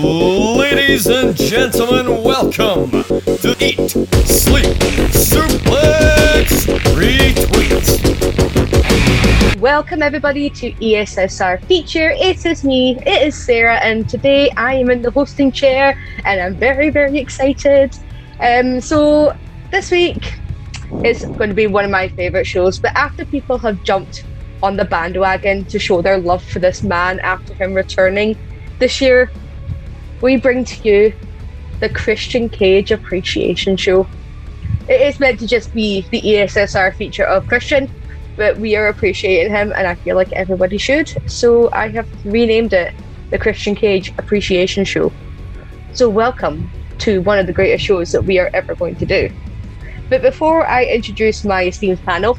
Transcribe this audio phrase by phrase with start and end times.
[0.00, 4.76] Ladies and gentlemen, welcome to Eat, Sleep,
[5.10, 7.98] Suplex, Retweet.
[9.58, 12.10] Welcome everybody to ESSR feature.
[12.10, 16.40] It is me, it is Sarah, and today I am in the hosting chair and
[16.40, 17.96] I'm very, very excited.
[18.38, 19.36] Um, so
[19.72, 20.38] this week
[21.04, 24.24] is going to be one of my favourite shows, but after people have jumped
[24.62, 28.38] on the bandwagon to show their love for this man after him returning
[28.78, 29.28] this year,
[30.20, 31.12] we bring to you
[31.80, 34.08] the Christian Cage Appreciation Show.
[34.88, 37.90] It is meant to just be the ESSR feature of Christian,
[38.36, 41.12] but we are appreciating him, and I feel like everybody should.
[41.30, 42.94] So I have renamed it
[43.30, 45.12] the Christian Cage Appreciation Show.
[45.92, 49.30] So welcome to one of the greatest shows that we are ever going to do.
[50.08, 52.38] But before I introduce my esteemed panel,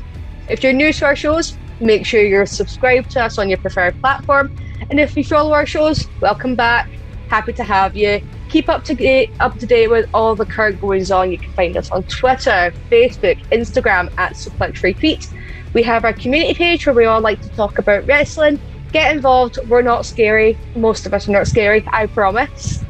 [0.49, 3.99] if you're new to our shows, make sure you're subscribed to us on your preferred
[4.01, 4.51] platform.
[4.89, 6.98] And if you follow our shows, welcome back.
[7.29, 8.21] Happy to have you.
[8.49, 11.31] Keep up to date, up to date with all the current goings on.
[11.31, 15.31] You can find us on Twitter, Facebook, Instagram at Suplex Retweet.
[15.73, 18.59] We have our community page where we all like to talk about wrestling.
[18.91, 19.59] Get involved.
[19.67, 20.57] We're not scary.
[20.75, 22.83] Most of us are not scary, I promise.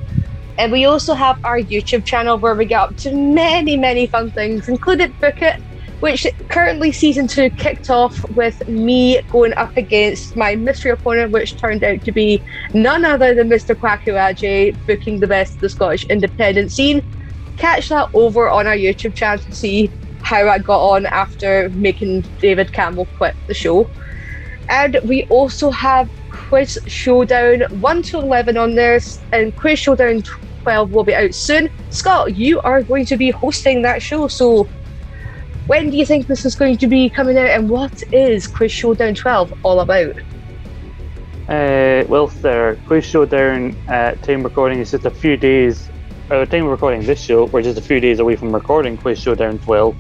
[0.58, 4.32] And we also have our YouTube channel where we get up to many, many fun
[4.32, 5.62] things, including Book It,
[6.00, 11.58] which currently season two kicked off with me going up against my mystery opponent, which
[11.58, 12.42] turned out to be
[12.74, 13.76] none other than Mr.
[13.76, 17.04] Kwaku booking the best of the Scottish independent scene.
[17.58, 22.22] Catch that over on our YouTube channel to see how I got on after making
[22.40, 23.90] David Campbell quit the show.
[24.70, 30.24] And we also have Quiz Showdown 1 to 11 on this, and Quiz Showdown
[30.64, 31.70] 12 will be out soon.
[31.90, 34.70] Scott, you are going to be hosting that show, so
[35.70, 38.72] when do you think this is going to be coming out, and what is Quiz
[38.72, 40.18] Showdown 12 all about?
[41.48, 45.88] Uh, well, sir, Quiz Showdown at time recording is just a few days.
[46.28, 49.20] The time of recording this show, we're just a few days away from recording Quiz
[49.20, 49.96] Showdown 12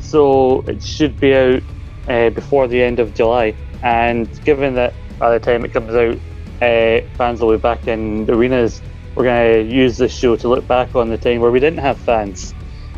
[0.00, 1.62] so it should be out
[2.08, 3.54] uh, before the end of July.
[3.84, 6.18] And given that by the time it comes out,
[6.60, 8.82] uh, fans will be back in arenas,
[9.14, 11.78] we're going to use this show to look back on the time where we didn't
[11.78, 12.52] have fans.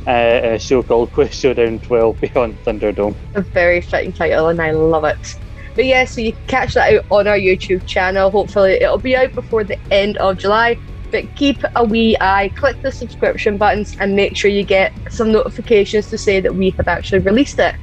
[0.06, 3.16] Uh, a show called Quiz Showdown 12 Beyond Thunderdome.
[3.34, 5.36] A very fitting title, and I love it.
[5.74, 8.30] But yeah, so you can catch that out on our YouTube channel.
[8.30, 10.78] Hopefully, it'll be out before the end of July
[11.10, 15.32] but keep a wee eye, click the subscription buttons, and make sure you get some
[15.32, 17.74] notifications to say that we have actually released it.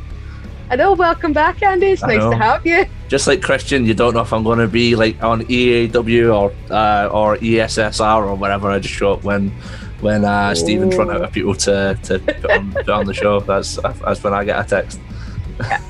[0.70, 0.92] I know.
[0.92, 1.86] Welcome back, Andy.
[1.86, 2.84] It's nice to have you.
[3.08, 6.52] Just like Christian, you don't know if I'm going to be like on EAW or
[6.70, 8.70] uh, or ESSR or whatever.
[8.70, 9.50] I just show up when
[10.00, 13.40] when uh, Stephen's run out of people to to put on, put on the show.
[13.40, 15.00] That's that's when I get a text.
[15.60, 15.82] Yeah.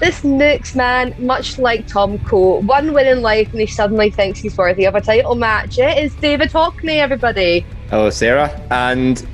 [0.00, 4.40] This next man, much like Tom Cole, one win in life and he suddenly thinks
[4.40, 5.78] he's worthy of a title match.
[5.78, 7.64] It is David Hockney, everybody.
[7.90, 8.50] Hello, Sarah.
[8.70, 9.26] And,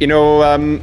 [0.00, 0.82] you know, um,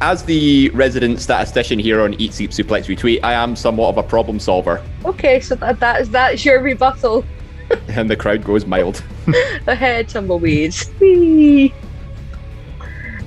[0.00, 4.02] as the resident statistician here on Eat Sleep Suplex Retweet, I am somewhat of a
[4.02, 4.82] problem solver.
[5.04, 7.24] Okay, so that, that is that's your rebuttal.
[7.88, 9.02] and the crowd goes mild.
[9.64, 10.88] the head tumbleweeds.
[11.00, 11.74] Whee.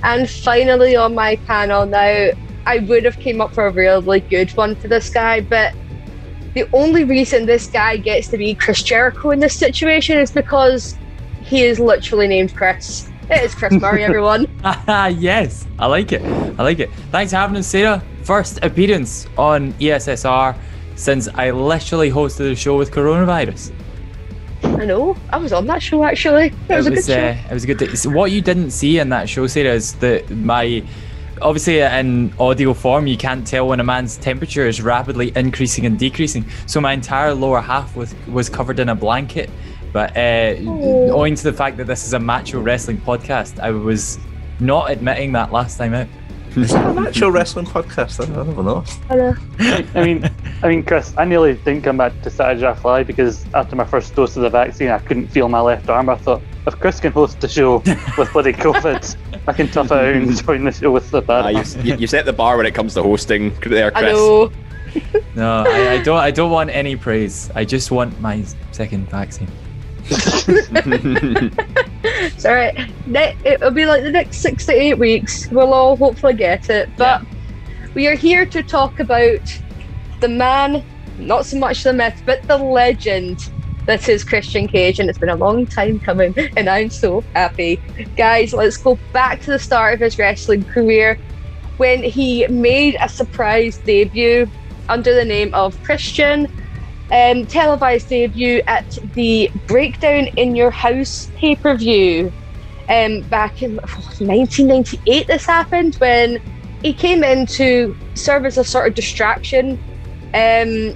[0.02, 2.30] And finally on my panel now,
[2.66, 5.74] I would have came up for a really good one for this guy, but
[6.54, 10.96] the only reason this guy gets to be Chris Jericho in this situation is because
[11.42, 13.08] he is literally named Chris.
[13.30, 14.46] It is Chris Murray, everyone.
[15.18, 16.22] yes, I like it.
[16.22, 16.90] I like it.
[17.10, 18.02] Thanks for having us, Sarah.
[18.22, 20.56] First appearance on ESSR
[20.96, 23.72] since I literally hosted the show with coronavirus.
[24.78, 25.16] I know.
[25.30, 26.52] I was on that show actually.
[26.68, 27.14] It was, a good show.
[27.28, 27.78] uh, it was a good.
[27.78, 27.94] Day.
[27.94, 30.82] So what you didn't see in that show, Sarah, is that my
[31.42, 35.98] obviously in audio form you can't tell when a man's temperature is rapidly increasing and
[35.98, 36.44] decreasing.
[36.66, 39.50] So my entire lower half was was covered in a blanket.
[39.92, 41.10] But uh, Oh.
[41.12, 44.18] owing to the fact that this is a macho wrestling podcast, I was
[44.60, 46.06] not admitting that last time out.
[46.62, 48.20] Is that an actual wrestling podcast?
[48.22, 48.84] I don't know.
[49.10, 49.34] I know.
[49.94, 50.30] I mean,
[50.62, 53.84] I mean, Chris, I nearly didn't come back to Saturday Draft Live because after my
[53.84, 56.08] first dose of the vaccine, I couldn't feel my left arm.
[56.08, 57.76] I thought if Chris can host the show
[58.16, 59.16] with bloody COVID,
[59.46, 61.44] I can tough it out and join the show with the bad.
[61.44, 64.12] Ah, you, you, you set the bar when it comes to hosting there, I Chris.
[64.12, 64.52] know.
[65.36, 66.18] No, I, I don't.
[66.18, 67.50] I don't want any praise.
[67.54, 69.48] I just want my second vaccine.
[72.04, 72.76] It's alright.
[73.06, 75.48] Ne- It'll be like the next six to eight weeks.
[75.50, 76.88] We'll all hopefully get it.
[76.96, 77.22] But
[77.94, 79.60] we are here to talk about
[80.20, 80.84] the man,
[81.18, 83.50] not so much the myth, but the legend
[83.86, 85.00] that is Christian Cage.
[85.00, 87.82] And it's been a long time coming, and I'm so happy.
[88.16, 91.18] Guys, let's go back to the start of his wrestling career
[91.78, 94.48] when he made a surprise debut
[94.88, 96.46] under the name of Christian
[97.10, 102.32] um, televised debut at the Breakdown in Your House pay per view
[102.88, 105.26] um, back in 1998.
[105.26, 106.38] This happened when
[106.82, 109.78] he came in to serve as a sort of distraction
[110.34, 110.94] um,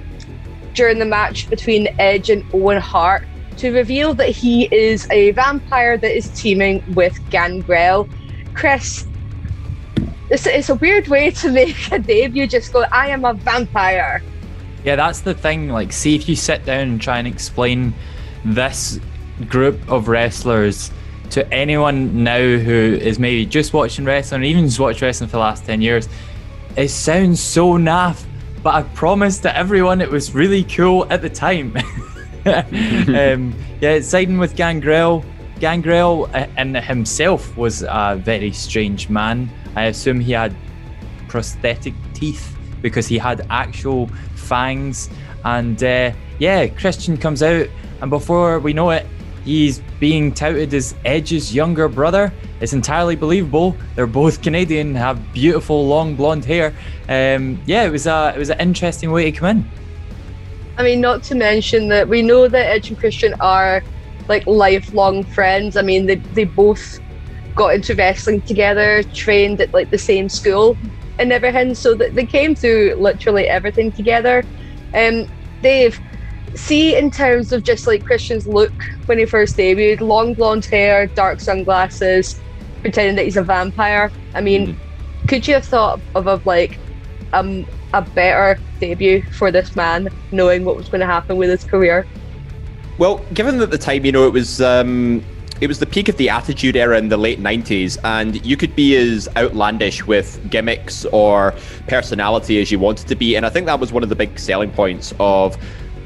[0.75, 3.27] during the match between Edge and Owen Hart
[3.59, 8.09] to reveal that he is a vampire that is teaming with Gangrel.
[8.55, 9.07] Chris,
[10.31, 12.47] it's, it's a weird way to make a debut.
[12.47, 14.23] Just go, I am a vampire.
[14.85, 15.69] Yeah, that's the thing.
[15.69, 17.95] Like, see if you sit down and try and explain
[18.45, 19.01] this
[19.49, 20.91] group of wrestlers
[21.31, 25.37] to anyone now who is maybe just watching wrestling or even just watched wrestling for
[25.37, 26.09] the last 10 years,
[26.77, 28.25] it sounds so naff.
[28.63, 31.77] But I promise to everyone it was really cool at the time.
[32.47, 35.25] um, yeah, siding with Gangrel.
[35.61, 39.49] Gangrel uh, in himself was a very strange man.
[39.77, 40.55] I assume he had
[41.29, 44.11] prosthetic teeth because he had actual
[44.53, 45.09] fangs.
[45.47, 47.67] And uh, yeah, Christian comes out,
[48.03, 49.07] and before we know it,
[49.47, 52.31] he's being touted as Edge's younger brother.
[52.61, 53.75] It's entirely believable.
[53.95, 56.75] They're both Canadian, have beautiful long blonde hair.
[57.09, 59.71] Um, yeah, it was a it was an interesting way to come in.
[60.77, 63.83] I mean, not to mention that we know that Edge and Christian are
[64.29, 65.79] like lifelong friends.
[65.79, 67.01] I mean, they, they both
[67.55, 70.77] got into wrestling together, trained at like the same school
[71.19, 74.45] and everything, so that they came through literally everything together.
[74.95, 75.29] Um,
[75.63, 76.01] Dave,
[76.55, 78.73] see in terms of just like Christian's look
[79.07, 82.41] when he first debuted, long blonde hair, dark sunglasses,
[82.81, 84.11] pretending that he's a vampire.
[84.35, 84.79] I mean,
[85.29, 86.79] could you have thought of, of like
[87.33, 91.65] um, a better debut for this man, knowing what was going to happen with his
[91.65, 92.07] career?
[92.99, 95.25] Well, given that the time, you know, it was um,
[95.63, 98.75] it was the peak of the Attitude Era in the late '90s, and you could
[98.75, 101.55] be as outlandish with gimmicks or
[101.87, 104.39] personality as you wanted to be, and I think that was one of the big
[104.39, 105.57] selling points of.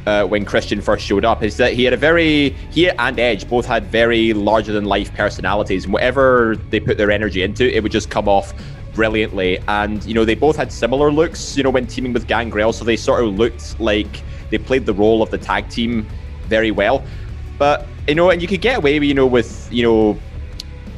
[0.06, 3.48] Uh, when Christian first showed up, is that he had a very he and Edge
[3.48, 7.82] both had very larger than life personalities, and whatever they put their energy into, it
[7.82, 8.54] would just come off
[8.94, 9.58] brilliantly.
[9.66, 12.84] And you know, they both had similar looks, you know, when teaming with Gangrel, so
[12.84, 16.06] they sort of looked like they played the role of the tag team
[16.46, 17.02] very well.
[17.58, 20.18] But you know, and you could get away, with, you know, with you know,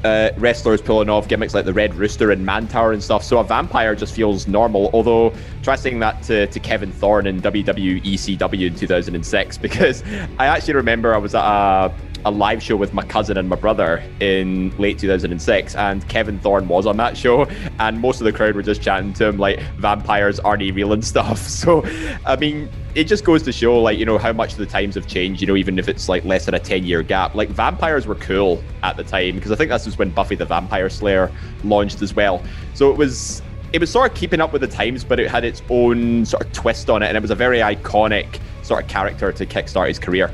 [0.04, 3.24] uh, wrestlers pulling off gimmicks like the Red Rooster and Mantaur and stuff.
[3.24, 4.90] So a vampire just feels normal.
[4.92, 10.02] Although try saying that to, to Kevin Thorne in WWE ECW in 2006, because
[10.38, 11.92] I actually remember I was at a
[12.24, 16.66] a live show with my cousin and my brother in late 2006 and Kevin Thorne
[16.68, 17.44] was on that show
[17.78, 21.04] and most of the crowd were just chatting to him like vampires aren't real and
[21.04, 21.48] stuff.
[21.58, 21.84] So
[22.24, 25.06] I mean it just goes to show like you know how much the times have
[25.06, 27.34] changed you know even if it's like less than a 10 year gap.
[27.34, 30.44] Like vampires were cool at the time because I think this was when Buffy the
[30.44, 31.32] Vampire Slayer
[31.64, 32.42] launched as well.
[32.74, 35.44] So it was it was sort of keeping up with the times but it had
[35.44, 38.88] its own sort of twist on it and it was a very iconic sort of
[38.88, 40.32] character to kickstart his career.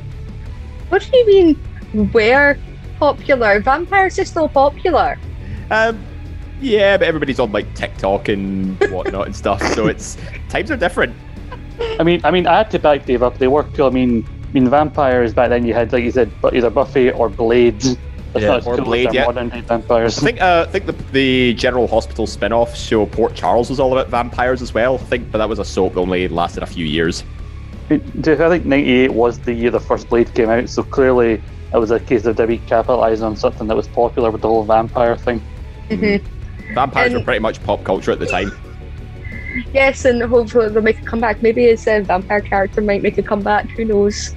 [0.89, 1.61] What do you mean,
[1.95, 2.59] where
[2.99, 3.61] popular?
[3.61, 5.19] Vampires are still popular.
[5.71, 6.05] Um,
[6.61, 10.17] yeah, but everybody's on like TikTok and whatnot and stuff, so it's
[10.49, 11.15] times are different.
[11.99, 13.39] I mean, I mean, I had to back Dave up.
[13.39, 13.87] They were cool.
[13.87, 15.65] I mean, I mean, vampires back then.
[15.67, 17.81] You had, like you said, but either Buffy or Blade.
[17.81, 19.27] That's Yeah, not or cool Blade, yeah.
[19.27, 20.19] modern day vampires.
[20.19, 23.93] I think uh, I think the the General Hospital spin-off show Port Charles was all
[23.93, 24.95] about vampires as well.
[24.95, 27.25] I think, but that was a soap that only lasted a few years.
[27.91, 31.43] I think '98 was the year the first Blade came out, so clearly
[31.75, 34.65] it was a case of WWE capitalizing on something that was popular with the whole
[34.65, 35.43] vampire thing.
[36.73, 38.53] Vampires And- were pretty much pop culture at the time.
[39.73, 41.43] Yes, and hopefully they'll make a comeback.
[41.43, 43.69] Maybe his uh, vampire character might make a comeback.
[43.71, 44.35] Who knows?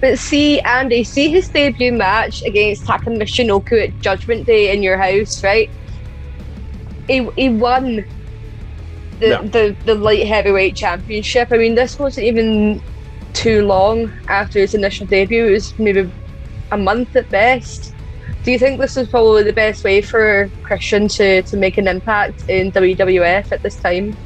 [0.00, 4.96] But see, Andy, see his debut match against Taka Michinoku at Judgment Day in your
[4.96, 5.68] house, right?
[7.08, 8.04] He, he won
[9.18, 9.42] the, Yeah.
[9.42, 11.48] the, the light heavyweight championship.
[11.50, 12.80] I mean, this wasn't even
[13.34, 15.46] too long after his initial debut.
[15.46, 16.10] It was maybe
[16.70, 17.94] a month at best.
[18.44, 21.88] Do you think this was probably the best way for Christian to, to make an
[21.88, 24.16] impact in WWF at this time?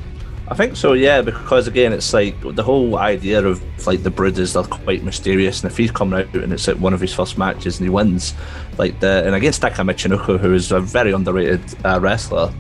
[0.49, 4.39] I think so, yeah, because again, it's like the whole idea of like the Brood
[4.39, 7.15] is they're quite mysterious, and if he's coming out and it's like one of his
[7.15, 8.35] first matches and he wins,
[8.77, 12.53] like the and against Taka Michinoku, who is a very underrated uh, wrestler,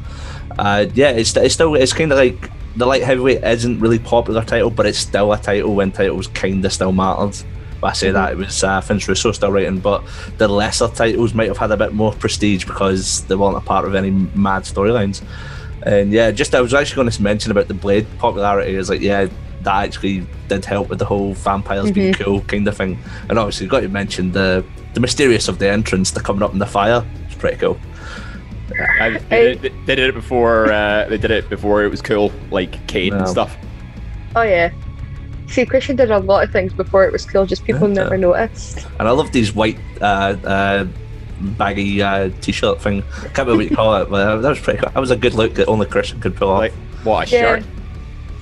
[0.58, 4.44] uh, yeah, it's, it's still it's kind of like the light heavyweight isn't really popular
[4.44, 7.36] title, but it's still a title when titles kind of still mattered.
[7.80, 10.04] But I say that it was uh, Vince Russo still writing, but
[10.38, 13.84] the lesser titles might have had a bit more prestige because they weren't a part
[13.84, 15.22] of any mad storylines.
[15.84, 18.76] And yeah, just I was actually going to mention about the Blade popularity.
[18.76, 19.26] Is like, yeah,
[19.62, 22.98] that actually did help with the whole vampires being cool kind of thing.
[23.28, 24.64] And obviously, got to mention the
[24.94, 27.04] the mysterious of the entrance, the coming up in the fire.
[27.26, 27.78] It's pretty cool.
[29.00, 30.72] Uh, they, they, they did it before.
[30.72, 33.56] Uh, they did it before it was cool, like Kane and stuff.
[34.36, 34.70] Oh yeah.
[35.48, 37.94] See, Christian did a lot of things before it was cool, just people Yeah.
[38.04, 38.86] never noticed.
[38.98, 40.04] And I love these white uh,
[40.44, 40.86] uh,
[41.40, 43.02] baggy uh, t-shirt thing.
[43.18, 44.90] I can't remember what you call it, but uh, that was pretty cool.
[44.90, 46.58] That was a good look that only Christian could pull off.
[46.60, 46.72] Like
[47.04, 47.40] what a Yeah.
[47.56, 47.64] shirt.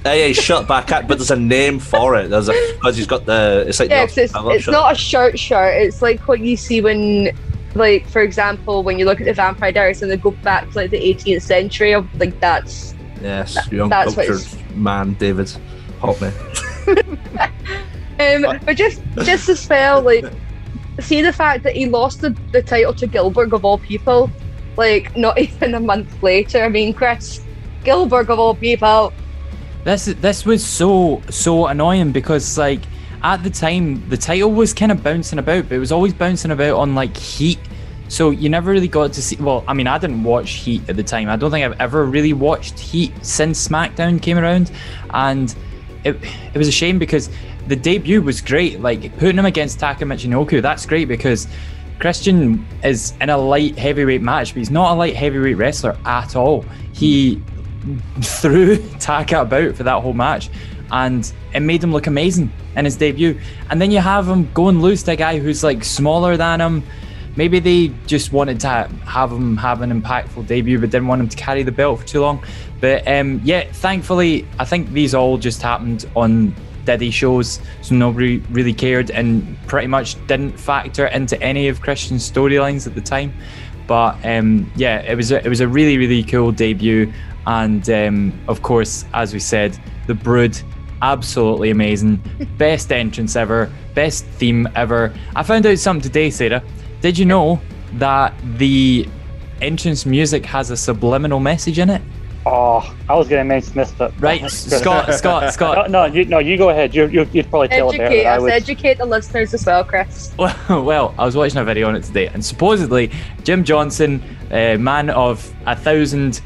[0.07, 2.29] Uh, yeah, he's shirt back at, but there's a name for it.
[2.31, 3.65] There's a because he's got the.
[3.67, 5.83] It's like Yeah, the 'cause it's, Oscar it's not a shirt shirt.
[5.83, 7.37] It's like what you see when,
[7.75, 10.77] like, for example, when you look at the Vampire Diaries and they go back to
[10.77, 11.93] like the 18th century.
[11.93, 15.51] Of like that's Yes, young that's what cultured man, David.
[16.01, 16.31] Help me.
[18.21, 20.27] Um, but just just as well, like,
[21.01, 24.31] see the fact that he lost the, the title to Gillberg of all people,
[24.77, 26.63] like not even a month later.
[26.63, 27.43] I mean, Chris
[27.83, 29.15] Gillberg of all people.
[29.85, 32.83] This this was so so annoying because like
[33.23, 36.51] at the time the title was kind of bouncing about, but it was always bouncing
[36.51, 37.59] about on like Heat.
[38.09, 39.37] So you never really got to see.
[39.37, 41.29] Well, I mean, I didn't watch Heat at the time.
[41.29, 44.73] I don't think I've ever really watched Heat since SmackDown came around,
[45.11, 45.55] and
[46.05, 46.17] it
[46.55, 47.31] it was a shame because
[47.69, 48.81] the debut was great.
[48.81, 51.47] Like putting him against Taka Michinoku, that's great because
[52.01, 56.35] Christian is in a light heavyweight match, but he's not a light heavyweight wrestler at
[56.35, 56.65] all.
[56.93, 57.41] He
[58.23, 60.51] threw Taka about for that whole match,
[60.93, 63.39] and it made him look amazing in his debut.
[63.71, 66.61] And then you have him go and lose to a guy who's like smaller than
[66.61, 66.83] him.
[67.37, 71.29] Maybe they just wanted to have him have an impactful debut, but didn't want him
[71.29, 72.45] to carry the belt for too long.
[72.81, 76.55] But um, yeah, thankfully, I think these all just happened on
[76.85, 82.29] Diddy shows, so nobody really cared and pretty much didn't factor into any of Christian's
[82.31, 83.33] storylines at the time.
[83.87, 87.13] But um, yeah, it was a, it was a really really cool debut,
[87.47, 90.61] and um, of course, as we said, the Brood,
[91.03, 92.17] absolutely amazing,
[92.59, 95.15] best entrance ever, best theme ever.
[95.35, 96.63] I found out something today, Sarah.
[97.01, 97.61] Did you know
[97.95, 99.09] that the
[99.61, 102.03] entrance music has a subliminal message in it?
[102.47, 105.91] Oh, I was going to mention this, but Right, Scott, Scott, No, Scott.
[105.91, 106.95] no, you, no, you go ahead.
[106.95, 108.53] You, you, you'd probably tell it better Educate than I us, would.
[108.53, 110.33] educate the listeners as well, Chris.
[110.39, 113.11] Well, well, I was watching a video on it today, and supposedly
[113.45, 116.41] Jim Johnson, uh, man of a thousand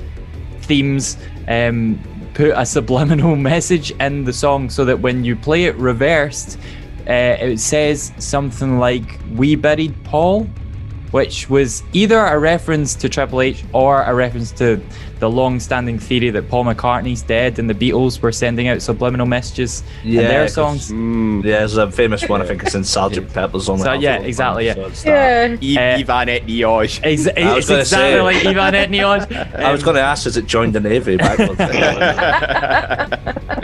[0.62, 2.00] themes, um,
[2.34, 6.58] put a subliminal message in the song so that when you play it reversed,
[7.08, 10.44] uh, it says something like "We buried Paul,"
[11.12, 14.80] which was either a reference to Triple H or a reference to
[15.24, 19.82] the long-standing theory that Paul McCartney's dead and the Beatles were sending out subliminal messages
[20.04, 20.92] in their songs.
[20.92, 21.42] Mm.
[21.42, 22.42] Yeah, there's a famous one.
[22.42, 23.78] I think it's in Sergeant Pepper's on.
[23.78, 24.90] So, yeah, exactly, yeah.
[25.02, 25.56] Yeah.
[25.62, 27.00] E- Uh, Ivan et Nioj.
[27.02, 29.54] Ex- I was it's gonna exactly say- like Ivan Etnion.
[29.68, 31.24] I was going to ask, has it joined the navy the,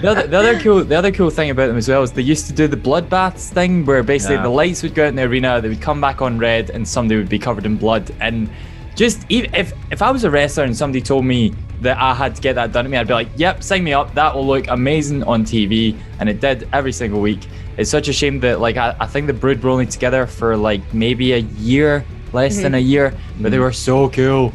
[0.09, 2.47] other, the other cool, the other cool thing about them as well is they used
[2.47, 4.43] to do the bloodbaths thing, where basically Yeah.
[4.43, 6.89] the lights would go out in the arena, they would come back on red, and
[6.89, 8.11] somebody would be covered in blood.
[8.21, 8.49] And
[8.95, 12.35] just e- if if I was a wrestler and somebody told me that I had
[12.37, 14.15] to get that done to me, I'd be like, "Yep, sign me up.
[14.15, 17.47] That will look amazing on TV." And it did every single week.
[17.77, 20.57] It's such a shame that like I, I think the Brood were only together for
[20.57, 24.53] like maybe a year, less than a year, but they were so cool.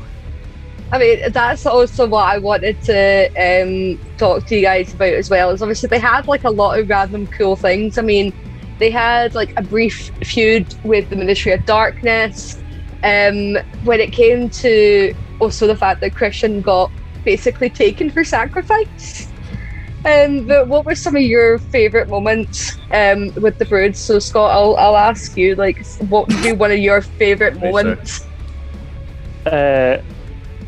[0.91, 5.29] I mean, that's also what I wanted to um, talk to you guys about as
[5.29, 5.49] well.
[5.49, 7.97] Is obviously they had like a lot of random cool things.
[7.97, 8.31] I mean,
[8.77, 12.61] they had like a brief feud with the Ministry of Darkness.
[13.05, 16.91] Um, when it came to also the fact that Christian got
[17.23, 19.31] basically taken for sacrifice.
[20.05, 23.95] Um, but what were some of your favourite moments um, with the Brood?
[23.95, 28.27] So Scott, I'll, I'll ask you, like, what would be one of your favourite moments?
[29.45, 29.97] Uh,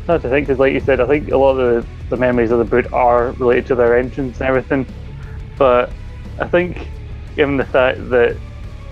[0.06, 2.50] not to think, because like you said, I think a lot of the, the memories
[2.50, 4.86] of the Brood are related to their entrance and everything.
[5.56, 5.92] But
[6.40, 6.88] I think,
[7.36, 8.36] given the fact that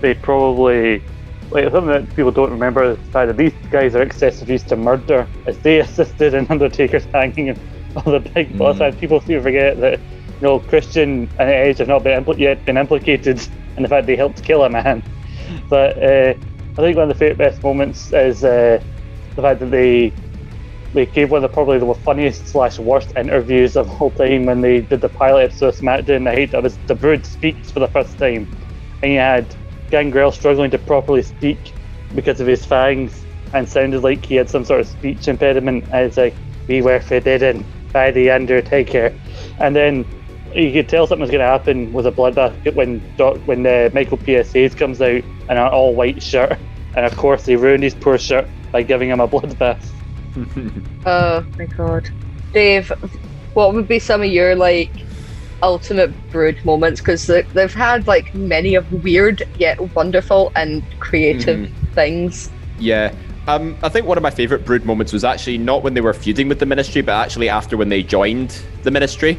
[0.01, 1.03] they probably,
[1.51, 4.77] like something that people don't remember, is the fact that these guys are accessories to
[4.77, 7.61] murder, as they assisted in Undertaker's hanging and
[7.97, 8.79] all the big boss.
[8.79, 8.89] Mm.
[8.89, 12.39] And people seem to forget that, you know, Christian and Edge have not been impl-
[12.39, 13.41] yet been implicated
[13.77, 15.03] in the fact they helped kill a man.
[15.69, 16.35] But uh,
[16.79, 18.81] I think one of the best moments is uh,
[19.35, 20.13] the fact that they
[20.93, 24.61] they gave one of the probably the funniest slash worst interviews of all time when
[24.63, 26.29] they did the pilot episode of SmackDown.
[26.29, 28.49] I hate that was the Brood speaks for the first time,
[29.03, 29.55] and you had
[29.91, 31.73] Gangrel struggling to properly speak
[32.15, 35.85] because of his fangs and sounded like he had some sort of speech impediment.
[35.85, 36.35] And it's like
[36.69, 39.15] we were forbidden by the Undertaker,
[39.59, 40.05] and then
[40.55, 43.91] you could tell something was going to happen with a bloodbath when Doc, when uh,
[43.93, 44.53] Michael P.S.
[44.53, 46.59] Hayes comes out in an all white shirt,
[46.95, 49.85] and of course they ruined his poor shirt by giving him a bloodbath.
[51.07, 52.11] Oh my god.
[52.53, 52.93] Dave,
[53.55, 54.91] what would be some of your, like,
[55.63, 57.01] ultimate Brood moments?
[57.01, 62.51] Because they've had, like, many of weird yet wonderful and creative things.
[62.79, 63.15] Yeah.
[63.49, 66.15] Um, I think one of my favourite Brood moments was actually not when they were
[66.15, 69.39] feuding with the Ministry, but actually after when they joined the Ministry.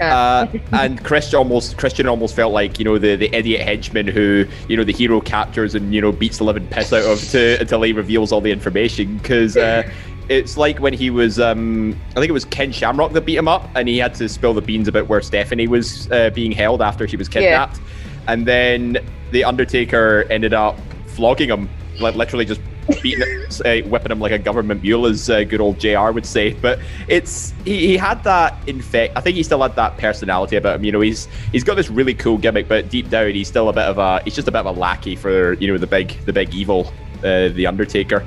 [0.00, 4.46] Uh, and Christian almost Christian almost felt like you know the, the idiot henchman who
[4.68, 7.60] you know the hero captures and you know beats the living piss out of to,
[7.60, 9.82] until he reveals all the information because uh,
[10.30, 13.48] it's like when he was um, I think it was Ken Shamrock that beat him
[13.48, 16.80] up and he had to spill the beans about where Stephanie was uh, being held
[16.80, 17.80] after she was kidnapped
[18.28, 18.96] and then
[19.32, 21.68] the Undertaker ended up flogging him
[22.00, 22.60] like literally just
[23.02, 26.10] beating it, uh, whipping him like a government mule, as uh, good old Jr.
[26.12, 26.54] would say.
[26.54, 29.14] But it's he, he had that in fact.
[29.16, 30.84] I think he still had that personality about him.
[30.84, 33.72] You know, he's he's got this really cool gimmick, but deep down he's still a
[33.72, 36.24] bit of a he's just a bit of a lackey for you know the big
[36.24, 38.26] the big evil, uh, the Undertaker.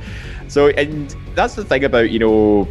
[0.54, 2.68] So and that's the thing about you know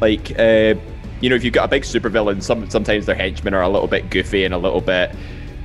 [0.00, 0.74] like uh,
[1.20, 3.86] you know if you've got a big supervillain, some sometimes their henchmen are a little
[3.86, 5.14] bit goofy and a little bit.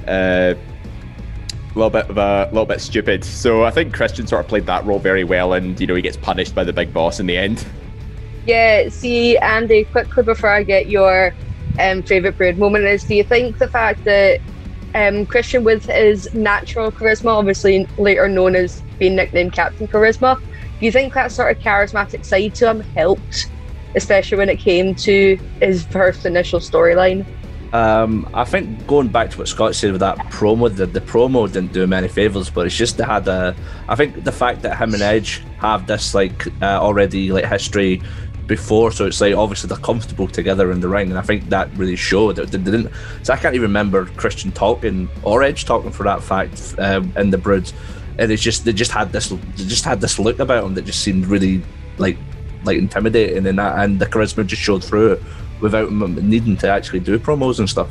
[0.05, 3.23] Uh, a little bit of a little bit stupid.
[3.23, 6.01] So I think Christian sort of played that role very well, and you know he
[6.01, 7.65] gets punished by the big boss in the end.
[8.45, 11.33] Yeah, see, Andy, quickly before I get your
[11.79, 14.41] um, favourite Brood moment is do you think the fact that
[14.93, 20.37] um, Christian, with his natural charisma, obviously later known as being nicknamed Captain Charisma,
[20.85, 23.49] you think that sort of charismatic side to him helped,
[23.95, 27.25] especially when it came to his first initial storyline?
[27.73, 31.51] Um, I think going back to what Scott said with that promo, the, the promo
[31.51, 33.55] didn't do him any favors, but it's just they had a.
[33.87, 38.01] I think the fact that him and Edge have this like uh, already like history
[38.45, 41.73] before, so it's like obviously they're comfortable together in the ring, and I think that
[41.77, 42.35] really showed.
[42.35, 42.91] They didn't.
[43.23, 47.29] So I can't even remember Christian talking or Edge talking for that fact um, in
[47.29, 47.71] the Brood,
[48.17, 50.85] and it's just they just had this they just had this look about them that
[50.85, 51.61] just seemed really
[51.97, 52.17] like
[52.63, 55.21] like intimidating, and that and the charisma just showed through it
[55.61, 57.89] without them needing to actually do promos and stuff.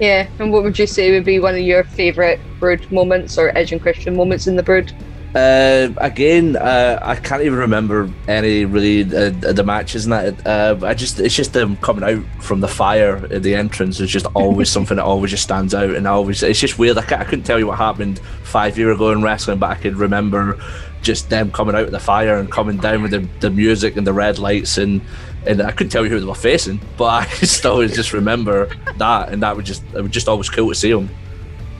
[0.00, 3.56] Yeah, and what would you say would be one of your favourite Brood moments or
[3.56, 4.92] Edge and Christian moments in the Brood?
[5.34, 10.46] Uh, again, uh, I can't even remember any really uh, the matches and that.
[10.46, 14.10] Uh, I just it's just them coming out from the fire at the entrance is
[14.10, 16.98] just always something that always just stands out, and I always it's just weird.
[16.98, 19.74] I, can't, I couldn't tell you what happened five years ago in wrestling, but I
[19.74, 20.56] could remember
[21.02, 24.06] just them coming out of the fire and coming down with the, the music and
[24.06, 25.02] the red lights and
[25.46, 28.70] and I couldn't tell you who they were facing, but I just always just remember
[28.98, 31.10] that, and that would just it was just always cool to see them.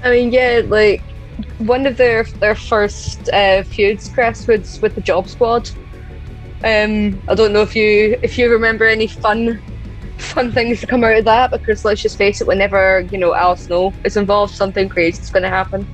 [0.03, 1.03] I mean, yeah, like
[1.59, 5.71] one of their their first uh, feuds, Chris, was with the Job Squad.
[6.65, 9.63] Um, I don't know if you if you remember any fun
[10.19, 13.35] fun things to come out of that, because let's just face it, whenever you know
[13.35, 15.87] Al Snow is involved, something crazy is going to happen.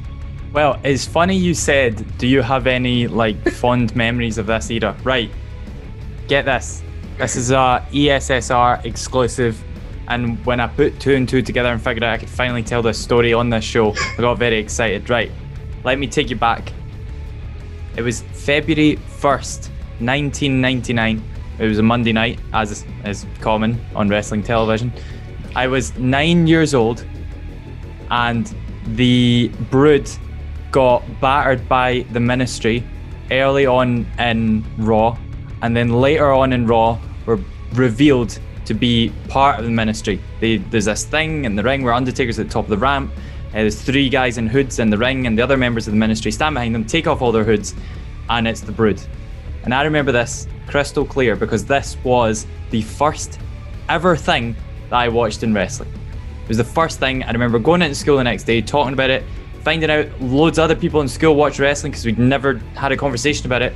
[0.52, 4.96] Well, it's funny you said, do you have any like fond memories of this era?
[5.04, 5.30] Right.
[6.26, 6.82] Get this.
[7.18, 9.62] This is a ESSR exclusive.
[10.08, 12.82] And when I put two and two together and figured out I could finally tell
[12.82, 15.08] this story on this show, I got very excited.
[15.08, 15.30] Right.
[15.82, 16.72] Let me take you back.
[17.96, 19.68] It was February 1st,
[20.00, 21.24] 1999.
[21.58, 24.92] It was a Monday night, as is, common on wrestling television.
[25.56, 27.04] I was nine years old,
[28.10, 28.54] and
[28.88, 30.10] the Brood
[30.70, 32.84] got battered by the Ministry
[33.30, 35.18] early on in Raw,
[35.62, 37.40] and then later on in Raw were
[37.72, 40.20] revealed to be part of the Ministry.
[40.40, 43.12] They, there's this thing in the ring where Undertaker's at the top of the ramp.
[43.50, 45.98] Uh, there's three guys in hoods in the ring, and the other members of the
[45.98, 47.74] Ministry stand behind them, take off all their hoods,
[48.28, 49.00] and it's the Brood.
[49.64, 53.40] And I remember this crystal clear because this was the first
[53.88, 54.54] ever thing
[54.88, 55.90] that I watched in wrestling.
[56.42, 59.10] It was the first thing I remember going into school the next day, talking about
[59.10, 59.24] it,
[59.64, 62.96] finding out loads of other people in school watch wrestling because we'd never had a
[62.96, 63.74] conversation about it.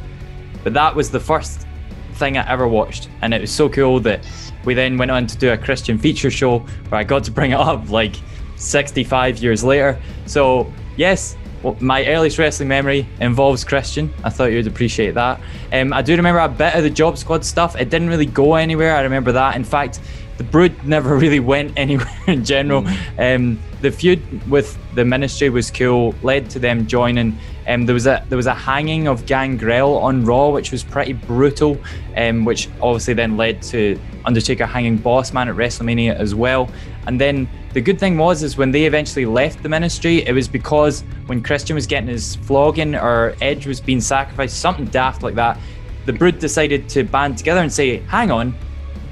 [0.63, 1.67] But that was the first
[2.15, 4.27] thing I ever watched, and it was so cool that
[4.65, 7.51] we then went on to do a Christian feature show where I got to bring
[7.51, 8.17] it up like
[8.57, 10.01] 65 years later.
[10.27, 14.13] So yes, well, my earliest wrestling memory involves Christian.
[14.23, 15.41] I thought you'd appreciate that.
[15.73, 17.75] Um, I do remember a bit of the Job Squad stuff.
[17.75, 18.95] It didn't really go anywhere.
[18.95, 19.57] I remember that.
[19.57, 20.01] In fact,
[20.37, 22.83] the Brood never really went anywhere in general.
[22.83, 23.37] Mm.
[23.37, 27.39] Um, the feud with the Ministry was cool, led to them joining.
[27.67, 31.15] Um, there was a there was a hanging of Gangrel on Raw, which was pretty
[31.15, 31.79] brutal,
[32.17, 36.71] um, which obviously then led to Undertaker hanging Boss Man at WrestleMania as well.
[37.07, 40.49] And then the good thing was is when they eventually left the Ministry, it was
[40.49, 45.35] because when Christian was getting his flogging or Edge was being sacrificed, something daft like
[45.35, 45.59] that.
[46.07, 48.55] The Brood decided to band together and say, "Hang on,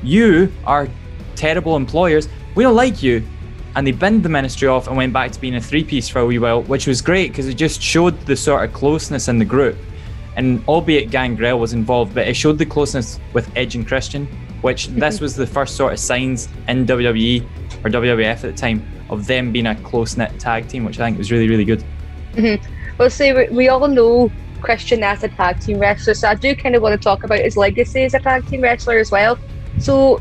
[0.03, 0.89] you are
[1.35, 2.29] terrible employers.
[2.55, 3.23] We don't like you."
[3.75, 6.21] and they binned the ministry off and went back to being a three piece for
[6.21, 9.39] a wee while, which was great because it just showed the sort of closeness in
[9.39, 9.77] the group.
[10.37, 14.29] And albeit Gangrel was involved, but it showed the closeness with Edge and Christian,
[14.63, 17.45] which this was the first sort of signs in WWE
[17.85, 21.07] or WWF at the time of them being a close knit tag team, which I
[21.07, 21.85] think was really, really good.
[22.33, 22.97] Mm-hmm.
[22.97, 26.55] Well, see, we, we all know Christian as a tag team wrestler, so I do
[26.57, 29.39] kind of want to talk about his legacy as a tag team wrestler as well.
[29.79, 30.21] So,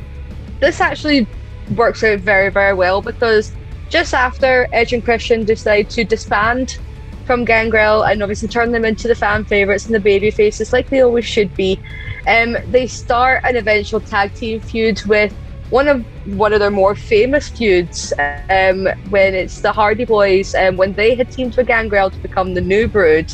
[0.60, 1.28] this actually
[1.76, 3.52] works out very, very well because
[3.90, 6.80] just after Edge and Christian decide to disband
[7.26, 10.90] from Gangrel and obviously turn them into the fan favourites and the baby faces like
[10.90, 11.80] they always should be,
[12.28, 15.34] um, they start an eventual tag team feud with
[15.70, 16.06] one of
[16.36, 18.14] one of their more famous feuds
[18.50, 22.20] um, when it's the Hardy Boys and um, when they had teamed with Gangrel to
[22.20, 23.32] become the New Brood.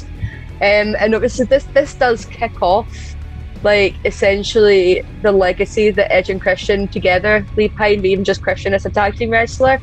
[0.61, 3.15] Um, and obviously this this does kick off
[3.63, 8.85] like essentially the legacy that Edge and Christian together leave behind, even just Christian as
[8.85, 9.81] a tag team wrestler.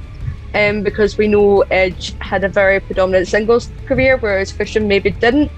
[0.55, 5.51] Um, because we know Edge had a very predominant singles career, whereas Christian maybe didn't.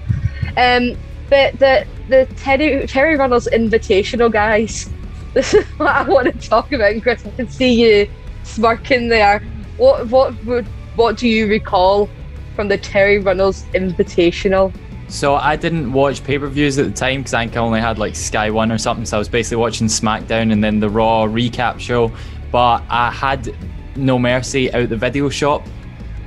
[0.57, 0.97] Um,
[1.29, 4.89] but the the Terri Terri Runnels Invitational guys,
[5.33, 6.93] this is what I want to talk about.
[6.93, 8.09] And Chris, I can see you
[8.43, 9.43] smirking there.
[9.77, 12.09] What what would what do you recall
[12.55, 14.73] from the Terri Runnels Invitational?
[15.09, 17.79] So I didn't watch pay per views at the time because I think I only
[17.79, 19.05] had like Sky One or something.
[19.05, 22.11] So I was basically watching SmackDown and then the Raw recap show.
[22.51, 23.55] But I had
[23.97, 25.65] No Mercy out the video shop,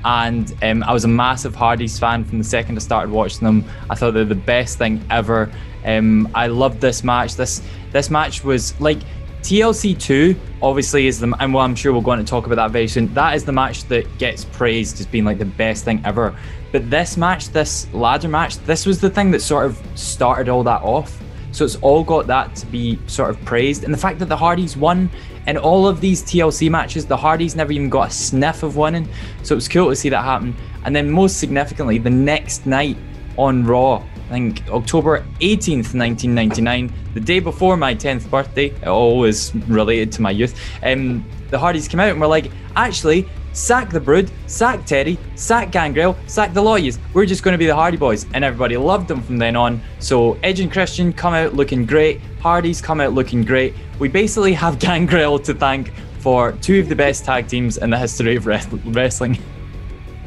[0.04, 3.64] and um, I was a massive Hardys fan from the second I started watching them.
[3.88, 5.50] I thought they're the best thing ever.
[5.85, 7.37] Um, I loved this match.
[7.37, 8.98] This this match was like
[9.42, 12.56] TLC 2 obviously is the and well I'm sure we'll go on to talk about
[12.56, 13.12] that very soon.
[13.14, 16.37] That is the match that gets praised as being like the best thing ever.
[16.72, 20.62] But this match, this ladder match, this was the thing that sort of started all
[20.64, 21.20] that off.
[21.52, 23.83] So it's all got that to be sort of praised.
[23.83, 25.11] And the fact that the Hardys won
[25.46, 29.09] in all of these TLC matches, the Hardys never even got a sniff of winning.
[29.42, 30.55] So it was cool to see that happen.
[30.85, 32.96] And then most significantly, the next night
[33.37, 40.12] on Raw, I think October 18th, 1999, the day before my 10th birthday, always related
[40.12, 44.30] to my youth, um, the Hardys came out and were like, actually, sack the Brood,
[44.46, 46.98] sack Terri, sack Gangrel, sack the Lawyers.
[47.14, 48.26] We're just going to be the Hardy Boys.
[48.34, 49.80] And everybody loved them from then on.
[49.98, 52.20] So Edge and Christian come out looking great.
[52.40, 53.74] Hardys come out looking great.
[53.98, 57.98] We basically have Gangrel to thank for two of the best tag teams in the
[57.98, 59.38] history of wrestling.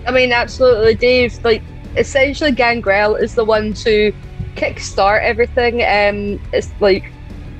[0.07, 1.43] I mean, absolutely, Dave.
[1.43, 1.62] Like,
[1.95, 4.13] essentially, Gangrel is the one to
[4.55, 5.75] kickstart everything.
[5.81, 7.12] Um, it's like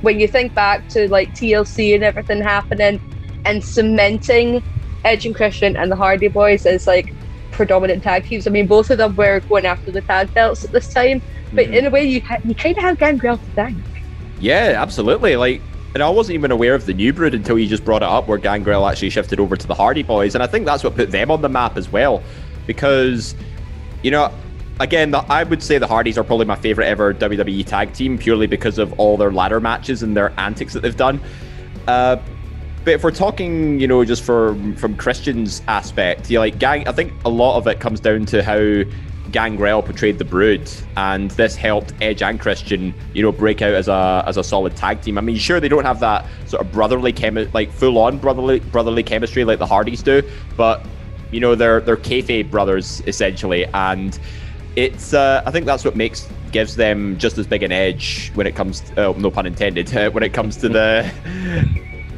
[0.02, 3.00] when you think back to like TLC and everything happening
[3.44, 4.62] and cementing
[5.04, 7.12] Edge and Christian and the Hardy Boys as like
[7.54, 8.46] predominant tag teams.
[8.46, 11.66] I mean, both of them were going after the tag belts at this time, but
[11.66, 11.74] mm-hmm.
[11.74, 13.78] in a way, you ha- you kind of have Gangrel to thank.
[14.40, 15.36] Yeah, absolutely.
[15.36, 15.62] Like,
[15.94, 18.28] and I wasn't even aware of the new brood until you just brought it up,
[18.28, 21.10] where Gangrel actually shifted over to the Hardy Boys, and I think that's what put
[21.10, 22.22] them on the map as well,
[22.66, 23.34] because
[24.02, 24.32] you know.
[24.80, 28.18] Again, the, I would say the Hardys are probably my favorite ever WWE tag team
[28.18, 31.20] purely because of all their ladder matches and their antics that they've done.
[31.86, 32.16] Uh,
[32.84, 36.86] but if we're talking, you know, just for from Christian's aspect, you like gang.
[36.86, 38.84] I think a lot of it comes down to how
[39.30, 43.88] Gangrel portrayed the Brood, and this helped Edge and Christian, you know, break out as
[43.88, 45.16] a as a solid tag team.
[45.16, 48.60] I mean, sure they don't have that sort of brotherly chemi- like full on brotherly
[48.60, 50.22] brotherly chemistry like the Hardys do,
[50.56, 50.84] but
[51.30, 54.18] you know they're they're kayfabe brothers essentially, and
[54.76, 58.46] it's uh, I think that's what makes gives them just as big an edge when
[58.46, 61.10] it comes to, oh, no pun intended uh, when it comes to the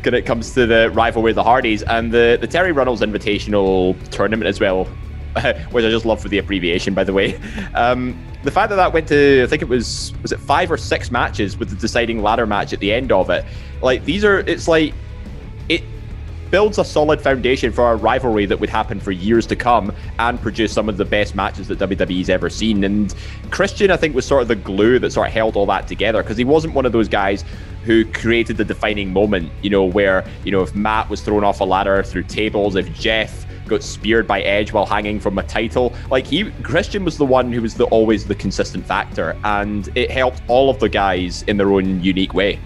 [0.06, 3.96] when it comes to the rivalry of the Hardys and the, the Terri Runnels Invitational
[4.10, 4.84] tournament as well,
[5.70, 7.38] which I just love for the abbreviation, by the way.
[7.74, 10.76] Um, the fact that that went to, I think it was, was it five or
[10.76, 13.44] six matches with the deciding ladder match at the end of it?
[13.82, 14.94] Like, these are, it's like,
[15.68, 15.82] it,
[16.50, 20.40] builds a solid foundation for a rivalry that would happen for years to come and
[20.40, 22.84] produce some of the best matches that WWE's ever seen.
[22.84, 23.14] And
[23.50, 26.22] Christian, I think, was sort of the glue that sort of held all that together
[26.22, 27.44] because he wasn't one of those guys
[27.84, 31.60] who created the defining moment, you know, where, you know, if Matt was thrown off
[31.60, 35.92] a ladder through tables, if Jeff got speared by Edge while hanging from a title.
[36.10, 40.10] Like he Christian was the one who was the always the consistent factor and it
[40.10, 42.58] helped all of the guys in their own unique way.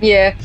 [0.00, 0.36] Yeah.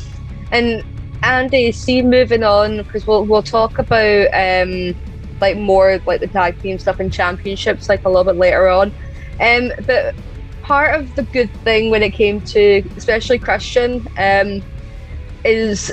[0.50, 0.84] And
[1.22, 4.94] Andy, see moving on because we'll we'll talk about um
[5.40, 8.92] like more like the tag team stuff and championships like a little bit later on.
[9.40, 10.14] Um but
[10.62, 14.62] part of the good thing when it came to especially Christian um
[15.44, 15.92] is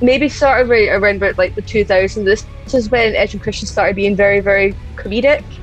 [0.00, 2.24] maybe sort of right around about like the 2000s.
[2.24, 5.60] This is when Edge and Christian started being very, very comedic, um,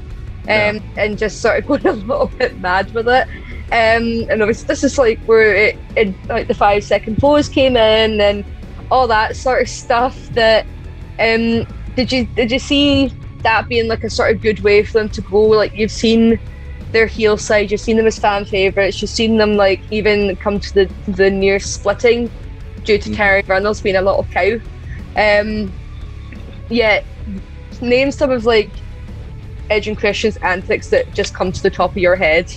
[0.47, 0.79] yeah.
[0.97, 3.27] and just sort of going a little bit mad with it.
[3.73, 7.75] Um, and obviously, this is like where it, it, like the five second pose came
[7.75, 8.45] in and
[8.91, 10.15] all that sort of stuff.
[10.33, 10.67] That
[11.19, 14.93] um, did you did you see that being like a sort of good way for
[14.93, 15.39] them to go?
[15.39, 16.39] Like you've seen
[16.91, 20.59] their heel side, you've seen them as fan favorites, you've seen them like even come
[20.59, 22.29] to the the near splitting
[22.83, 23.15] due to mm-hmm.
[23.15, 24.59] Terry Reynolds being a little cow.
[25.15, 25.73] Um,
[26.69, 27.03] yeah,
[27.81, 28.69] name some of like
[29.71, 32.53] Edge and Christian's antics that just come to the top of your head.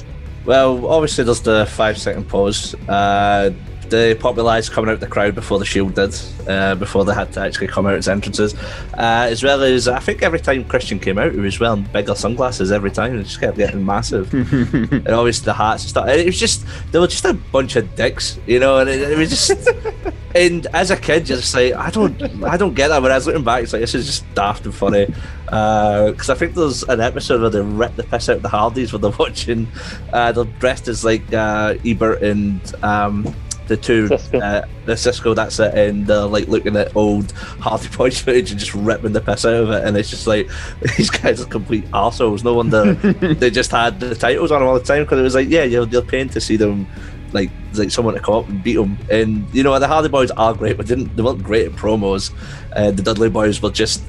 [0.46, 2.74] Well, obviously there's the five second pause.
[2.88, 3.50] Uh,
[3.90, 6.14] they popularised coming out the crowd before the Shield did,
[6.48, 8.54] uh, before they had to actually come out as entrances.
[8.94, 12.14] Uh, as well as, I think every time Christian came out, he was wearing bigger
[12.14, 13.18] sunglasses every time.
[13.18, 14.32] It just kept getting massive.
[14.52, 16.08] and obviously the hats and stuff.
[16.08, 19.18] It was just, they were just a bunch of dicks, you know, and it, it
[19.18, 19.68] was just.
[20.36, 23.00] and as a kid, you're just like, I don't, I don't get that.
[23.00, 25.06] But I was looking back, it's like this is just daft and funny.
[25.46, 28.48] Because uh, I think there's an episode where they rip the piss out of the
[28.48, 29.68] Hardys when they're watching.
[30.12, 33.34] Uh, they're dressed as like uh, Ebert and um,
[33.66, 34.42] the two Siskel.
[34.42, 38.60] Uh, the Siskel that's it and they're like looking at old Hardy Boys footage and
[38.60, 40.48] just ripping the piss out of it and it's just like
[40.96, 42.94] these guys are complete assholes no wonder
[43.34, 45.64] they just had the titles on them all the time because it was like yeah
[45.64, 46.86] you're, you're paying to see them
[47.32, 50.30] like like someone to come up and beat them and you know the Hardy Boys
[50.32, 52.32] are great but didn't they weren't great at promos
[52.74, 54.02] uh, the Dudley Boys were just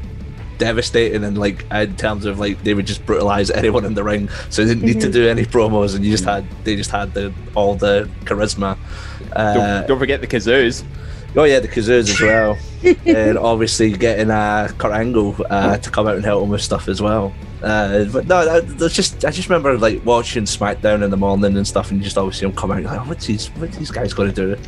[0.57, 4.29] devastating and like in terms of like they would just brutalize anyone in the ring
[4.49, 5.11] so they didn't need to mm-hmm.
[5.11, 8.77] do any promos and you just had they just had the all the charisma
[9.33, 10.83] uh, don't, don't, forget the kazoos.
[11.35, 12.57] Oh yeah, the kazoos as well,
[13.05, 16.87] and obviously getting uh, Kurt Angle uh, to come out and help him with stuff
[16.87, 17.33] as well.
[17.61, 21.67] Uh, but no, that's just I just remember like watching SmackDown in the morning and
[21.67, 23.91] stuff, and you just always see him come out like, oh, what's these what's these
[23.91, 24.61] guys going to do?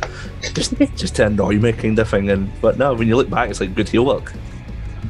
[0.52, 2.30] Just just to annoy me, kind of thing.
[2.30, 4.32] And but no, when you look back, it's like good heel work.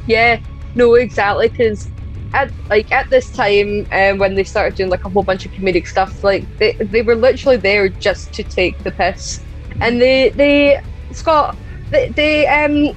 [0.07, 0.39] Yeah,
[0.75, 1.89] no, exactly, because
[2.33, 5.51] at like at this time um, when they started doing like a whole bunch of
[5.51, 9.41] comedic stuff like they, they were literally there just to take the piss
[9.81, 11.57] and they they Scott
[11.89, 12.95] they, they um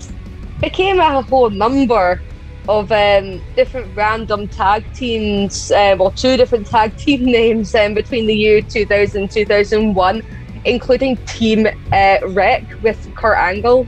[0.61, 2.23] became a whole number
[2.69, 8.27] of um, different random tag teams uh, well two different tag team names um, between
[8.27, 10.23] the year 2000 and 2001
[10.65, 13.87] including Team uh, Wreck with Kurt Angle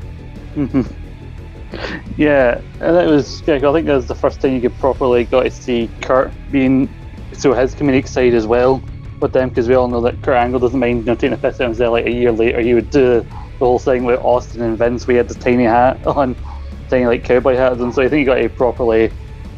[0.54, 1.05] mm-hmm.
[2.16, 3.42] Yeah, and it was.
[3.46, 6.34] Yeah, I think that was the first time you could properly got to see Kurt
[6.50, 6.94] being
[7.32, 8.84] so his comedic side as well
[9.20, 11.38] with them because we all know that Kurt Angle doesn't mind you know, taking a
[11.38, 11.88] piss out of there.
[11.90, 13.20] Like a year later, he would do
[13.58, 15.06] the whole thing with Austin and Vince.
[15.06, 16.36] We had this tiny hat on,
[16.88, 19.10] tiny like cowboy hats, and so I think you got to properly, you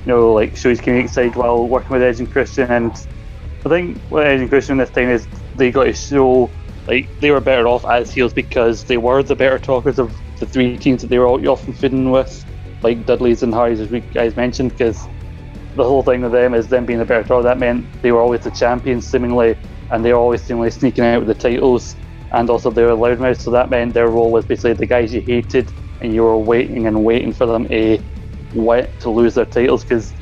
[0.06, 2.70] know, like show his comedic side while working with Edge and Christian.
[2.70, 2.96] And
[3.64, 6.54] I think what Edge and Christian this time is they got to show
[6.86, 10.46] like they were better off as heels because they were the better talkers of the
[10.46, 12.44] three teams that they were often feeding with,
[12.82, 15.08] like Dudley's and Hardys, as we guys mentioned, because
[15.74, 17.42] the whole thing with them is them being the better draw.
[17.42, 19.56] That meant they were always the champions, seemingly,
[19.90, 21.96] and they were always seemingly sneaking out with the titles,
[22.32, 23.40] and also they were loudmouths.
[23.40, 26.86] So that meant their role was basically the guys you hated, and you were waiting
[26.86, 27.98] and waiting for them to
[28.54, 29.84] wet to lose their titles.
[29.84, 30.12] Because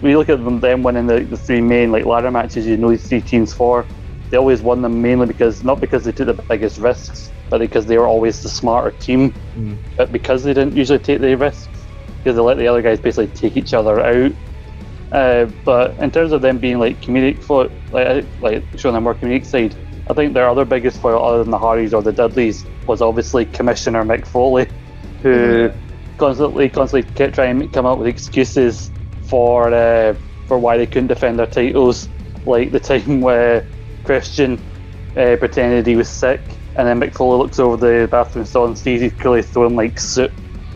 [0.00, 2.76] when you look at them, them winning the, the three main like ladder matches, you
[2.76, 3.86] know these three teams for,
[4.30, 7.86] they always won them mainly because not because they took the biggest risks, but because
[7.86, 9.32] they were always the smarter team.
[9.56, 9.76] Mm.
[9.96, 11.68] But because they didn't usually take the risks,
[12.18, 14.32] because they let the other guys basically take each other out.
[15.12, 19.14] Uh, but in terms of them being like comedic foot, like like showing a more
[19.14, 19.74] comedic side,
[20.10, 23.44] I think their other biggest foil, other than the Hardys or the Dudleys, was obviously
[23.46, 24.66] Commissioner Mick Foley,
[25.22, 26.16] who mm-hmm.
[26.18, 28.90] constantly constantly kept trying to come up with excuses
[29.28, 30.14] for uh,
[30.48, 32.08] for why they couldn't defend their titles,
[32.46, 33.66] like the time where
[34.02, 34.60] Christian
[35.16, 36.40] uh, pretended he was sick
[36.76, 39.98] and then Mick Foley looks over the bathroom stall and sees he's clearly throwing like
[39.98, 40.32] soot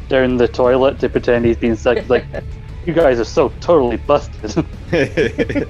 [0.08, 2.08] down the toilet to pretend he's being been sick.
[2.08, 2.26] like,
[2.87, 4.64] you guys are so totally busted.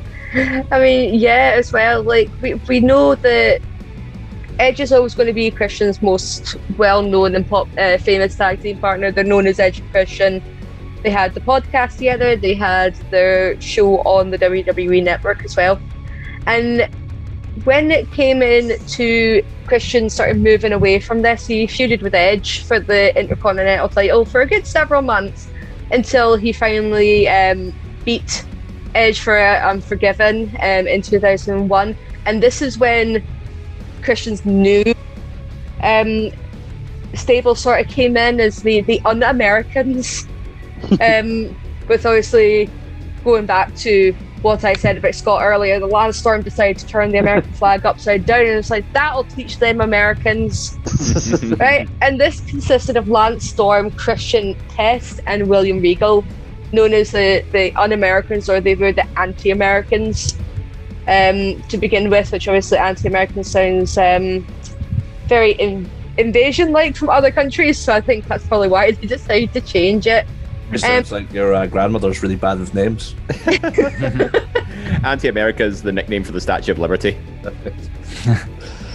[0.71, 2.03] I mean, yeah, as well.
[2.03, 3.61] Like we we know that
[4.59, 8.79] Edge is always going to be Christian's most well-known and pop, uh, famous tag team
[8.79, 9.13] partner.
[9.13, 10.43] They're known as Edge and Christian.
[11.03, 12.35] They had the podcast together.
[12.35, 15.81] They had their show on the WWE Network as well.
[16.47, 16.89] And
[17.65, 22.65] when it came in to Christian started moving away from this, he feuded with Edge
[22.65, 25.49] for the Intercontinental title for a good several months
[25.91, 27.73] until he finally um,
[28.05, 28.45] beat
[28.95, 31.97] Edge for uh, Unforgiven um, in 2001.
[32.27, 33.23] And this is when
[34.03, 34.85] Christian's new
[35.83, 36.31] um,
[37.15, 40.27] stable sort of came in as the, the un Americans,
[41.01, 41.57] um,
[41.89, 42.71] with obviously
[43.25, 45.79] going back to what I said about Scott earlier.
[45.81, 49.25] The Lance Storm decided to turn the American flag upside down, and it's like that'll
[49.25, 50.79] teach them Americans,
[51.59, 51.89] right?
[52.01, 56.25] And this consisted of Lance Storm, Christian Test, and William Regal,
[56.73, 60.39] known as the the un-Americans, or they were the anti-Americans.
[61.07, 64.47] Um, to begin with, which obviously anti-American sounds um,
[65.27, 69.63] very in- invasion-like from other countries, so I think that's probably why they decided to
[69.63, 70.27] change it.
[70.73, 73.15] It sounds like your uh, grandmother's really bad with names.
[75.05, 77.17] Anti-America is the nickname for the Statue of Liberty.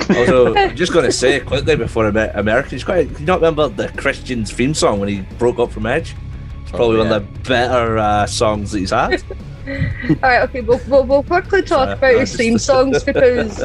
[0.09, 3.35] Also, I'm just going to say quickly before I met Americans, quite, can you not
[3.39, 6.15] remember the Christian's theme song when he broke up from Edge?
[6.61, 9.23] It's probably one of the better uh, songs that he's had.
[9.67, 13.59] All right, okay, we'll, we'll, we'll quickly talk Uh, about his just- theme songs because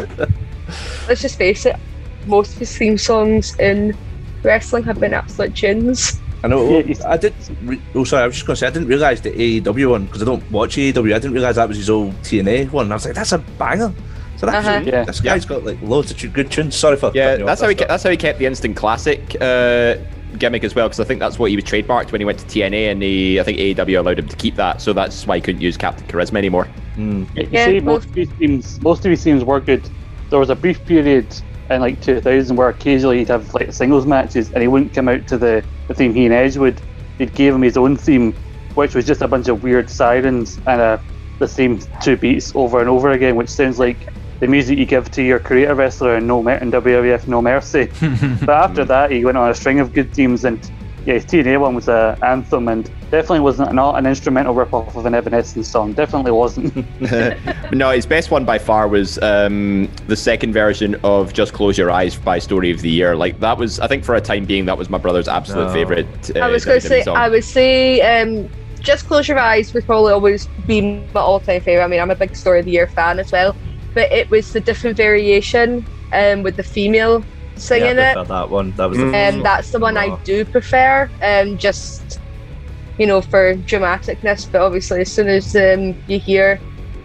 [1.08, 1.76] let's just face it,
[2.26, 3.96] most of his theme songs in
[4.44, 6.20] wrestling have been absolute tunes.
[6.44, 6.78] I know.
[6.78, 7.34] Yeah, I did.
[7.64, 8.22] Re- oh, sorry.
[8.22, 10.48] I was just going to say I didn't realize the AEW one because I don't
[10.50, 11.14] watch AEW.
[11.14, 12.86] I didn't realize that was his old TNA one.
[12.86, 13.92] And I was like, that's a banger.
[14.36, 14.82] So that's Uh-huh.
[14.86, 15.02] Yeah.
[15.04, 16.76] this guy's got like loads of good tunes.
[16.76, 19.36] Sorry for Yeah, that's off, how he kept, that's how he kept the instant classic
[19.40, 19.96] uh,
[20.38, 20.86] gimmick as well.
[20.86, 23.40] Because I think that's what he was trademarked when he went to TNA, and he,
[23.40, 24.80] I think AEW allowed him to keep that.
[24.80, 26.68] So that's why he couldn't use Captain Charisma anymore.
[26.96, 29.82] You Yeah, see, most- most of his teams, most of his teams were good.
[30.30, 31.26] There was a brief period
[31.70, 35.26] in like 2000 where occasionally he'd have like singles matches, and he wouldn't come out
[35.28, 36.80] to the, the theme he and Edge would.
[37.18, 38.32] He'd give him his own theme,
[38.74, 40.98] which was just a bunch of weird sirens and uh,
[41.38, 44.08] the same two beats over and over again, which sounds like
[44.40, 47.88] the music you give to your creative wrestler in No Mer- in WWF No Mercy.
[48.40, 50.70] but after that, he went on a string of good themes, and
[51.08, 55.06] yeah, his TNA one was a anthem, and definitely wasn't not an instrumental rip-off of
[55.06, 55.94] an Evanescence song.
[55.94, 56.84] Definitely wasn't.
[57.72, 61.90] No, his best one by far was um, the second version of "Just Close Your
[61.90, 63.16] Eyes" by Story of the Year.
[63.16, 65.72] Like that was, I think, for a time being, that was my brother's absolute No.
[65.72, 66.36] favorite.
[66.36, 67.16] Uh, I was going to say, song.
[67.16, 70.82] I would say, um, just close your eyes would probably always be
[71.14, 71.84] my all-time favorite.
[71.84, 73.56] I mean, I'm a big Story of the Year fan as well,
[73.94, 78.28] but it was the different variation um, with the female yeah, singing I it.
[78.28, 78.72] that one.
[78.72, 79.12] That was the Mm.
[79.12, 80.20] first Um, that's the one I Oh.
[80.24, 82.20] do prefer, um, just
[82.98, 84.50] you know, for dramaticness.
[84.50, 86.58] But obviously, as soon as um, you hear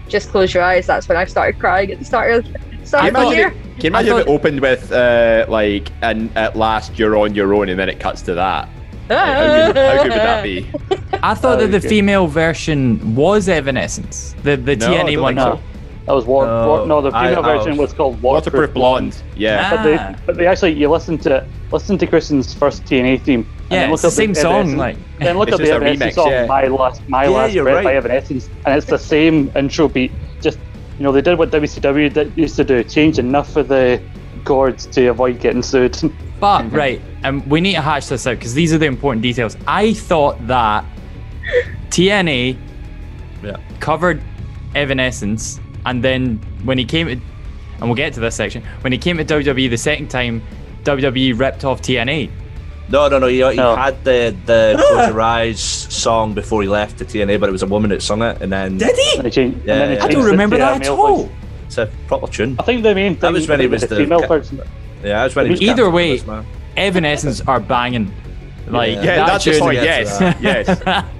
[0.09, 2.45] "Just Close Your Eyes," that's when I started crying at the start of,
[2.83, 3.47] start Can of you the imagine, year.
[3.49, 7.15] it, can you imagine I if it opened with uh, like, and at last you're
[7.17, 8.69] on your own, and then it cuts to that?
[9.09, 10.67] Like, how, good, how good would that be?
[11.23, 11.87] I thought that the Okay.
[11.87, 14.35] female version was Evanescence.
[14.43, 15.35] The the No, TNA one.
[15.35, 15.61] think No,
[16.05, 16.45] that was war.
[16.45, 19.23] No, war no, the female I version was- was called Waterproof Waterproof, Blonde.
[19.37, 19.69] Yeah.
[19.69, 19.83] But Ah.
[19.83, 23.39] they, but they actually, you listen to it, listen to Christian's first TNA theme.
[23.69, 25.63] and Yeah, then it's look the up same song, Evanescence- like- then look at the
[25.63, 26.45] just a Evanescence remix, song, yeah.
[26.45, 27.83] "My Last, My Yeah, Last you're Breath" right.
[27.85, 30.11] by Evanescence, and it's the same intro beat.
[30.41, 30.59] Just
[30.99, 33.99] you know, they did what WCW did, used to do, change enough of the
[34.43, 35.97] chords to avoid getting sued.
[36.39, 39.55] But right, um, we need to hash this out because these are the important details.
[39.65, 40.83] I thought that
[41.89, 42.57] TNA
[43.41, 43.55] Yeah.
[43.79, 44.21] covered
[44.75, 48.97] Evanescence, and then when he came to, and we'll get to this section, when he
[48.99, 50.41] came to WWE the second time,
[50.83, 52.29] WWE ripped off TNA.
[52.89, 53.27] No, no, no.
[53.27, 53.75] He, he No.
[53.75, 57.63] had the the Close Your Eyes song before he left the TNA, but it was
[57.63, 59.17] a woman that sung it, and then Did he?
[59.19, 60.03] And changed, Yeah, and then yeah.
[60.03, 61.23] I don't remember that at all.
[61.23, 61.31] voice.
[61.67, 62.57] it's a proper tune.
[62.59, 64.57] I think the main thing was when he was the female ca- version.
[65.01, 66.45] Yeah, that was when he was Either way, Charisma.
[66.77, 68.13] Evanescence are banging.
[68.67, 69.03] Like Yeah.
[69.03, 69.73] Yeah, that that's the tune- song.
[69.73, 70.41] Yes, that.
[70.41, 70.67] yes.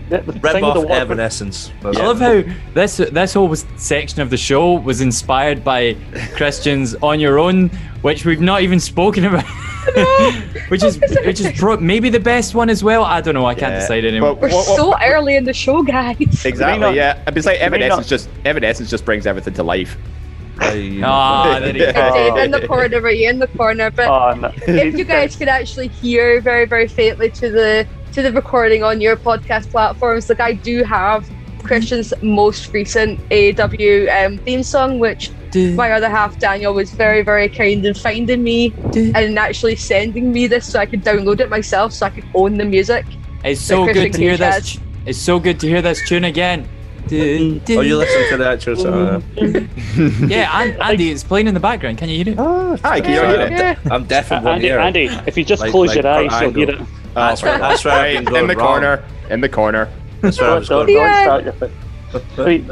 [0.09, 1.71] The, the Rip thing the Evanescence.
[1.81, 2.05] That's I it.
[2.05, 5.95] love how this this whole section of the show was inspired by
[6.35, 7.69] Christian's "On Your Own,"
[8.01, 9.45] which we've not even spoken about.
[10.69, 13.03] which is which is pro- maybe the best one as well.
[13.03, 13.45] I don't know.
[13.45, 14.35] I can't Yeah, decide anymore.
[14.35, 16.15] but We're what- what- so early in the show, guys.
[16.45, 16.79] Exactly.
[16.79, 17.21] not- yeah.
[17.27, 19.97] And It's like may Evanescence just Evanescence just brings everything to life.
[20.59, 22.13] I- Ah, there you go.
[22.13, 23.89] Dave in the corner, right in the corner.
[23.91, 24.51] But Oh, no.
[24.67, 29.01] if you guys could actually hear very, very faintly to the to the recording on
[29.01, 31.27] your podcast platforms, like I do have
[31.63, 35.31] Christian's most recent AW um, theme song, which
[35.75, 38.73] my other half Daniel was very, very kind in finding me
[39.15, 42.57] and actually sending me this so I could download it myself so I could own
[42.57, 43.05] the music.
[43.43, 44.79] It's so good to hear Cage this.
[45.05, 46.67] It's so good to hear this tune again.
[47.07, 47.77] Do, do.
[47.79, 49.23] Oh, you listen to the actual song.
[50.29, 51.97] Yeah, and Andy, it's playing in the background.
[51.97, 52.39] Can you hear it?
[52.39, 53.51] Oh, Hi, can you hear it?
[53.51, 53.75] Yeah.
[53.91, 54.79] I'm deaf in one Andy, ear.
[54.79, 56.85] Andy, if you just Like- close like your eyes, you'll hear Angle.
[56.85, 56.89] it.
[57.13, 58.55] That's where, that's Right, in the wrong.
[58.55, 59.03] corner.
[59.29, 59.89] In the corner.
[60.21, 61.23] That's where I was Don't- going don't wrong.
[61.23, 61.71] Start your thing.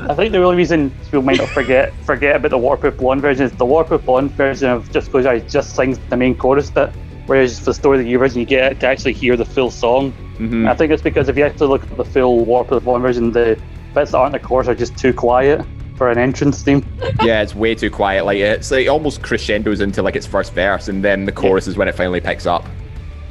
[0.09, 3.45] I think the only reason people might not forget forget about the waterproof blonde version
[3.45, 6.69] is the waterproof blonde version of Just Close Your Eyes just sings the main chorus
[6.69, 6.91] bit,
[7.25, 10.13] whereas for the story of the version you get to actually hear the full song.
[10.38, 10.69] Mhm.
[10.69, 13.57] I think it's because if you actually look at the full waterproof blonde version, the
[13.94, 15.66] bits that aren't the chorus are just too quiet
[15.96, 16.86] for an entrance theme.
[17.24, 18.26] Yeah, it's way too quiet.
[18.26, 21.78] Like it's like almost crescendos into like its first verse, and then the chorus is
[21.78, 22.66] when it finally picks up.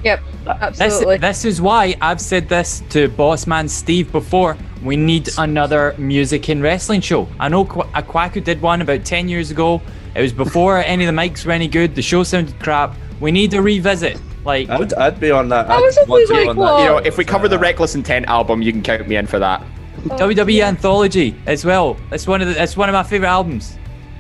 [0.05, 1.19] Yep, uh, This, absolutely.
[1.19, 4.57] this is why I've said this to boss man Steve before.
[4.83, 7.29] We need another music in wrestling show.
[7.39, 9.83] I know Qu- uh, Aquaku did one about 10 years ago.
[10.15, 11.95] It was before any of the mics were any good.
[11.95, 12.95] The show sounded crap.
[13.21, 14.19] We need a revisit.
[14.43, 15.69] Like, I'd, I'd be on that.
[15.69, 16.79] I I'd was want to always like, on that.
[16.83, 19.39] You know, if we cover the Reckless Intent album, you can count me in for
[19.39, 19.63] that.
[20.09, 21.97] Oh, WWE Anthology as well.
[22.11, 23.77] It's one of the, it's one of my favorite albums.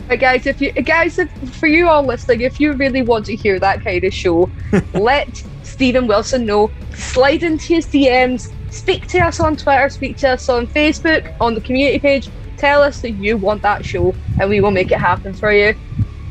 [0.09, 3.37] But guys, if you guys, if, for you all listening, if you really want to
[3.37, 4.51] hear that kind of show,
[4.95, 6.71] let Stephen Wilson know.
[6.95, 8.53] Slide into his DMs.
[8.71, 9.89] Speak to us on Twitter.
[9.89, 12.29] Speak to us on Facebook on the community page.
[12.57, 15.75] Tell us that you want that show, and we will make it happen for you.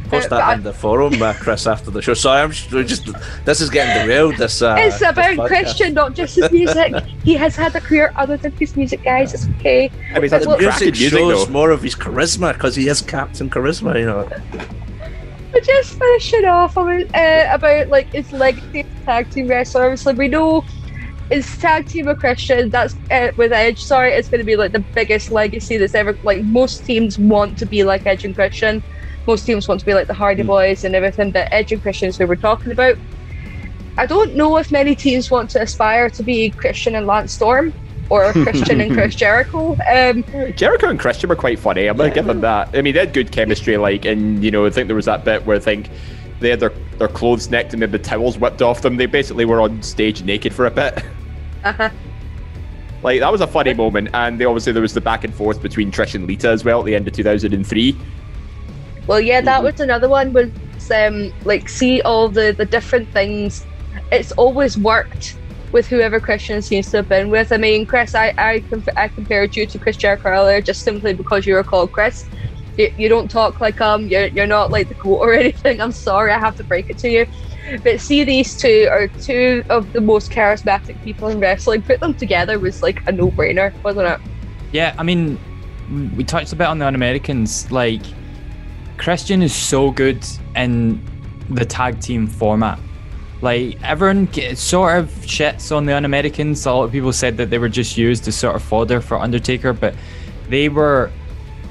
[0.09, 2.13] Post that I- in the forum, uh, Chris, after the show.
[2.13, 4.37] Sorry, I'm just, just this is getting derailed.
[4.37, 5.47] This uh, it's about podcast.
[5.47, 6.93] Christian, not just his music.
[7.23, 9.33] he has had a career other than his music, guys.
[9.33, 9.91] It's okay.
[10.13, 11.51] I mean, that's Well, The music music shows though.
[11.51, 13.99] more of his charisma because he is Captain Charisma.
[13.99, 14.29] You know.
[15.51, 19.83] But just finishing off about, uh, about like his legacy as a tag team wrestler.
[19.85, 20.63] Obviously, we know
[21.31, 22.69] his tag team with Christian.
[22.69, 23.81] That's uh, with Edge.
[23.83, 26.17] Sorry, it's going to be like the biggest legacy that's ever.
[26.23, 28.83] Like most teams want to be like Edge and Christian.
[29.29, 31.29] Most teams want to be like the Hardy Boys and everything.
[31.29, 32.97] But Edge and Christian is who we're talking about.
[33.95, 37.71] I don't know if many teams want to aspire to be Christian and Lance Storm
[38.09, 39.77] or Christian and Chris Jericho.
[39.87, 40.23] Um,
[40.55, 41.85] Jericho and Christian were quite funny.
[41.85, 42.75] I'm gonna give them that.
[42.75, 43.77] I mean, they had good chemistry.
[43.77, 45.91] Like, and you know, I think there was that bit where I think
[46.39, 48.97] they had their, their clothes necked and had the towels whipped off them.
[48.97, 51.03] They basically were on stage naked for a bit.
[51.63, 51.91] uh-huh.
[53.03, 55.61] Like that was a funny moment, and they obviously there was the back and forth
[55.61, 57.95] between Trish and Lita as well at the end of 2003.
[59.09, 60.33] Well, yeah, that was another one.
[60.33, 60.51] Was
[60.91, 63.65] um, like see all the the different things.
[64.11, 65.35] It's always worked
[65.71, 67.51] with whoever Christian seems to have been with.
[67.51, 71.15] I mean, Chris, I I, conf- I compared you to Chris Jericho earlier just simply
[71.15, 72.27] because you were called Chris.
[72.77, 75.81] You, you don't talk like um you're you're not like the goat or anything.
[75.81, 77.25] I'm sorry, I have to break it to you.
[77.83, 81.81] But see, these two are two of the most charismatic people in wrestling.
[81.81, 84.19] Put them together was like a no-brainer, wasn't it?
[84.71, 85.39] Yeah, I mean,
[86.15, 87.71] we touched a bit on the Un-Americans.
[87.71, 88.01] Like,
[88.99, 90.23] Christian is so good
[90.55, 91.01] in
[91.49, 92.77] the tag team format.
[93.41, 96.65] Like, everyone sort of shits on the Un-Americans.
[96.65, 99.17] A lot of people said that they were just used as sort of fodder for
[99.17, 99.95] Undertaker, but
[100.49, 101.09] they were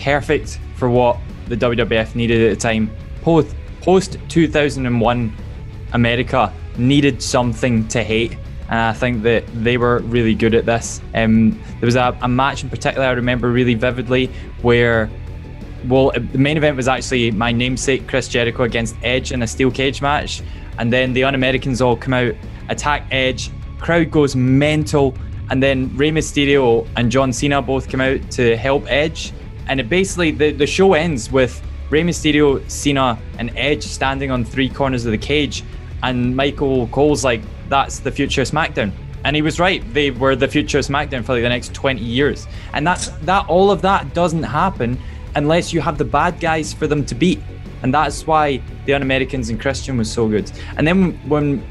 [0.00, 1.18] perfect for what
[1.48, 2.90] the WWF needed at the time.
[3.20, 5.36] Post post 2001
[5.92, 8.32] America needed something to hate,
[8.68, 11.00] and I think that they were really good at this.
[11.14, 14.30] Um, there was a, a match in particular I remember really vividly
[14.62, 15.10] where,
[15.86, 19.46] well, uh, the main event was actually my namesake Chris Jericho against Edge in a
[19.46, 20.42] steel cage match,
[20.78, 22.34] and then the Un-Americans all come out,
[22.68, 25.14] attack Edge, crowd goes mental,
[25.50, 29.32] and then Rey Mysterio and John Cena both come out to help Edge,
[29.68, 34.44] and it basically the, the show ends with Rey Mysterio, Cena, and Edge standing on
[34.44, 35.64] three corners of the cage,
[36.02, 38.92] and Michael Cole's like, "That's the future SmackDown,"
[39.24, 39.82] and he was right.
[39.94, 43.46] They were the future of SmackDown for like the next 20 years, and that's that.
[43.48, 44.98] All of that doesn't happen
[45.38, 47.40] unless you have the bad guys for them to beat,
[47.82, 50.50] and that's why the Un-Americans and Christian was so good.
[50.76, 51.64] And then when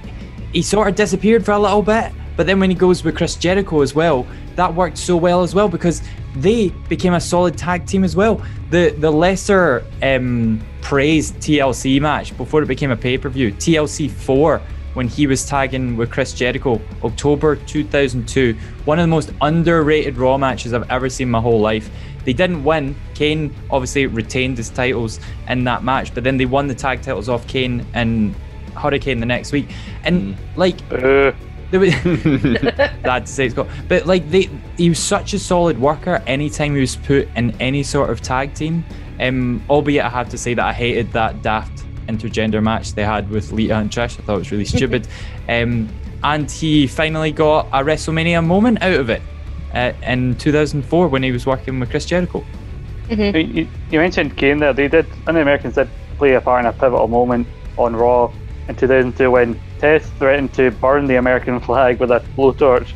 [0.54, 2.12] he sort of disappeared for a little bit.
[2.36, 5.54] But then when he goes with Chris Jericho as well, that worked so well as
[5.56, 6.02] well because
[6.36, 8.42] they became a solid tag team as well.
[8.70, 14.10] The the lesser um, praised TLC match before it became a pay per view, TLC
[14.10, 14.62] 4,
[14.94, 20.38] when he was tagging with Chris Jericho, October 2002, one of the most underrated Raw
[20.38, 21.90] matches I've ever seen my whole life.
[22.28, 22.94] They didn't win.
[23.16, 27.30] Kane obviously retained his titles in that match, but then they won the tag titles
[27.30, 28.36] off Kane and
[28.76, 29.70] Hurricane the next week.
[30.04, 31.32] And like Uh,
[31.72, 31.94] there was
[33.02, 36.76] bad to say it's got but like they he was such a solid worker anytime
[36.76, 38.84] he was put in any sort of tag team.
[39.22, 43.30] Um albeit i have to say that i hated that daft intergender match they had
[43.30, 44.20] with lita and trish.
[44.20, 45.08] I thought it was really stupid.
[45.48, 45.88] Um
[46.26, 49.22] and he finally got a wrestlemania moment out of it
[49.78, 52.44] uh, in 2004 when he was working with chris jericho
[53.10, 54.74] you, you- you mentioned Kane there.
[54.74, 57.48] They did, and the Americans did play a part in a pivotal moment
[57.78, 58.30] on Raw
[58.68, 62.90] in 2002 when Test threatened to burn the American flag with a blowtorch.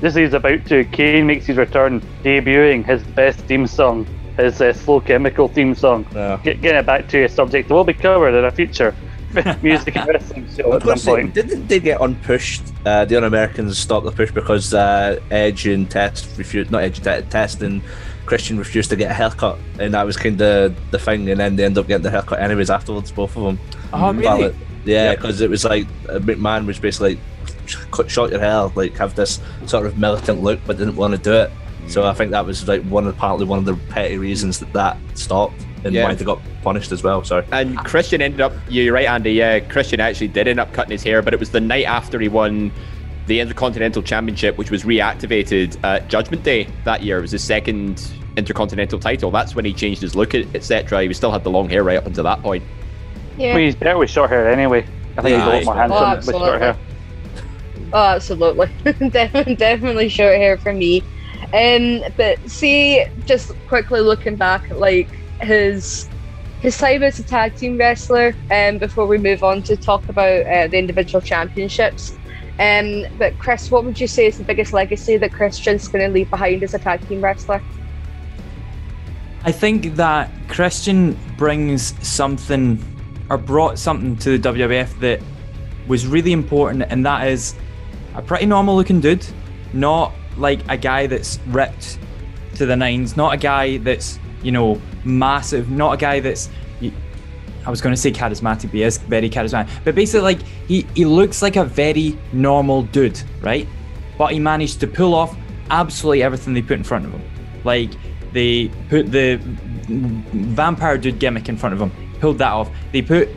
[0.00, 4.06] just as he's about to, Kane makes his return, debuting his best theme song,
[4.38, 6.06] his uh, slow chemical theme song.
[6.14, 6.38] Yeah.
[6.42, 8.94] Get, getting it back to a subject that will be covered in a future
[9.62, 11.34] music and wrestling show at some point.
[11.34, 12.62] Didn't they get unpushed?
[12.84, 17.22] Uh, the Un-Americans stopped the push because uh, Edge and Test refused, not Edge, Te-
[17.28, 17.82] Test and
[18.26, 21.28] Christian refused to get a haircut, and that was kind of the thing.
[21.30, 23.60] And then they end up getting the haircut anyways afterwards, both of them.
[23.92, 24.48] Oh, really?
[24.48, 24.54] But,
[24.84, 28.96] yeah, because it was like uh, McMahon was basically like, cut short your hair, like
[28.96, 31.50] have this sort of militant look, but didn't want to do it.
[31.88, 34.72] So I think that was like one of partly one of the petty reasons that
[34.72, 36.04] that stopped and Yeah.
[36.04, 37.24] why they got punished as well.
[37.24, 39.32] So And Christian ended up, you're right, Andy.
[39.32, 42.18] Yeah, Christian actually did end up cutting his hair, but it was the night after
[42.20, 42.70] he won
[43.26, 47.18] the Intercontinental Championship, which was reactivated at Judgment Day that year.
[47.18, 48.02] It was his second
[48.36, 49.30] Intercontinental title.
[49.30, 51.02] That's when he changed his look, etc.
[51.04, 52.62] He still had the long hair right up until that point.
[53.38, 53.54] Yeah.
[53.56, 54.84] mean, he's better with short hair anyway.
[55.16, 56.76] I think Yeah, he's a lot he's- more Oh, handsome with short hair.
[57.92, 58.68] Oh, absolutely.
[59.10, 61.02] definitely, definitely short hair for me.
[61.52, 65.08] Um, but see, just quickly looking back like
[65.40, 66.08] his
[66.60, 70.46] his time as a tag team wrestler, um, before we move on to talk about
[70.46, 72.16] uh, the individual championships.
[72.58, 76.12] Um, but Chris, what would you say is the biggest legacy that Christian's going to
[76.12, 77.62] leave behind as a tag team wrestler?
[79.42, 82.84] I think that Christian brings something
[83.30, 85.22] or brought something to the WWF that
[85.88, 87.54] was really important, and that is
[88.14, 89.26] a pretty normal looking dude,
[89.72, 91.98] not like a guy that's ripped
[92.56, 96.48] to the nines, not a guy that's, you know, massive, not a guy that's.
[97.66, 99.68] I was going to say charismatic, but he is very charismatic.
[99.84, 103.68] But basically, like, he, he looks like a very normal dude, right?
[104.16, 105.36] But he managed to pull off
[105.70, 107.22] absolutely everything they put in front of him.
[107.62, 107.90] Like,
[108.32, 109.38] they put the
[109.88, 112.70] vampire dude gimmick in front of him, pulled that off.
[112.92, 113.28] They put,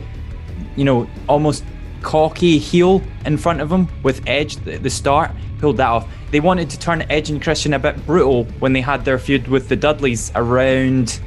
[0.74, 1.62] you know, almost
[2.04, 6.08] cocky heel in front of him with Edge at the start, pulled that off.
[6.30, 9.48] They wanted to turn Edge and Christian a bit brutal when they had their feud
[9.48, 11.20] with the Dudleys around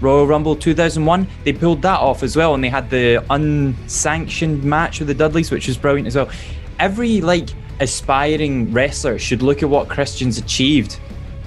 [0.00, 1.26] Royal Rumble 2001.
[1.44, 5.50] They pulled that off as well, and they had the unsanctioned match with the Dudleys,
[5.50, 6.30] which was brilliant as well.
[6.78, 7.50] Every like
[7.80, 10.98] aspiring wrestler should look at what Christian's achieved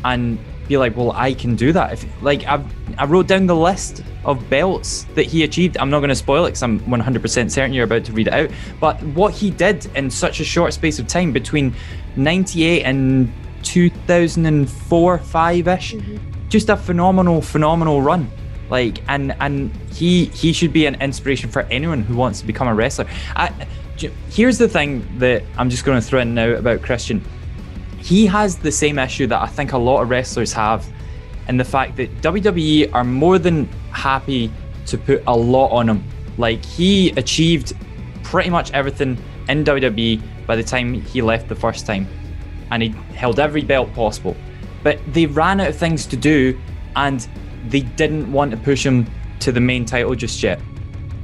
[0.06, 1.94] and be like, well, I can do that.
[1.94, 2.64] If like I,
[3.00, 5.78] I wrote down the list of belts that he achieved.
[5.78, 8.34] I'm not going to spoil it because I'm 100% certain you're about to read it
[8.34, 8.52] out.
[8.80, 11.74] But what he did in such a short space of time between
[12.18, 13.32] 98 and
[13.64, 16.50] 2004, five ish, mm-hmm.
[16.50, 18.30] just a phenomenal, phenomenal run.
[18.70, 22.68] Like, and and he he should be an inspiration for anyone who wants to become
[22.68, 23.08] a wrestler.
[23.36, 23.52] I,
[24.30, 27.24] here's the thing that I'm just going to throw in now about Christian
[28.02, 30.88] he has the same issue that I think a lot of wrestlers have,
[31.50, 34.52] and the fact that WWE are more than happy
[34.86, 36.04] to put a lot on him.
[36.38, 37.74] Like he achieved
[38.24, 39.18] pretty much everything
[39.50, 42.08] in WWE by the time he left the first time,
[42.70, 44.38] and he held every belt possible.
[44.84, 46.58] But they ran out of things to do,
[46.96, 47.28] and
[47.68, 49.08] they didn't want to push him
[49.40, 50.62] to the main title just yet.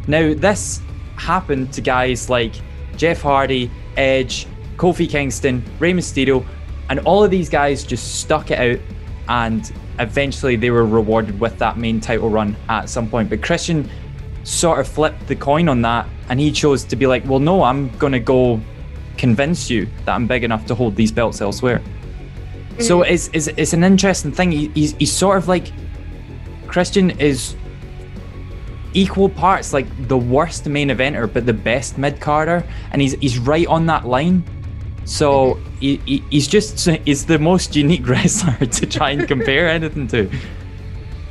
[0.08, 0.82] Now, this
[1.18, 2.54] happened to guys like
[2.98, 6.44] Jeff Hardy, Edge, Kofi Kingston, Rey Mysterio,
[6.90, 8.84] and all of these guys just stuck it out
[9.28, 13.30] and eventually they were rewarded with that main title run at some point.
[13.30, 13.89] But Christian
[14.43, 17.64] sort of flipped the coin on that and he chose to be like, well, no,
[17.64, 18.60] I'm going to go
[19.18, 21.82] convince you that I'm big enough to hold these belts elsewhere.
[22.80, 23.10] So mm.
[23.10, 24.52] it's, it's, it's an interesting thing.
[24.52, 25.72] He, he's, he's sort of like
[26.68, 27.56] Christian is
[28.93, 33.38] equal parts like the worst main eventer but the best mid carder and he's he's
[33.38, 34.41] right on that line
[35.06, 40.08] so he, he, he's just he's the most unique wrestler to try and compare anything
[40.08, 40.30] to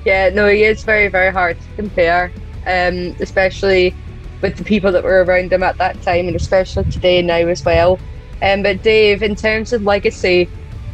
[0.05, 2.33] Yeah, no, he is very, very hard to compare,
[2.67, 3.95] um, especially
[4.41, 7.65] with the people that were around him at that time, and especially today now as
[7.65, 7.99] well.
[8.43, 10.49] Um, but Dave, in terms of legacy,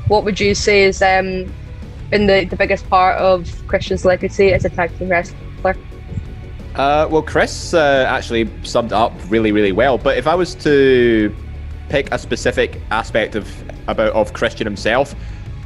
[0.09, 1.53] what would you say is um,
[2.11, 5.76] been the, the biggest part of Christian's legacy as a tag team wrestler?
[6.76, 9.99] Uh, well, Chris uh, actually summed it up really, really well.
[9.99, 11.35] But if I was to
[11.91, 13.47] pick a specific aspect of
[13.88, 15.14] about of Christian himself,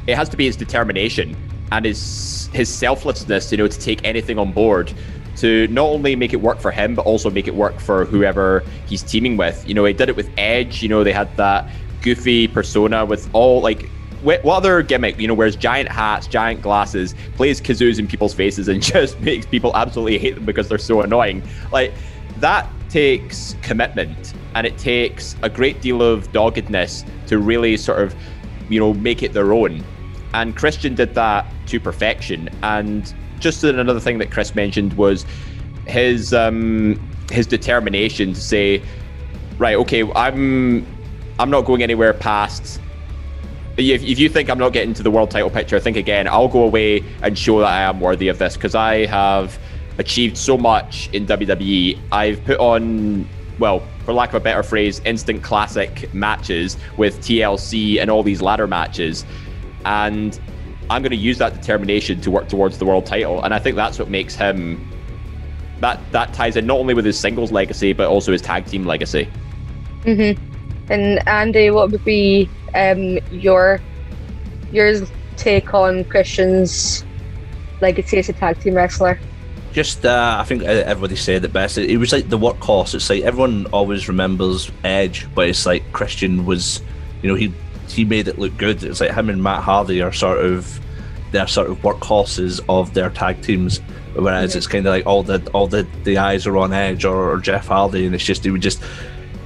[0.07, 1.37] it has to be his determination
[1.71, 3.53] and his his selflessness.
[3.53, 4.93] You know, to take anything on board,
[5.37, 8.65] to not only make it work for him, but also make it work for whoever
[8.87, 9.67] he's teaming with.
[9.69, 10.83] You know, he did it with Edge.
[10.83, 11.71] You know, they had that
[12.03, 13.89] goofy persona with all like
[14.23, 18.69] what other gimmick, you know, wears giant hats, giant glasses, plays kazoos in people's faces,
[18.69, 21.43] and just makes people absolutely hate them because they're so annoying.
[21.71, 21.93] Like
[22.39, 28.15] that takes commitment, and it takes a great deal of doggedness to really sort of,
[28.69, 29.83] you know, make it their own.
[30.33, 32.49] And Christian did that to perfection.
[32.63, 35.27] And just another thing that Chris mentioned was
[35.89, 37.01] his um,
[37.33, 38.81] his determination to say,
[39.59, 40.87] right, okay, I'm
[41.41, 42.81] I'm not going anywhere past
[43.77, 46.29] if, if you think I'm not getting to the world title picture, think again.
[46.29, 49.59] I'll go away and show that I am worthy of this because I have
[49.99, 51.99] achieved so much in WWE.
[52.13, 53.29] I've put on,
[53.59, 58.43] well, for lack of a better phrase, instant classic matches with TLC and all these
[58.43, 59.25] ladder matches.
[59.85, 60.39] And
[60.91, 63.43] I'm going to use that determination to work towards the world title.
[63.43, 64.91] And I think that's what makes him.
[65.81, 68.87] That, that ties in not only with his singles legacy, but also his tag team
[68.87, 69.29] legacy.
[70.03, 70.41] Mm-hmm.
[70.91, 73.81] And Andy, what would be um, your
[74.73, 77.05] your take on Christian's
[77.81, 79.19] legacy as a tag team wrestler?
[79.75, 81.77] Just, uh, I think everybody said it best.
[81.79, 82.95] It, it was like the workhorse.
[82.95, 86.81] It's like everyone always remembers Edge, but it's like Christian was,
[87.23, 87.53] you know, he
[87.89, 88.83] he made it look good.
[88.83, 90.81] It's like him and Matt Hardy are sort of
[91.33, 93.81] they're sort of workhorses of their tag teams.
[94.15, 94.59] Whereas mm-hmm.
[94.59, 97.39] it's kind of like all the all the, the eyes are on Edge or, or
[97.39, 98.81] Jeff Hardy, and it's just he would just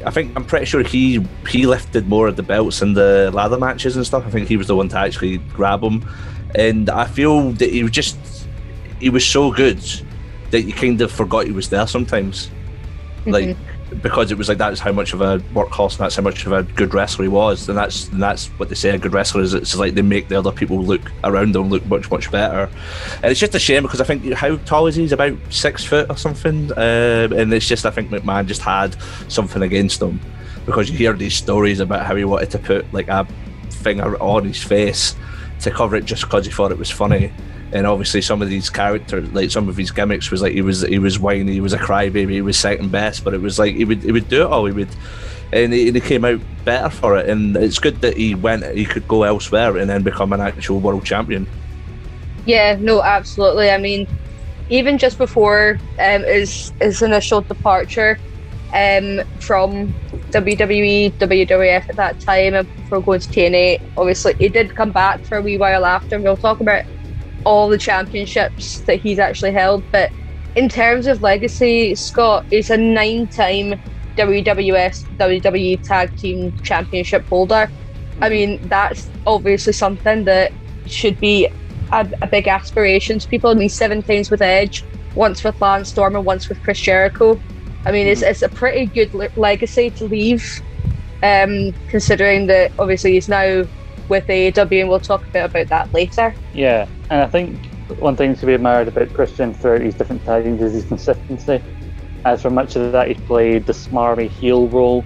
[0.04, 3.58] I think I'm pretty sure he he lifted more of the belts in the ladder
[3.58, 4.26] matches and stuff.
[4.26, 6.06] I think he was the one to actually grab them,
[6.54, 8.18] and I feel that he was just
[9.00, 9.82] he was so good
[10.51, 12.49] that you kind of forgot he was there sometimes.
[13.24, 13.30] Mm-hmm.
[13.30, 13.57] Like
[14.03, 16.53] because it was like that's how much of a workhorse and that's how much of
[16.53, 19.42] a good wrestler he was, and that's and that's what they say a good wrestler
[19.42, 19.55] is.
[19.55, 22.70] It's like they make the other people look around them look much much better,
[23.22, 25.03] and it's just a shame because I think how tall is he?
[25.03, 28.96] He's about six foot or something, uh, and it's just I think McMahon just had
[29.28, 30.20] something against him
[30.66, 33.26] because you hear these stories about how he wanted to put like a
[33.70, 35.16] finger on his face
[35.61, 37.32] to cover it just because he thought it was funny
[37.72, 40.82] and obviously some of these characters, like some of his gimmicks, was like he was
[40.82, 43.74] he was whiny, he was a crybaby, he was second best, but it was like
[43.74, 44.88] he would he would do it all, he would,
[45.52, 48.64] and he, and he came out better for it, and it's good that he went,
[48.74, 51.46] he could go elsewhere and then become an actual world champion.
[52.46, 53.70] Yeah, no, absolutely.
[53.70, 54.08] I mean,
[54.70, 58.18] even just before um, his his initial departure
[58.72, 59.94] um, from
[60.30, 65.20] WWE, WWF at that time, and before going to TNA, obviously he did come back
[65.24, 66.16] for a wee while after.
[66.16, 66.84] And we'll talk about
[67.45, 69.84] all the championships that he's actually held.
[69.91, 70.12] But
[70.55, 73.80] in terms of legacy, Scott is a nine-time
[74.16, 77.70] WWF WWE Tag Team Championship holder.
[78.20, 80.53] I mean, that's obviously something that
[80.86, 81.47] should be
[81.93, 83.51] a, a big aspiration to people.
[83.51, 84.84] I mean, seven times with Edge,
[85.14, 87.41] once with Lance Storm, and once with Chris Jericho.
[87.86, 90.61] I mean, it's, it's a pretty good le- legacy to leave,
[91.22, 93.64] um, considering that obviously he's now
[94.09, 96.34] with AEW, and we'll talk a bit about that later.
[96.52, 97.59] Yeah, and I think
[97.98, 101.62] one thing to be admired about Christian throughout these different titles is his consistency.
[102.24, 105.04] As for much of that, he's played the smarmy heel role,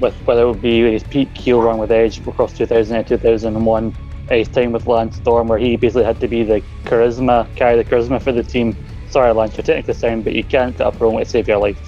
[0.00, 3.94] with whether it would be his peak heel run with Edge across 2000 and 2001,
[4.30, 7.84] his time with Lance Storm, where he basically had to be the charisma, carry the
[7.84, 8.76] charisma for the team.
[9.10, 11.78] Sorry, Lance, you're technically sound, but you can't get up wrong to save your life.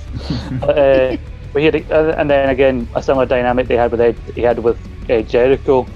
[0.60, 1.16] but, uh,
[1.52, 4.42] but he had, uh, and then again, a similar dynamic they had with Ed, he
[4.42, 4.78] had with
[5.10, 5.86] uh, Jericho,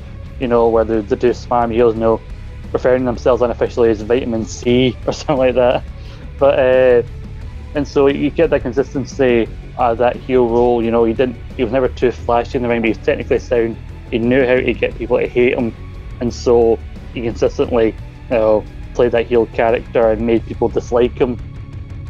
[0.40, 2.20] you know, where the, the two smarmy heels, you know,
[2.72, 5.84] referring themselves unofficially as vitamin C or something like that.
[6.38, 7.02] But uh,
[7.74, 10.82] and so you get that consistency uh, that heel role.
[10.82, 11.36] You know, he didn't.
[11.56, 13.76] He was never too flashy in the ring, but he's technically sound.
[14.10, 15.74] He knew how to get people to hate him,
[16.20, 16.78] and so
[17.14, 17.94] he consistently, you
[18.30, 18.64] know,
[18.94, 21.38] played that heel character and made people dislike him.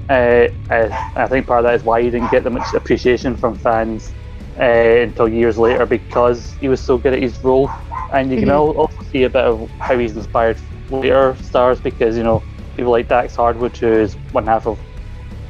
[0.09, 3.55] Uh, I think part of that is why he didn't get that much appreciation from
[3.55, 4.13] fans
[4.61, 7.71] uh, until years later because he was so good at his role.
[8.13, 8.79] And you can mm-hmm.
[8.79, 10.59] also see a bit of how he's inspired
[10.91, 12.43] later stars because you know
[12.77, 14.79] people like Dax Harwood, who is one half of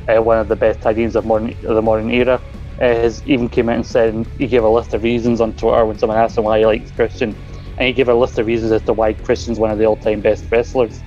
[0.09, 3.23] uh, one of the best tag teams of modern of the modern era, uh, has
[3.27, 6.19] even came out and said he gave a list of reasons on Twitter when someone
[6.19, 7.35] asked him why he likes Christian,
[7.79, 10.21] and he gave a list of reasons as to why Christian's one of the all-time
[10.21, 11.01] best wrestlers.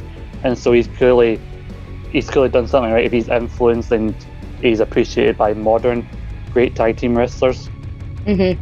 [0.43, 1.39] And so he's clearly
[2.11, 4.15] he's clearly done something right if he's influenced and
[4.61, 6.07] he's appreciated by modern
[6.51, 7.69] great tag team wrestlers.
[8.25, 8.61] Mm-hmm.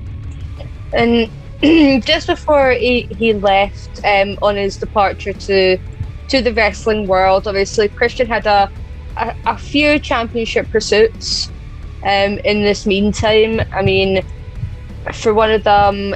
[0.94, 1.32] And
[2.06, 5.78] just before he, he left um, on his departure to
[6.30, 8.72] to the wrestling world, obviously Christian had a
[9.18, 11.52] a, a few championship pursuits
[12.04, 13.62] um, in this meantime.
[13.72, 14.24] I mean,
[15.14, 16.16] for one of them,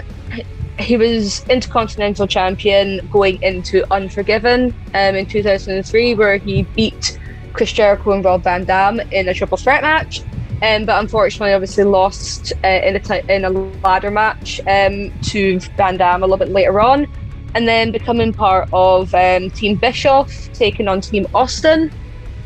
[0.80, 7.20] he was Intercontinental Champion going into Unforgiven um, in 2003, where he beat
[7.54, 10.22] Chris Jericho and Rob Van Dam in a triple threat match
[10.62, 15.60] um, but unfortunately, obviously lost uh, in a t- in a ladder match um, to
[15.78, 17.08] Van a little bit later on,
[17.56, 21.92] and then becoming part of um, Team Bischoff, taking on Team Austin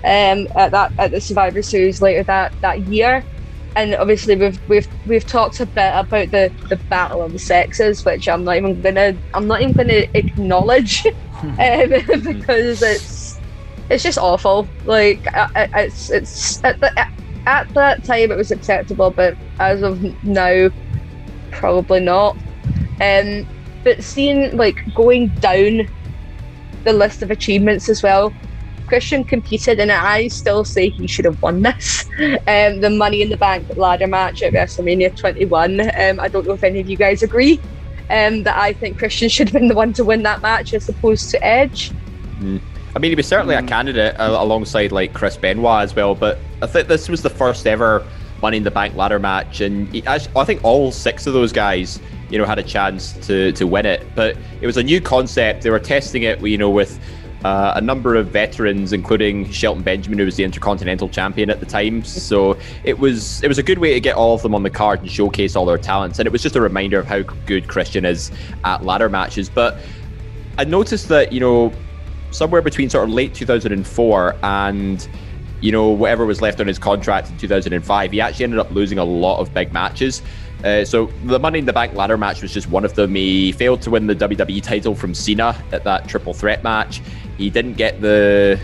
[0.03, 3.23] um, at that at the Survivor Series later that that year.
[3.75, 8.03] And obviously, we've we've we've talked a bit about the, the battle of the sexes,
[8.03, 11.05] which I'm not even gonna I'm not even gonna acknowledge
[11.41, 11.53] um,
[12.23, 13.39] because it's
[13.89, 14.67] it's just awful.
[14.85, 17.07] Like it's it's the,
[17.45, 20.69] at that time it was acceptable, but as of now,
[21.51, 22.37] probably not.
[23.01, 23.47] Um,
[23.83, 25.87] But seeing like going down
[26.83, 28.33] the list of achievements as well,
[28.87, 32.05] Christian competed, and I still say he should have won this.
[32.19, 35.79] Um, the Money in the Bank ladder match at WrestleMania 21.
[35.79, 37.61] Um, I don't know if any of you guys agree
[38.09, 40.89] um, that I think Christian should have been the one to win that match as
[40.89, 41.93] opposed to Edge.
[42.99, 46.15] I mean, he was certainly a candidate uh, alongside like Chris Benoit as well.
[46.15, 48.05] But I think this was the first ever
[48.41, 51.53] Money in the Bank ladder match, and he, I I think all six of those
[51.53, 54.05] guys, you know, had a chance to to win it.
[54.15, 55.61] But it was a new concept.
[55.61, 56.99] They were testing it, you know, with
[57.45, 61.65] uh, a number of veterans, including Shelton Benjamin, who was the Intercontinental Champion at the
[61.65, 62.03] time.
[62.03, 64.69] So it was it was a good way to get all of them on the
[64.69, 66.19] card and showcase all their talents.
[66.19, 68.29] And it was just a reminder of how good Christian is
[68.65, 69.47] at ladder matches.
[69.47, 69.77] But
[70.57, 71.71] I noticed that you know
[72.31, 75.09] somewhere between sort of late 2004 and
[75.61, 78.97] you know whatever was left on his contract in 2005 he actually ended up losing
[78.97, 80.21] a lot of big matches.
[80.63, 83.15] Uh, so the money in the bank ladder match was just one of them.
[83.15, 87.01] He failed to win the wwe title from cena at that triple threat match.
[87.37, 88.59] He didn't get the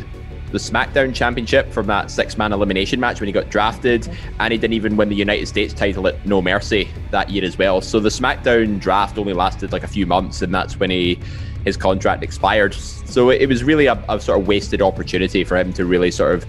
[0.52, 4.08] the SmackDown Championship from that six man elimination match when he got drafted,
[4.40, 7.58] and he didn't even win the United States title at No Mercy that year as
[7.58, 7.82] well.
[7.82, 11.20] So the SmackDown draft only lasted like a few months, and that's when he
[11.66, 12.74] his contract expired.
[12.74, 16.36] So it was really a, a sort of wasted opportunity for him to really sort
[16.36, 16.46] of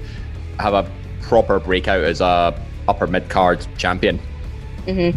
[0.61, 0.89] have a
[1.23, 4.21] proper breakout as a upper mid card champion.
[4.87, 5.17] Mhm.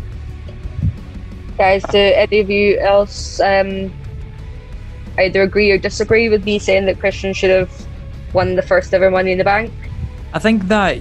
[1.58, 3.94] Guys, do any of you else um,
[5.20, 7.70] either agree or disagree with me saying that Christian should have
[8.34, 9.72] won the first ever Money in the Bank?
[10.34, 11.00] I think that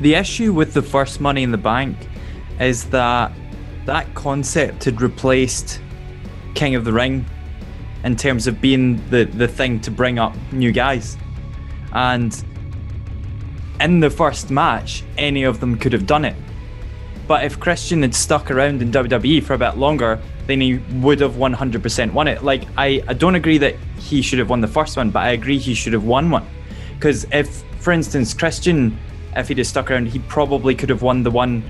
[0.00, 1.96] the issue with the first Money in the Bank
[2.60, 3.32] is that
[3.86, 5.80] that concept had replaced
[6.54, 7.24] King of the Ring
[8.04, 11.16] in terms of being the, the thing to bring up new guys.
[11.92, 12.44] And
[13.80, 16.36] in the first match, any of them could have done it.
[17.26, 21.20] But if Christian had stuck around in WWE for a bit longer, then he would
[21.20, 22.42] have 100% won it.
[22.42, 25.30] Like, I, I don't agree that he should have won the first one, but I
[25.30, 26.46] agree he should have won one.
[26.94, 28.98] Because if, for instance, Christian,
[29.36, 31.62] if he'd have stuck around, he probably could have won the one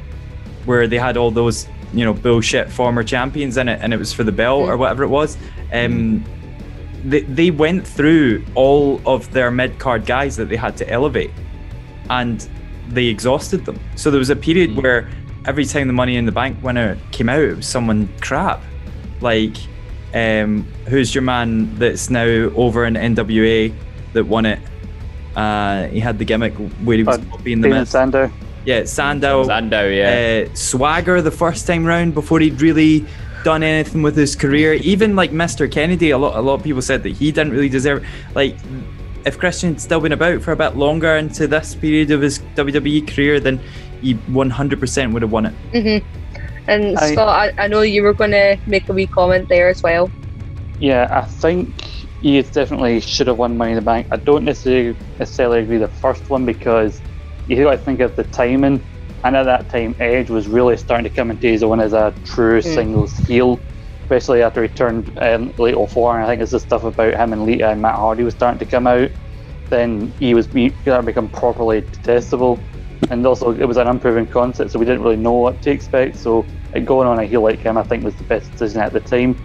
[0.64, 4.12] where they had all those, you know, bullshit former champions in it and it was
[4.12, 5.36] for the belt or whatever it was.
[5.72, 6.24] Um,
[7.04, 11.32] they, they went through all of their mid card guys that they had to elevate
[12.10, 12.48] and
[12.88, 13.78] they exhausted them.
[13.96, 15.08] So there was a period where
[15.44, 18.62] every time the Money in the Bank winner came out, it was someone crap.
[19.20, 19.56] Like,
[20.14, 23.74] um, who's your man that's now over in NWA
[24.12, 24.58] that won it?
[25.34, 26.52] Uh, he had the gimmick
[26.84, 27.88] where he was Uh, being the Miz.
[27.88, 28.30] Sandow.
[28.64, 29.44] Yeah, Sandow.
[29.44, 30.46] Sandow, yeah.
[30.50, 33.04] Uh, Swagger the first time round before he'd really
[33.44, 34.74] done anything with his career.
[34.74, 35.70] Even like Mr.
[35.70, 38.06] Kennedy, a lot a lot of people said that he didn't really deserve.
[38.34, 38.56] Like,
[39.26, 42.38] if Christian had still been about for a bit longer into this period of his
[42.56, 43.60] WWE career, then
[44.00, 45.54] he 100% would have won it.
[45.72, 46.02] Mhm.
[46.68, 49.68] And I- Scott, I, I know you were going to make a wee comment there
[49.68, 50.10] as well.
[50.78, 51.68] Yeah, I think
[52.20, 54.06] he definitely should have won Money in the Bank.
[54.10, 57.00] I don't necessarily necessarily agree the first one because
[57.48, 58.84] you got to think of the timing.
[59.24, 62.12] And at that time, Edge was really starting to come into his own as a
[62.24, 63.60] true singles heel,
[64.02, 66.16] especially after he turned um, late 04.
[66.16, 68.58] And I think it's the stuff about him and Lita and Matt Hardy was starting
[68.58, 69.10] to come out.
[69.68, 72.58] Then he was be, starting to become properly detestable.
[73.10, 76.16] And also, it was an unproven concept, so we didn't really know what to expect.
[76.16, 76.46] So,
[76.84, 79.36] going on a heel like him, I think, was the best decision at the time.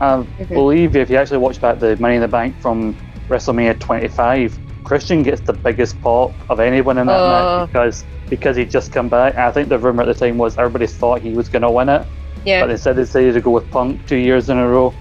[0.00, 2.94] I believe if you actually watch back the Money in the Bank from
[3.28, 4.58] WrestleMania 25,
[4.88, 7.58] Christian gets the biggest pop of anyone in that Uh.
[7.60, 9.36] match because because he'd just come back.
[9.36, 11.88] I think the rumor at the time was everybody thought he was going to win
[11.90, 12.02] it,
[12.44, 12.60] Yeah.
[12.62, 14.92] but instead they decided to go with Punk two years in a row.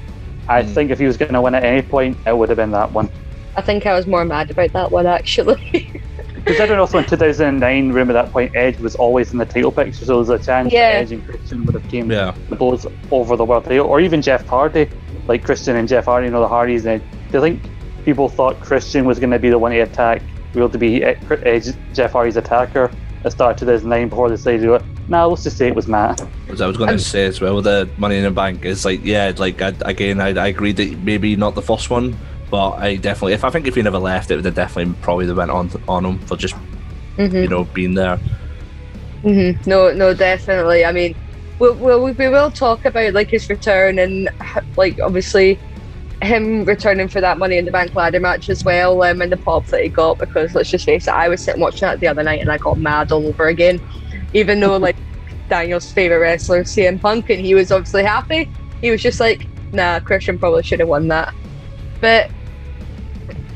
[0.50, 2.72] I think if he was going to win at any point, it would have been
[2.72, 3.10] that one.
[3.58, 6.02] I think I was more mad about that one actually.
[6.46, 10.22] Considering also in 2009, remember that point, Edge was always in the title picture, so
[10.24, 10.94] there's a chance Yeah.
[10.94, 12.34] that Edge and Christian would have came Yeah.
[12.58, 14.88] both over the world title, or even Jeff Hardy,
[15.28, 16.86] like Christian and Jeff Hardy, you know, the Hardys.
[16.86, 17.62] And do you think
[18.08, 20.22] people thought Christian was going to be the one to attack,
[20.54, 21.60] real to be eh, eh,
[21.94, 24.84] Jeff Hardy's attacker at the start of 2009 before they decided to do it?
[25.10, 26.26] Nah, let's just say it was Matt.
[26.48, 29.04] As I was going to say as well, the Money in the Bank is like,
[29.04, 32.18] yeah, like I, again, I, I agree that maybe not the first one,
[32.50, 35.30] but I definitely, if I think if he never left, it would have definitely probably
[35.34, 36.56] went on on him for just
[37.18, 37.36] mm-hmm.
[37.36, 38.16] you know being there.
[39.22, 40.86] hmm No, no, definitely.
[40.86, 41.14] I mean,
[41.60, 44.30] we'll, we'll, we will talk about like his return and
[44.78, 45.60] like obviously
[46.22, 49.38] him returning for that Money in the Bank ladder match as well, um, and the
[49.38, 52.08] pop that he got because let's just face it, I was sitting watching that the
[52.08, 53.80] other night and I got mad all over again,
[54.34, 54.98] even though like
[55.50, 58.50] Daniel's favorite wrestler CM Punk and he was obviously happy.
[58.82, 61.34] He was just like, nah, Christian probably should have won that,
[62.02, 62.32] but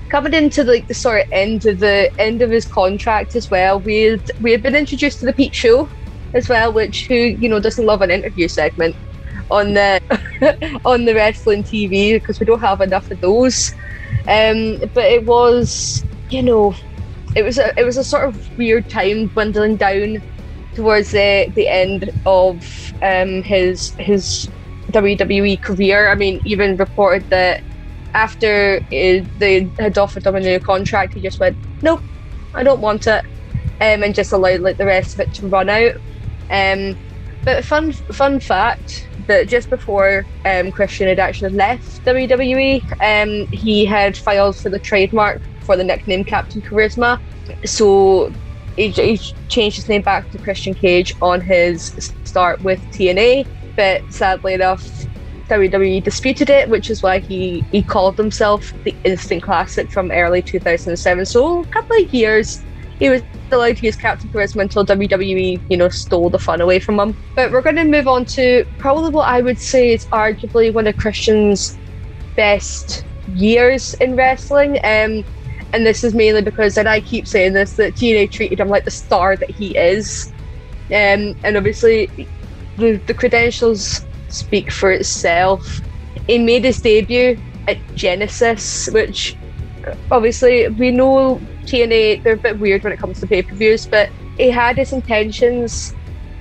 [0.09, 3.79] coming into like the sort of end of the end of his contract as well,
[3.79, 5.89] we had we had been introduced to the Peep Show
[6.33, 8.95] as well, which who you know doesn't love an interview segment
[9.49, 10.01] on the
[10.85, 13.73] on the wrestling TV because we don't have enough of those.
[14.27, 16.75] Um, but it was, you know,
[17.35, 20.21] it was a it was a sort of weird time dwindling down
[20.73, 24.49] towards the the end of um, his his
[24.91, 26.09] WWE career.
[26.09, 27.63] I mean, even reported that
[28.13, 32.01] after they had offered him a new contract, he just went, "Nope,
[32.53, 33.23] I don't want it,"
[33.79, 35.95] um, and just allowed like the rest of it to run out.
[36.49, 36.97] Um,
[37.43, 43.85] but fun fun fact that just before um, Christian had actually left WWE, um, he
[43.85, 47.19] had filed for the trademark for the nickname Captain Charisma.
[47.65, 48.31] So
[48.75, 49.17] he, he
[49.49, 54.87] changed his name back to Christian Cage on his start with TNA, but sadly enough,
[55.47, 60.41] WWE disputed it, which is why he, he called himself the Instant Classic from early
[60.41, 61.25] 2007.
[61.25, 62.63] So a couple of years
[63.01, 66.79] he was allowed to use Captain Charisma until WWE, you know, stole the fun away
[66.79, 67.17] from him.
[67.35, 70.85] But we're going to move on to probably what I would say is arguably one
[70.85, 71.79] of Christian's
[72.35, 74.77] best years in wrestling.
[74.83, 75.25] Um,
[75.73, 78.85] and this is mainly because, and I keep saying this, that TNA treated him like
[78.85, 80.31] the star that he is.
[80.91, 82.27] Um, and obviously,
[82.77, 85.81] the, the credentials speak for itself.
[86.27, 89.35] He made his debut at Genesis, which
[90.09, 93.85] obviously we know TNA they're a bit weird when it comes to pay per views,
[93.85, 95.93] but he had his intentions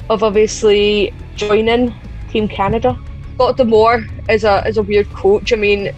[0.09, 1.95] of obviously joining
[2.31, 2.99] Team Canada.
[3.35, 5.53] Scott D'Amore is a is a weird coach.
[5.53, 5.93] I mean,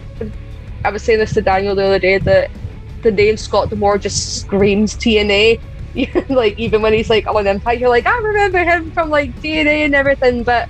[0.85, 2.51] I was saying this to Daniel the other day that
[3.01, 5.59] the name Scott D'Amore just screams TNA.
[6.29, 9.85] like even when he's like on Impact, you're like, I remember him from like TNA
[9.85, 10.43] and everything.
[10.43, 10.69] But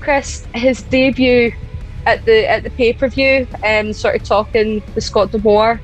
[0.00, 1.52] Chris, his debut
[2.06, 5.80] at the at the pay per view, um, sort of talking with Scott D'Amore.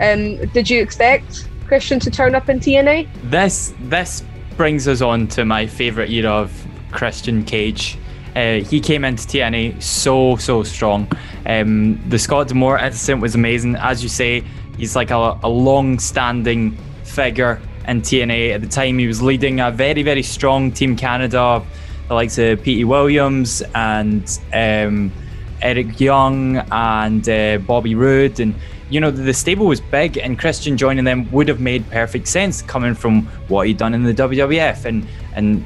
[0.00, 3.08] Um, did you expect Christian to turn up in TNA?
[3.30, 4.22] This this
[4.56, 7.98] brings us on to my favorite era of Christian Cage.
[8.34, 11.10] Uh, he came into TNA so so strong.
[11.46, 14.42] Um, the Scott D'Amore incident was amazing, as you say.
[14.78, 18.54] He's like a, a long-standing figure in TNA.
[18.54, 21.62] At the time, he was leading a very very strong Team Canada,
[22.08, 25.12] the likes of Pete Williams and um,
[25.60, 28.54] Eric Young and uh, Bobby Roode and
[28.92, 32.60] you know, the stable was big, and Christian joining them would have made perfect sense
[32.60, 35.64] coming from what he'd done in the WWF and and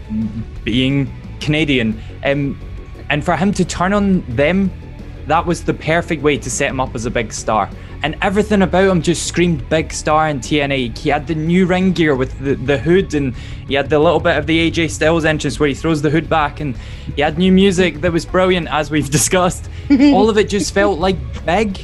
[0.64, 2.00] being Canadian.
[2.24, 2.58] Um,
[3.10, 4.70] and for him to turn on them,
[5.26, 7.68] that was the perfect way to set him up as a big star.
[8.04, 10.96] And everything about him just screamed big star in TNA.
[10.96, 13.34] He had the new ring gear with the, the hood, and
[13.66, 16.28] he had the little bit of the AJ Styles entrance where he throws the hood
[16.28, 16.76] back, and
[17.16, 19.68] he had new music that was brilliant, as we've discussed.
[19.90, 21.80] All of it just felt like big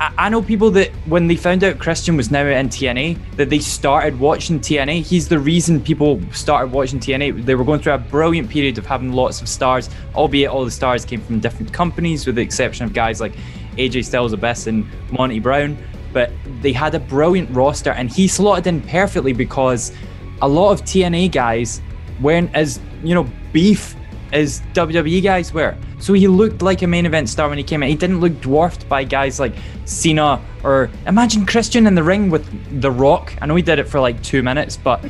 [0.00, 3.58] I, know people that when they found out Christian was now in TNA, that they
[3.58, 5.02] started watching TNA.
[5.02, 7.44] He's the reason people started watching TNA.
[7.44, 10.70] They were going through a brilliant period of having lots of stars, albeit all the
[10.70, 13.34] stars came from different companies, with the exception of guys like
[13.76, 15.76] AJ Styles Abyss and Monty Brown.
[16.14, 16.32] But
[16.62, 19.92] they had a brilliant roster, and he slotted in perfectly because
[20.40, 21.82] a lot of TNA guys
[22.22, 23.94] weren't as you know beef
[24.32, 25.74] as WWE guys were.
[25.98, 27.88] So he looked like a main event star when he came in.
[27.88, 29.54] He didn't look dwarfed by guys like
[29.84, 33.34] Cena or imagine Christian in the ring with The Rock.
[33.40, 35.04] I know he did it for like two minutes, but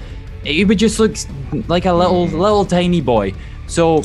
[0.44, 1.16] he would just look
[1.68, 3.34] like a little little tiny boy.
[3.66, 3.98] So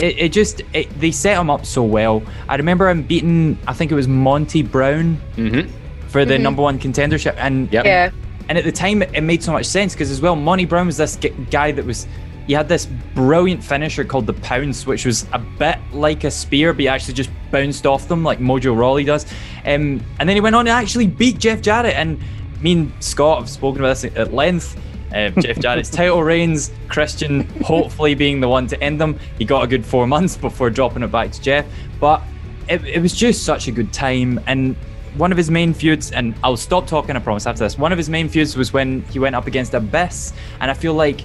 [0.00, 2.22] it, it just it, they set him up so well.
[2.48, 5.68] I remember him beating I think it was Monty Brown Mhm.
[6.08, 6.40] for the Mhm.
[6.40, 7.84] number one contendership, and Yep.
[7.84, 8.10] Yeah.
[8.48, 10.96] and at the time, it made so much sense because as well, Monty Brown was
[10.96, 11.16] this
[11.50, 12.06] guy that was.
[12.52, 12.84] He had this
[13.14, 17.14] brilliant finisher called the Pounce, which was a bit like a spear, but he actually
[17.14, 19.24] just bounced off them like Mojo Rawley does.
[19.64, 21.94] Um, and then he went on to actually beat Jeff Jarrett.
[21.94, 22.20] And
[22.60, 24.78] me and Scott have spoken about this at length.
[25.14, 29.18] Uh, Jeff Jarrett's title reigns, Christian hopefully being the one to end them.
[29.38, 31.64] He got a good four months before dropping it back to Jeff.
[32.00, 32.22] But
[32.68, 34.38] it, it was just such a good time.
[34.46, 34.76] And
[35.14, 37.78] one of his main feuds, and I'll stop talking, I promise, after this.
[37.78, 40.92] One of his main feuds was when he went up against Abyss, and I feel
[40.92, 41.22] like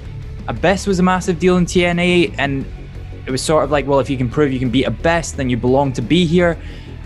[0.48, 2.66] Abyss was a massive deal in TNA, and
[3.26, 5.50] it was sort of like, well, if you can prove you can beat Abyss, then
[5.50, 6.58] you belong to be here.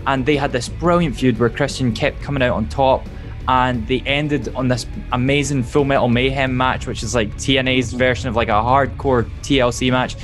[0.06, 3.06] And they had this brilliant feud where Christian kept coming out on top,
[3.48, 7.98] and they ended on this amazing Full Metal Mayhem match, which is like TNA's mm-hmm.
[7.98, 10.16] version of like a hardcore TLC match.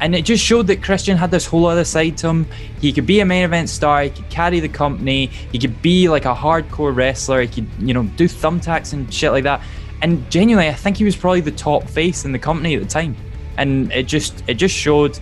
[0.00, 2.46] And it just showed that Christian had this whole other side to him.
[2.80, 6.08] He could be a main event star, he could carry the company, he could be
[6.08, 9.62] like a hardcore wrestler, he could, you know, do thumbtacks and shit like that.
[10.04, 12.86] And genuinely, I think he was probably the top face in the company at the
[12.86, 13.16] time.
[13.56, 15.18] And it just it just showed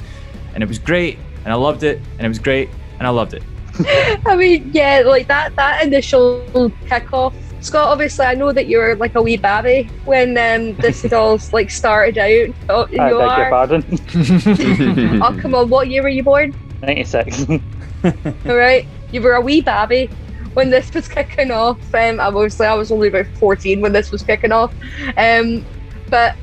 [0.54, 2.68] and it was great and I loved it and it was great
[2.98, 3.44] and I loved it.
[4.26, 6.44] I mean, yeah, like that that initial
[6.86, 7.32] kickoff.
[7.60, 11.12] Scott, obviously, I know that you were like a wee baby when um, this had
[11.12, 12.52] all like started out.
[12.68, 13.50] Oh, you I beg your are.
[13.50, 13.84] pardon.
[15.22, 15.68] Oh, come on!
[15.68, 16.56] What year were you born?
[16.82, 17.46] 96.
[17.48, 20.10] All right, you were a wee babby
[20.54, 21.78] when this was kicking off.
[21.94, 24.74] Um, I was I was only about fourteen when this was kicking off.
[25.16, 25.64] Um,
[26.08, 26.36] but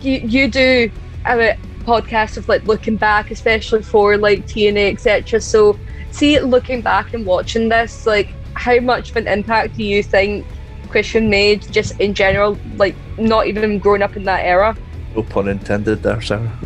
[0.00, 0.90] you you do
[1.26, 5.40] a podcast of like looking back, especially for like TNA etc.
[5.40, 5.78] So
[6.10, 10.46] see, looking back and watching this, like how much of an impact do you think
[10.88, 14.76] Christian made just in general, like not even growing up in that era?
[15.14, 16.50] No pun intended there, Sarah.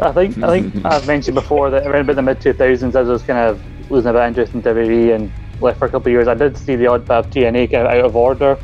[0.00, 3.02] I think I think I've mentioned before that around about the mid two thousands, I
[3.02, 5.32] was kind of losing a bit of interest in WWE and
[5.64, 7.86] left for a couple of years, I did see the odd bit of TNA kind
[7.86, 8.58] of out of order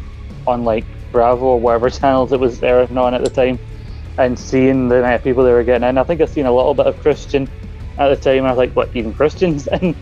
[0.47, 3.59] on like Bravo or whatever channels it was airing on at the time,
[4.19, 5.99] and seeing the amount of people they were getting in.
[5.99, 7.49] I think I've seen a little bit of Christian
[7.99, 9.97] at the time, and I was like, what even Christians in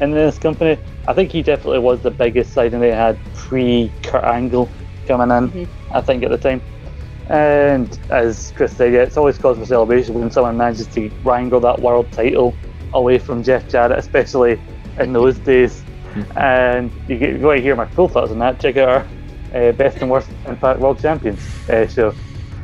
[0.00, 0.78] in this company?
[1.06, 4.68] I think he definitely was the biggest signing they had pre Kurt Angle
[5.06, 5.50] coming in.
[5.50, 5.68] Mhm.
[5.92, 6.60] I think at the time.
[7.28, 11.60] And as Chris said, yeah, it's always cause for celebration when someone manages to wrangle
[11.60, 12.54] that world title
[12.92, 14.60] away from Jeff Jarrett, especially
[14.98, 15.82] in those days.
[16.36, 18.60] And you get, you to hear my full thoughts on that.
[18.60, 19.06] Check out our
[19.54, 22.14] uh, best and worst Impact World Champions uh, show.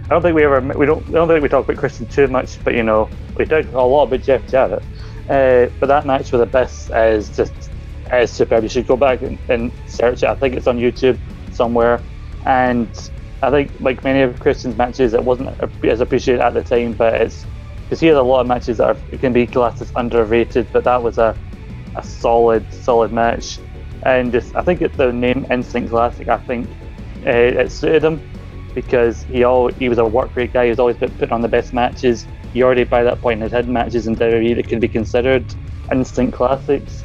[0.05, 2.29] I don't think we ever we don't I don't think we talk about Christian too
[2.29, 4.83] much, but you know we talk a lot about Jeff Jarrett.
[5.29, 7.71] Uh, but that match with Abyss is just
[8.13, 8.63] is superb.
[8.63, 10.29] You should go back and, and search it.
[10.29, 11.19] I think it's on YouTube
[11.53, 12.01] somewhere.
[12.47, 12.89] And
[13.43, 17.15] I think like many of Christian's matches, it wasn't as appreciated at the time, but
[17.15, 17.45] it's
[17.83, 20.69] because he has a lot of matches that are, can be classed as underrated.
[20.73, 21.37] But that was a
[21.99, 23.59] a solid solid match,
[24.05, 26.29] and just I think it, the name Instant Classic.
[26.29, 26.69] I think
[27.27, 28.21] uh, it suited him
[28.75, 30.65] because he all he was a work rate guy.
[30.65, 32.27] He was always put, putting on the best matches.
[32.53, 35.45] He already by that point had had matches in WWE that could be considered
[35.93, 37.05] instant classics.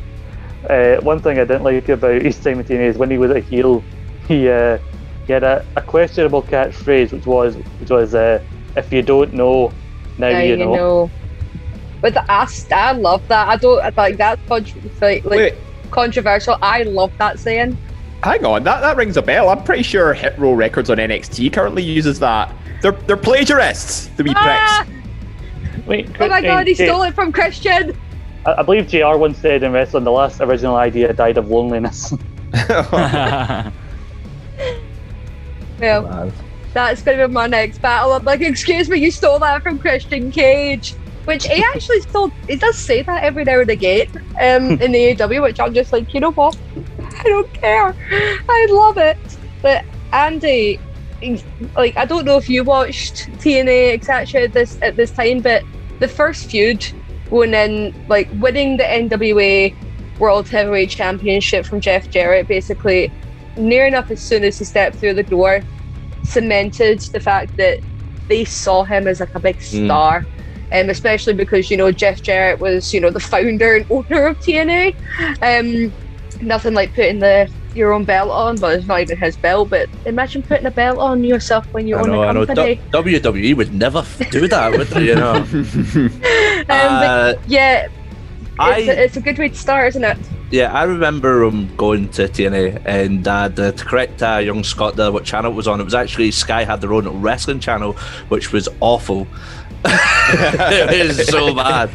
[0.70, 3.40] Uh, one thing I didn't like about his time TNA is when he was a
[3.40, 3.84] heel,
[4.28, 4.78] he uh,
[5.26, 8.40] he had a, a questionable catchphrase, which was which was uh,
[8.76, 9.74] "If you don't know,
[10.18, 11.12] now, Now you, know.
[12.04, 13.48] But the, I, I love that.
[13.48, 15.54] I don't like that's contr like, like Wait,
[15.90, 16.58] controversial.
[16.62, 17.78] I love that saying.
[18.22, 19.48] hang on, that, that rings a bell.
[19.48, 22.54] I'm pretty sure Hit Row Records on NXT currently uses that.
[22.82, 24.86] They're they're plagiarists, the wee Ah!
[24.86, 25.88] pricks.
[25.88, 27.98] Wait, Oh my god, he stole it from Christian.
[28.46, 29.16] I, I believe Jr.
[29.16, 32.14] once said in wrestling, the last original idea died of loneliness.
[35.80, 36.34] Well, Man.
[36.74, 38.12] that's gonna be my next battle.
[38.14, 40.96] I'm like, excuse me, you stole that from Christian Cage.
[41.26, 44.08] Which he actually still he does say that every now and again
[44.42, 46.58] um, in the AEW, which I'm just like, you know what?
[47.18, 47.96] I don't care.
[48.50, 49.18] I love it.
[49.62, 50.80] But Andy,
[51.76, 54.44] like I don't know if you watched TNA etc.
[54.44, 55.64] at this at this time, but
[56.00, 56.86] the first feud
[57.30, 59.76] going in, like winning the NWA
[60.20, 63.12] World Heavyweight Championship from Jeff Jarrett, basically
[63.58, 65.62] near enough as soon as he stepped through the door,
[66.24, 67.80] cemented the fact that
[68.28, 69.88] they saw him as like a big Mm.
[70.74, 70.82] Star.
[70.82, 74.40] Um, especially because you know Jeff Jarrett was you know the founder and owner of
[74.40, 74.96] TNA.
[75.42, 75.94] Um,
[76.42, 79.70] nothing like putting the your own belt on, but it's not even his belt.
[79.70, 82.46] But imagine putting a belt on yourself when you I own know, a I know.
[82.46, 82.82] company.
[82.92, 85.06] WWE would never f- do that, would they?
[85.08, 85.46] You know.
[86.64, 87.88] Um, Uh, yeah,
[88.60, 90.18] I it's, a, it's a good way to start, isn't it?
[90.52, 94.96] Yeah, I remember um, going to TNA and uh, the, to correct uh, young Scott
[94.96, 95.82] there, what channel it was on.
[95.82, 97.94] It was actually Sky had their own wrestling channel,
[98.30, 99.28] which was awful.
[99.86, 101.90] It was so bad.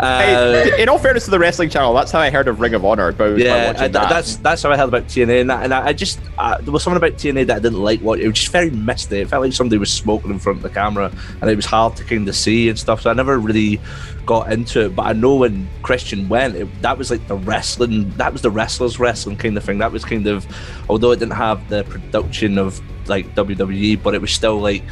[0.00, 0.22] Uh,
[0.64, 2.84] Hey, in all fairness to the wrestling channel, that's how I heard of Ring of
[2.84, 3.12] Honor.
[3.12, 4.08] By, by yeah, watching I- that.
[4.08, 6.72] that's that's how I heard about TNA, and, I- and I I just uh, there
[6.72, 8.00] was something about TNA that I didn't like.
[8.00, 9.18] What it was just very misty.
[9.20, 11.96] It felt like somebody was smoking in front of the camera, and it was hard
[11.96, 13.02] to kind of see and stuff.
[13.02, 13.78] So I never really
[14.24, 14.96] got into it.
[14.96, 18.10] But I know when Christian went, it, that was like the wrestling.
[18.16, 19.78] That was the wrestlers wrestling kind of thing.
[19.78, 20.46] That was kind of,
[20.88, 24.82] although it didn't have the production of like WWE, but it was still like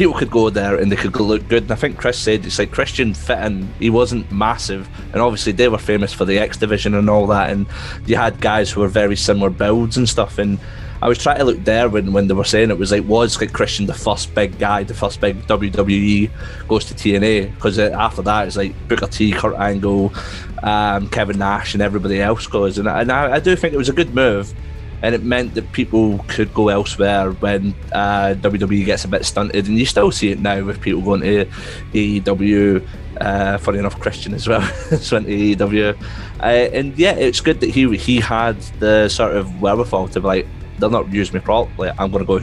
[0.00, 1.64] people could go there and they could look good.
[1.64, 3.68] And I think Chris said it's like Christian fit in.
[3.78, 7.50] He wasn't massive, and obviously they were famous for the X division and all that.
[7.50, 7.66] And
[8.06, 10.38] you had guys who were very similar builds and stuff.
[10.38, 10.58] And
[11.02, 13.38] I was trying to look there when, when they were saying it was like was
[13.38, 16.30] like Christian the first big guy, the first big WWE
[16.66, 20.14] goes to TNA because after that it's like Booker T, Kurt Angle,
[20.62, 22.78] um, Kevin Nash, and everybody else goes.
[22.78, 24.54] And, and I, I do think it was a good move
[25.02, 29.66] and it meant that people could go elsewhere when uh, WWE gets a bit stunted,
[29.66, 31.46] and you still see it now with people going to
[31.92, 32.86] AEW.
[33.20, 36.00] Uh, funny enough, Christian as well just went to AEW,
[36.40, 40.26] uh, and yeah, it's good that he he had the sort of wherewithal to be
[40.26, 40.46] like,
[40.78, 41.90] they're not using me properly.
[41.98, 42.38] I'm going to go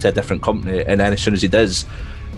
[0.00, 1.86] to a different company, and then as soon as he does.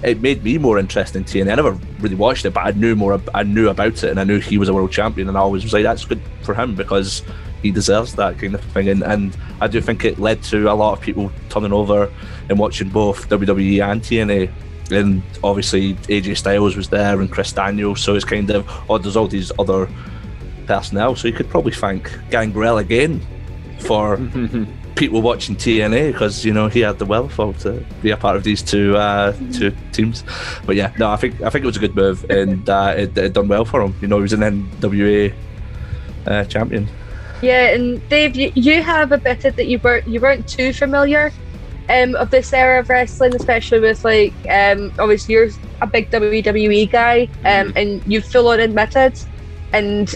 [0.02, 1.52] It made me more interested in TNA.
[1.52, 3.18] I never really watched it, but I knew more.
[3.32, 5.28] I knew about it, and I knew he was a world champion.
[5.28, 7.22] And I always was like, "That's good for him because
[7.64, 8.90] he deserves that kind of thing.
[8.90, 12.12] And, and I do think it led to a lot of people turning over
[12.50, 14.52] and watching both WWE and TNA.
[14.90, 19.16] And obviously AJ Styles was there and Chris Daniels, so it's kind of oh, there's
[19.16, 19.88] all these other
[20.66, 23.22] personnel, so you could probably thank Gangrel again
[23.78, 24.18] for
[24.94, 28.44] people watching TNA because you know he had the wherewithal to be a part of
[28.44, 30.22] these two uh, two teams.
[30.66, 33.16] But yeah, no, I think I think it was a good move and uh, it,
[33.16, 33.94] it done well for him.
[34.02, 35.32] You know, he was an NWA
[36.26, 36.88] uh, champion.
[37.44, 41.30] Yeah, and Dave, you, you have a bit that you weren't you weren't too familiar
[41.88, 46.90] um, of this era of wrestling, especially with like um, obviously you're a big WWE
[46.90, 49.18] guy, um, and you've full on admitted,
[49.72, 50.14] and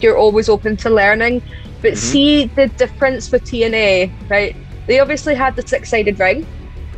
[0.00, 1.42] you're always open to learning.
[1.82, 4.56] But see the difference with TNA, right?
[4.86, 6.46] They obviously had the six sided ring,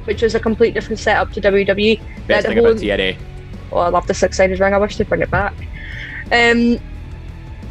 [0.05, 2.01] which was a complete different setup to WWE.
[2.29, 3.17] Best thing whole- about TNA.
[3.73, 4.73] Oh, I love the six sided ring.
[4.73, 5.55] I wish they'd bring it back.
[6.31, 6.79] Um,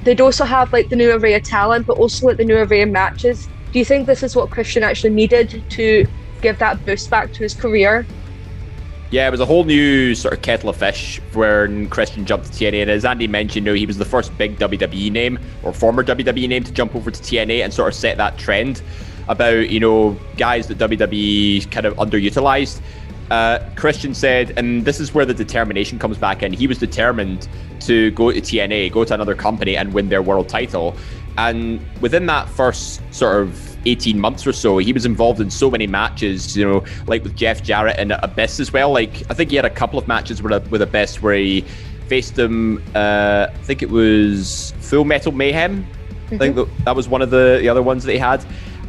[0.05, 2.83] they'd also have like the new array of talent, but also like the new array
[2.83, 3.49] of matches.
[3.73, 6.07] Do you think this is what Christian actually needed to
[6.41, 8.05] give that boost back to his career?
[9.11, 12.51] Yeah, it was a whole new sort of kettle of fish when Christian jumped to
[12.51, 12.83] TNA.
[12.83, 16.03] And as Andy mentioned, you know, he was the first big WWE name or former
[16.03, 18.81] WWE name to jump over to TNA and sort of set that trend
[19.27, 22.81] about, you know, guys that WWE kind of underutilized.
[23.31, 26.53] Uh, Christian said, and this is where the determination comes back in.
[26.53, 27.47] He was determined
[27.81, 30.95] to go to TNA, go to another company, and win their world title.
[31.37, 35.69] And within that first sort of 18 months or so, he was involved in so
[35.69, 38.91] many matches, you know, like with Jeff Jarrett and Abyss as well.
[38.91, 41.61] Like, I think he had a couple of matches with, with Abyss where he
[42.07, 45.85] faced him, uh, I think it was Full Metal Mayhem.
[46.31, 48.45] I think that, that was one of the, the other ones that he had.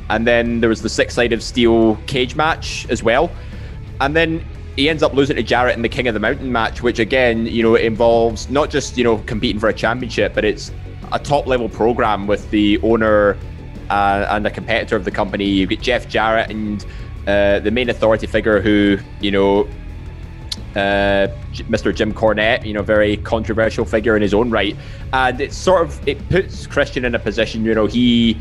[0.09, 3.30] And then there was the six sided steel cage match as well.
[4.01, 4.44] And then
[4.76, 7.47] he ends up losing to Jarrett in the King of the Mountain match, which again,
[7.47, 10.70] you know, involves not just, you know, competing for a championship, but it's
[11.12, 13.38] a top level program with the owner
[13.88, 15.44] uh, and a competitor of the company.
[15.44, 16.84] You've got Jeff Jarrett and
[17.26, 19.68] uh, the main authority figure who, you know,
[20.74, 21.94] uh, Mr.
[21.94, 24.76] Jim Cornette, you know, very controversial figure in his own right.
[25.14, 28.38] And it sort of, it puts Christian in a position, you know, he,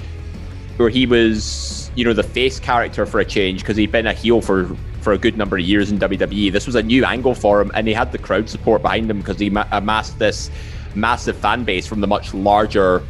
[0.75, 4.13] where he was, you know, the face character for a change because he'd been a
[4.13, 4.75] heel for
[5.05, 6.51] for a good number of years in WWE.
[6.51, 9.19] This was a new angle for him, and he had the crowd support behind him
[9.19, 10.49] because he ma- amassed this
[10.95, 13.03] massive fan base from the much larger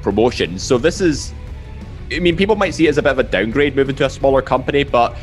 [0.00, 0.58] promotion.
[0.58, 1.34] So this is,
[2.10, 4.10] I mean, people might see it as a bit of a downgrade moving to a
[4.10, 5.14] smaller company, but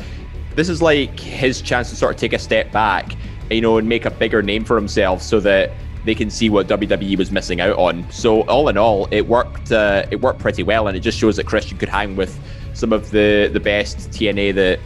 [0.54, 3.16] this is like his chance to sort of take a step back,
[3.50, 5.72] you know, and make a bigger name for himself, so that
[6.04, 8.08] they can see what WWE was missing out on.
[8.12, 9.72] So all in all, it worked.
[9.72, 12.38] Uh, it worked pretty well, and it just shows that Christian could hang with
[12.72, 14.78] some of the the best TNA that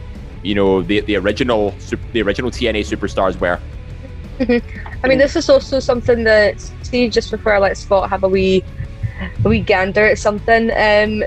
[0.45, 1.73] you know the the original
[2.13, 3.59] the original TNA superstars were.
[5.03, 8.29] I mean, this is also something that Steve, just before I let Scott have a
[8.29, 8.63] wee,
[9.43, 10.71] a wee gander at something.
[10.75, 11.23] Um,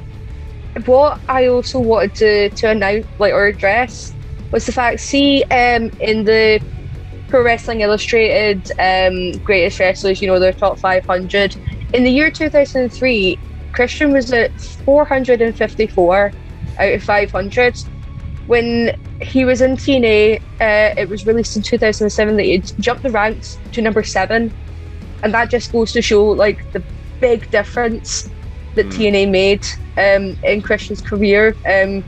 [0.84, 4.14] what I also wanted to to announce, like or address,
[4.52, 5.00] was the fact.
[5.00, 6.60] See, um, in the
[7.28, 11.56] Pro Wrestling Illustrated um, greatest wrestlers, you know, their top 500.
[11.94, 13.38] In the year 2003,
[13.72, 16.32] Christian was at 454
[16.78, 17.84] out of 500.
[18.48, 23.10] When he was in TNA, uh, it was released in 2007 that he jumped the
[23.10, 24.52] ranks to number seven.
[25.22, 26.82] And that just goes to show like the
[27.20, 28.30] big difference
[28.74, 29.66] that TNA made
[29.98, 32.02] um, in Christian's career, um,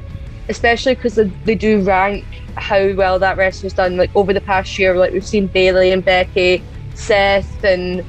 [0.48, 2.24] especially because they, they do rank
[2.56, 3.98] how well that wrestler's done.
[3.98, 6.62] Like over the past year, like we've seen Bailey and Becky,
[6.94, 8.02] Seth, and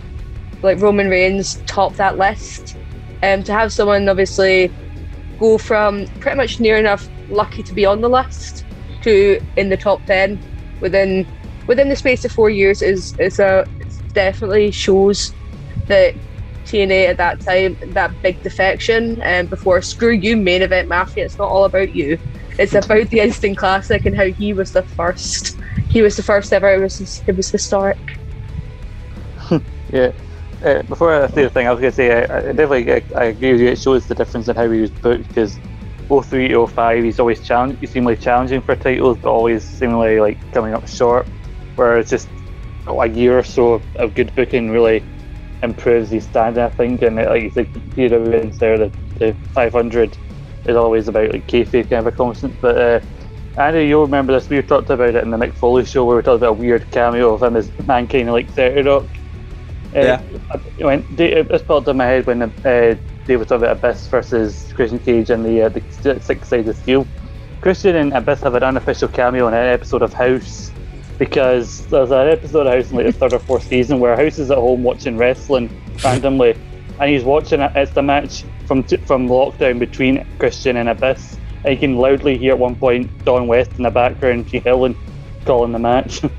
[0.61, 2.77] like Roman Reigns top that list.
[3.23, 4.71] Um, to have someone obviously
[5.37, 8.65] go from pretty much near enough lucky to be on the list
[9.01, 10.39] to in the top ten
[10.79, 11.27] within
[11.67, 13.65] within the space of four years is is a
[14.13, 15.33] definitely shows
[15.87, 16.13] that
[16.65, 21.37] TNA at that time that big defection and before screw you main event mafia it's
[21.37, 22.17] not all about you
[22.59, 26.53] it's about the instant classic and how he was the first he was the first
[26.53, 27.97] ever it was it was historic
[29.91, 30.11] Yeah.
[30.63, 33.25] Uh, before I say the thing, I was to say I, I definitely I, I
[33.25, 33.67] agree with you.
[33.69, 35.59] It shows the difference in how he was booked because
[36.19, 40.39] 03 to 05, he's always challenge, he's seemingly challenging for titles, but always seemingly like
[40.53, 41.29] coming up short.
[41.75, 42.29] Whereas just
[42.87, 45.05] a year or so of, good booking really
[45.63, 47.01] improves his standing, I think.
[47.01, 50.17] And uh, like you said, Peter wins there, the, the 500
[50.65, 52.59] is always about like kayfabe kind of a constant.
[52.61, 52.99] But uh,
[53.57, 54.49] Andy, you'll remember this.
[54.49, 56.89] We talked about it in the Mick Foley show where we talked about a weird
[56.91, 59.09] cameo of him as mankind like 30 Rock.
[59.95, 60.21] Uh, Yeah.
[60.77, 61.19] It went.
[61.19, 62.95] It just popped in my head when uh,
[63.27, 67.07] Talking about Abyss versus Christian Cage and the uh, the six sided steel.
[67.61, 70.71] Christian and Abyss have an unofficial cameo in an episode of House
[71.19, 74.39] because there's an episode of House in like the third or fourth season where House
[74.39, 75.69] is at home watching wrestling
[76.03, 76.57] randomly,
[76.99, 77.71] and he's watching it.
[77.75, 82.37] It's the match from t- from lockdown between Christian and Abyss, and you can loudly
[82.39, 84.95] hear at one point Don West in the background, G Hillen
[85.45, 86.21] calling the match.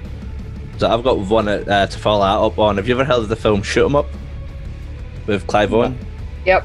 [0.79, 2.77] So I've got one uh, to follow that up on.
[2.77, 4.07] Have you ever heard of the film Shoot 'Em Up
[5.27, 5.97] with Clive Owen?
[6.47, 6.65] Yep.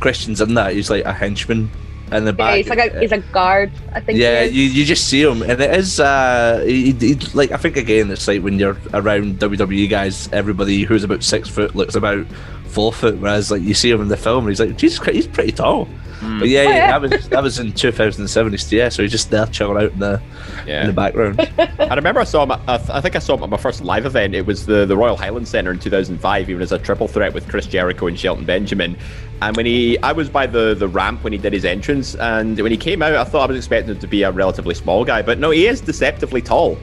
[0.00, 0.72] Christian's in that.
[0.74, 1.70] He's like a henchman
[2.12, 2.56] in the Yeah, back.
[2.56, 3.70] he's like a he's a guard.
[3.92, 4.18] I think.
[4.18, 7.76] yeah, you, you just see him, and it is uh, he, he, like I think
[7.76, 12.26] again, it's like when you're around WWE guys, everybody who's about six foot looks about
[12.66, 15.14] four foot, whereas like you see him in the film, and he's like Jesus Christ,
[15.16, 15.88] he's pretty tall.
[16.20, 16.86] But yeah, Oh, yeah.
[16.98, 18.56] that was that was in 2007.
[18.68, 20.20] Yeah, so he's just there chilling out in the
[20.66, 20.82] Yeah.
[20.82, 21.40] in the background.
[21.78, 22.50] I remember I saw him.
[22.50, 24.34] At, I, think I saw him at my first live event.
[24.34, 26.50] It was the, the Royal Highland Centre in 2005.
[26.50, 28.98] Even as a triple threat with Chris Jericho and Shelton Benjamin.
[29.42, 32.60] And when he, I was by the, the ramp when he did his entrance, and
[32.60, 35.02] when he came out, I thought I was expecting him to be a relatively small
[35.02, 36.76] guy, but no, he is deceptively tall.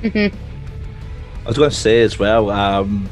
[0.00, 0.28] Hmm.
[1.44, 2.48] I was going to say as well.
[2.50, 3.06] Um,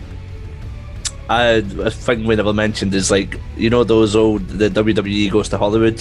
[1.31, 1.43] I,
[1.89, 5.59] a thing we never mentioned is like you know those old the WWE goes to
[5.59, 6.01] Hollywood.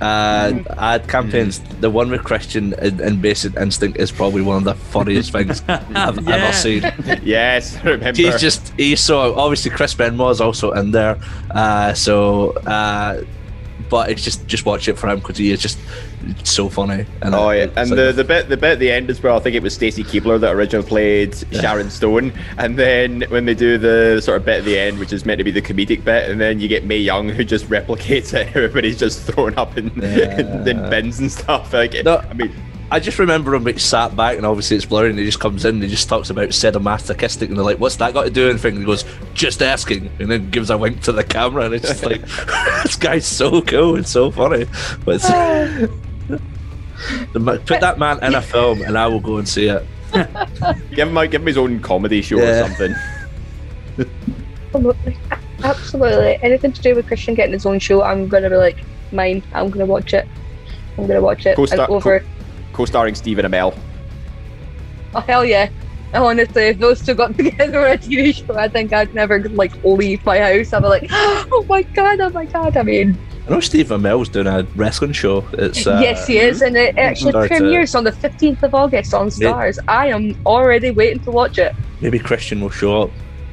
[0.00, 1.60] Uh, ad campaigns.
[1.80, 5.62] The one with Christian and, and Basic Instinct is probably one of the funniest things
[5.68, 6.34] I've Yeah.
[6.34, 6.82] ever seen.
[7.22, 8.20] yes, I remember.
[8.20, 11.16] He's just he's so obviously Chris Benoit is also in there.
[11.52, 13.22] Uh, so, uh,
[13.92, 15.78] but it's just just watch it for him because he is just
[16.44, 17.04] so funny.
[17.20, 19.36] And Oh yeah, and like the, the bit the bit at the end as well.
[19.36, 23.52] I think it was Stacy Keibler that originally played Sharon Stone, and then when they
[23.54, 26.04] do the sort of bit at the end, which is meant to be the comedic
[26.04, 28.48] bit, and then you get Mae Young who just replicates it.
[28.56, 31.74] Everybody's just thrown up in, in, in bins and stuff.
[31.74, 32.16] Like, No.
[32.16, 32.50] I mean,
[32.92, 35.64] I just remember him like sat back and obviously it's blurry and he just comes
[35.64, 38.42] in and he just talks about sadomasochistic and they're like, what's that got to do
[38.42, 38.72] with anything?
[38.74, 41.88] And he goes, just asking and then gives a wink to the camera and it's
[41.88, 42.20] just like,
[42.82, 44.66] this guy's so cool and so funny.
[45.06, 45.28] But it's,
[47.32, 49.82] The ma- put that man in a film and I will go and see it.
[50.94, 52.60] give him a, give him his own comedy show Yeah.
[52.60, 52.94] or something.
[54.66, 55.16] Absolutely.
[55.64, 56.38] Absolutely.
[56.42, 59.42] Anything to do with Christian getting his own show, I'm gonna be like, mine.
[59.54, 60.28] I'm gonna watch it.
[60.98, 61.56] I'm gonna watch it.
[61.56, 62.22] Co-star- and over.
[62.72, 63.76] Co-starring Stephen Amell.
[65.14, 65.68] Oh hell yeah!
[66.14, 69.40] I Honestly, if those two got together on a TV show, I think I'd never
[69.50, 70.72] like leave my house.
[70.72, 72.76] I'd be like, oh my god, oh my god.
[72.76, 75.44] I mean, I know Steve Amell's doing a wrestling show.
[75.52, 78.74] It's uh, yes, he is, and it actually Start to- premieres on the 15th of
[78.74, 79.78] August on Starz.
[79.88, 81.74] I am already waiting to watch it.
[82.00, 83.10] maybe Christian will show up.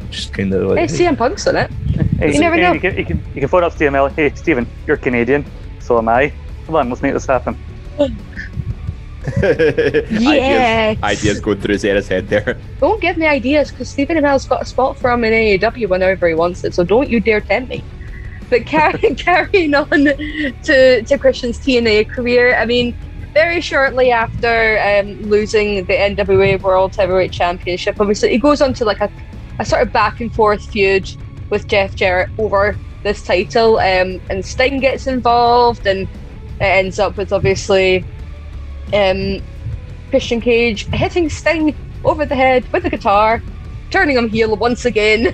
[0.09, 1.69] Just kind of Hey, like CM Punk's on it.
[2.17, 2.73] Hey, You never hey, know.
[2.73, 4.11] You can, you, can, you can phone up Stephen Amell.
[4.15, 5.45] Hey, Stephen, you're Canadian.
[5.79, 6.33] So am I.
[6.65, 7.57] Come on, let's make this happen.
[10.09, 10.97] Yes.
[10.97, 12.57] ideas, ideas going through Sarah's head there.
[12.79, 16.27] Don't give me ideas because Stephen Amell's got a spot for him in AEW whenever
[16.27, 17.83] he wants it, so don't you dare tempt me.
[18.49, 19.89] But carry, carrying on
[20.63, 22.95] to, to Christian's TNA career, I mean,
[23.33, 28.85] very shortly after um, losing the NWA World Heavyweight Championship, obviously he goes on to
[28.85, 29.09] like a,
[29.59, 31.09] a sort of back and forth feud
[31.49, 37.17] with Jeff Jarrett over this title, um, and Sting gets involved, and it ends up
[37.17, 38.05] with obviously
[38.93, 39.41] um,
[40.09, 43.41] Christian Cage hitting Sting over the head with a guitar,
[43.91, 45.27] turning him heel once again,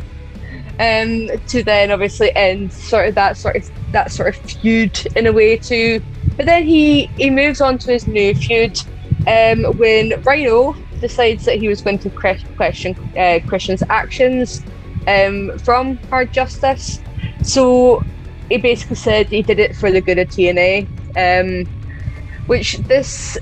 [0.80, 5.28] um, to then obviously end sort of that sort of that sort of feud in
[5.28, 6.02] a way too.
[6.38, 8.78] But then he he moves on to his new feud
[9.28, 14.64] um, when Rhino decides that he was going to question uh, Christian's actions
[15.08, 17.00] um, from Hard Justice.
[17.44, 18.04] So
[18.50, 21.85] he basically said he did it for the good of TNA, um,
[22.48, 23.38] which this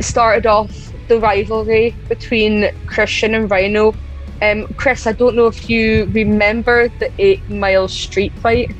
[0.00, 3.94] started off the rivalry between Christian and Rhino.
[4.40, 8.74] Um, Chris, I don't know if you remember the Eight Mile Street fight.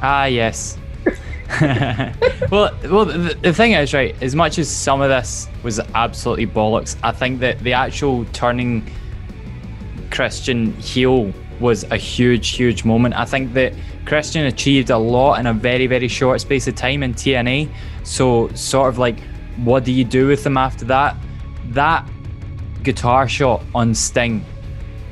[0.00, 0.78] Ah, yes.
[2.50, 6.46] well, well, the, the thing is, right, as much as some of this was absolutely
[6.46, 8.90] bollocks, I think that the actual turning
[10.10, 13.14] Christian heel was a huge, huge moment.
[13.14, 13.74] I think that
[14.06, 17.68] Christian achieved a lot in a very, very short space of time in TNA.
[18.02, 19.20] So, sort of like,
[19.56, 21.16] what do you do with them after that?
[21.70, 22.08] That
[22.82, 24.44] guitar shot on Sting,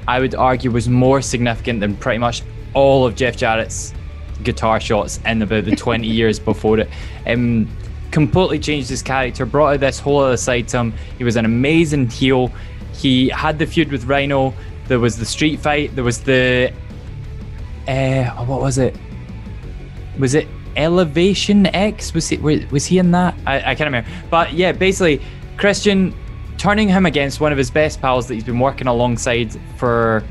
[0.09, 2.43] I would argue, was more significant than pretty much
[2.75, 3.95] all of Jeff Jarrett's
[4.43, 6.89] guitar shots in about the 20 years before it.
[7.27, 7.69] Um,
[8.11, 10.95] completely changed his character, brought out this whole other side to him.
[11.19, 12.53] He was an amazing heel.
[12.95, 14.55] He had the feud with Rhino.
[14.89, 15.95] There was the street fight.
[15.95, 16.73] There was the.
[17.87, 18.97] Uh, what was it?
[20.19, 22.15] Was it Elevation X?
[22.15, 23.35] Was he was he in that?
[23.47, 24.09] I, I can't remember.
[24.31, 25.21] But yeah, basically,
[25.57, 26.15] Christian
[26.59, 30.23] turning him against one of his best pals that he's been working alongside for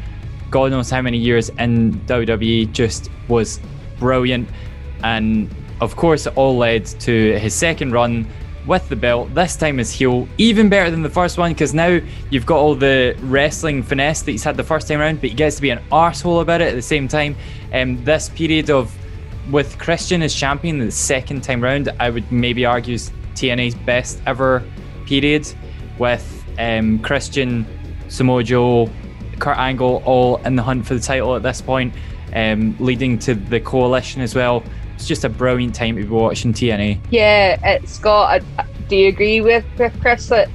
[0.51, 3.59] God knows how many years in WWE just was
[3.99, 4.49] brilliant.
[5.03, 8.27] And of course, it all led to his second run
[8.65, 11.99] with the belt, this time as heel, even better than the first one because now
[12.29, 15.35] you've got all the wrestling finesse that he's had the first time around, but he
[15.35, 17.35] gets to be an arsehole about it at the same time.
[17.73, 18.95] Um, this period of
[19.51, 24.63] with Christian as champion the second time round, I would maybe argue TNA's best ever
[25.05, 25.47] period
[25.97, 27.65] with um, Christian,
[28.07, 28.89] Samoa Joe,
[29.39, 31.93] Kurt Angle all in the hunt for the title at this point,
[32.33, 34.63] um, leading to the coalition as well.
[34.95, 36.99] It's just a brilliant time to be watching TNA.
[37.09, 38.41] Yeah, it's got.
[38.41, 40.49] A, do you agree with, with Chris that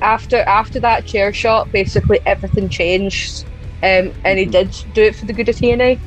[0.00, 3.44] after after that chair shot, basically everything changed,
[3.82, 5.98] um, and he did do it for the good of TNA.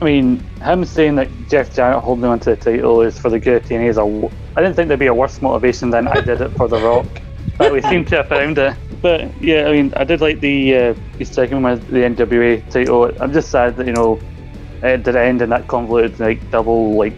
[0.00, 3.38] I mean, him saying that Jeff Jarrett holding on to the title is for the
[3.38, 4.00] good TNA is a.
[4.00, 6.78] w- I didn't think there'd be a worse motivation than I did it for The
[6.78, 7.06] Rock,
[7.58, 8.76] but we seem to have found it.
[9.00, 13.10] But yeah, I mean, I did like the uh, he's taking with the NWA title.
[13.20, 14.20] I'm just sad that you know
[14.82, 17.16] it did end in that convoluted like double like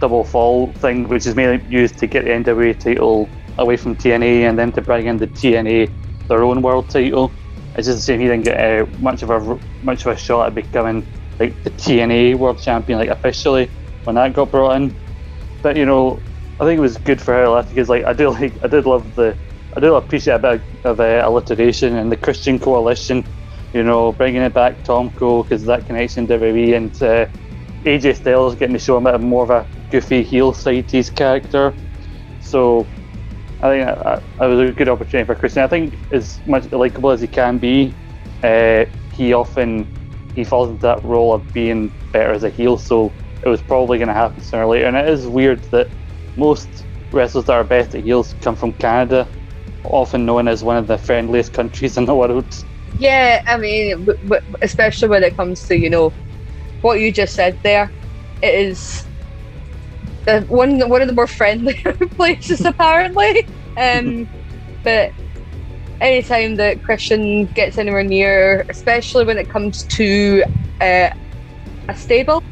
[0.00, 3.28] double fall thing, which is mainly used to get the NWA title
[3.58, 5.90] away from TNA and then to bring in the TNA
[6.28, 7.34] their own world title.
[7.76, 10.46] It's just a shame he didn't get uh, much of a much of a shot
[10.46, 11.06] at becoming
[11.38, 13.70] like the TNA world champion like officially
[14.04, 14.96] when that got brought in.
[15.62, 16.22] But you know,
[16.60, 19.14] I think it was good for her because like I do like I did love
[19.14, 19.36] the
[19.76, 23.24] I do appreciate a bit of uh, alliteration and the Christian coalition.
[23.74, 27.26] You know, bringing it back Tomko because that connection to WWE and uh,
[27.84, 31.10] AJ Styles getting to show a bit more of a goofy heel side to his
[31.10, 31.74] character.
[32.40, 32.86] So
[33.60, 35.62] I think that, that was a good opportunity for Christian.
[35.62, 37.94] I think as much likable as he can be,
[38.42, 39.86] uh, he often
[40.34, 42.78] he falls into that role of being better as a heel.
[42.78, 44.86] So it was probably going to happen sooner or later.
[44.86, 45.90] And it is weird that
[46.36, 49.28] most wrestlers that are best at heels come from Canada,
[49.84, 52.64] often known as one of the friendliest countries in the world.
[52.98, 54.08] Yeah, I mean,
[54.62, 56.10] especially when it comes to you know
[56.80, 57.92] what you just said there,
[58.42, 59.04] it is
[60.24, 61.74] the one one of the more friendly
[62.16, 63.46] places apparently.
[63.76, 64.28] Um,
[64.82, 65.12] but
[66.00, 70.42] anytime that Christian gets anywhere near, especially when it comes to
[70.80, 71.10] uh,
[71.88, 72.42] a stable,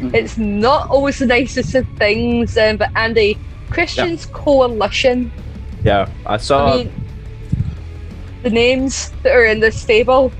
[0.00, 0.14] Mhm.
[0.14, 2.56] it's not always the nicest of things.
[2.56, 3.36] Um, but Andy,
[3.70, 5.30] Christian's coalition.
[5.84, 6.92] Yeah, I saw I mean,
[8.42, 10.32] the names that are in the stable.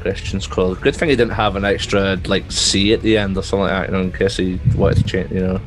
[0.00, 0.80] Christian's called.
[0.80, 3.70] Good thing he didn't have an extra like C at the end or something like
[3.70, 5.30] that, you know, in case he wanted to change.
[5.30, 5.60] You know,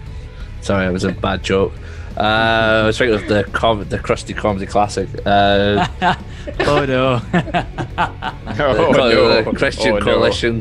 [0.61, 1.73] sorry, it was a bad joke.
[2.17, 5.07] Uh, I was thinking of the com- the Krusty Comedy Classic.
[5.25, 5.85] Uh,
[6.61, 7.21] oh no.
[8.59, 9.43] Oh, no.
[9.43, 10.03] the Christian Oh, no.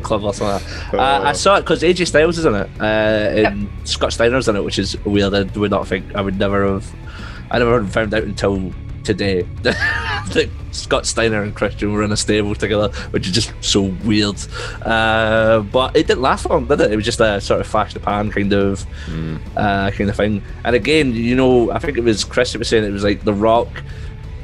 [0.01, 0.47] Club or something.
[0.47, 0.99] Like that.
[0.99, 1.27] Uh, Oh.
[1.27, 4.63] I saw it because AJ Styles is in it, uh, and Scott Steiner's in it,
[4.63, 5.33] which is weird.
[5.33, 6.93] I would not think I would never have.
[7.49, 8.71] I never found out until
[9.07, 13.83] today that Scott Steiner and Christian were in a stable together, which is just so
[14.03, 14.35] weird.
[14.83, 16.91] Uh, but it didn't last long, did it?
[16.91, 18.85] It was just a sort of flash the pan kind of
[19.55, 20.43] uh, kind of thing.
[20.65, 23.33] And again, you know, I think it was Chris was saying it was like The
[23.33, 23.69] Rock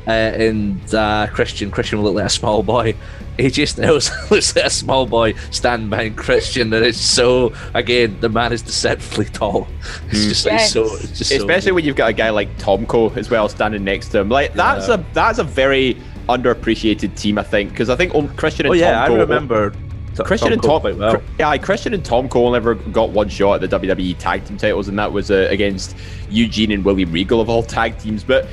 [0.07, 1.69] uh, and uh, Christian.
[1.69, 2.95] Christian looked like a small boy.
[3.37, 8.29] AJ Styles looks like a small boy standing behind Christian, and it's so again the
[8.29, 9.67] man is deceptively tall.
[10.09, 10.73] It's just like Yes.
[10.73, 10.83] so.
[10.95, 14.09] It's just so- especially when you've got a guy like Tomko as well standing next
[14.09, 14.29] to him.
[14.29, 14.95] Like that's Yeah.
[14.95, 15.97] a that's a very
[16.29, 19.73] underappreciated team, I think, because I think on- Christian and Oh yeah, I remember.
[20.15, 21.21] T- Christian Tom and Cole Tom, quite well.
[21.39, 24.99] Yeah, Christian and Tomko never got one shot at the WWE tag team titles, and
[24.99, 25.95] that was uh, against
[26.29, 28.23] Eugene and William Regal of all tag teams.
[28.23, 28.45] But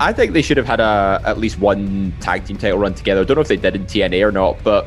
[0.00, 3.22] I think they should have had a at least one tag team title run together.
[3.22, 4.86] I don't know if they did in TNA or not, but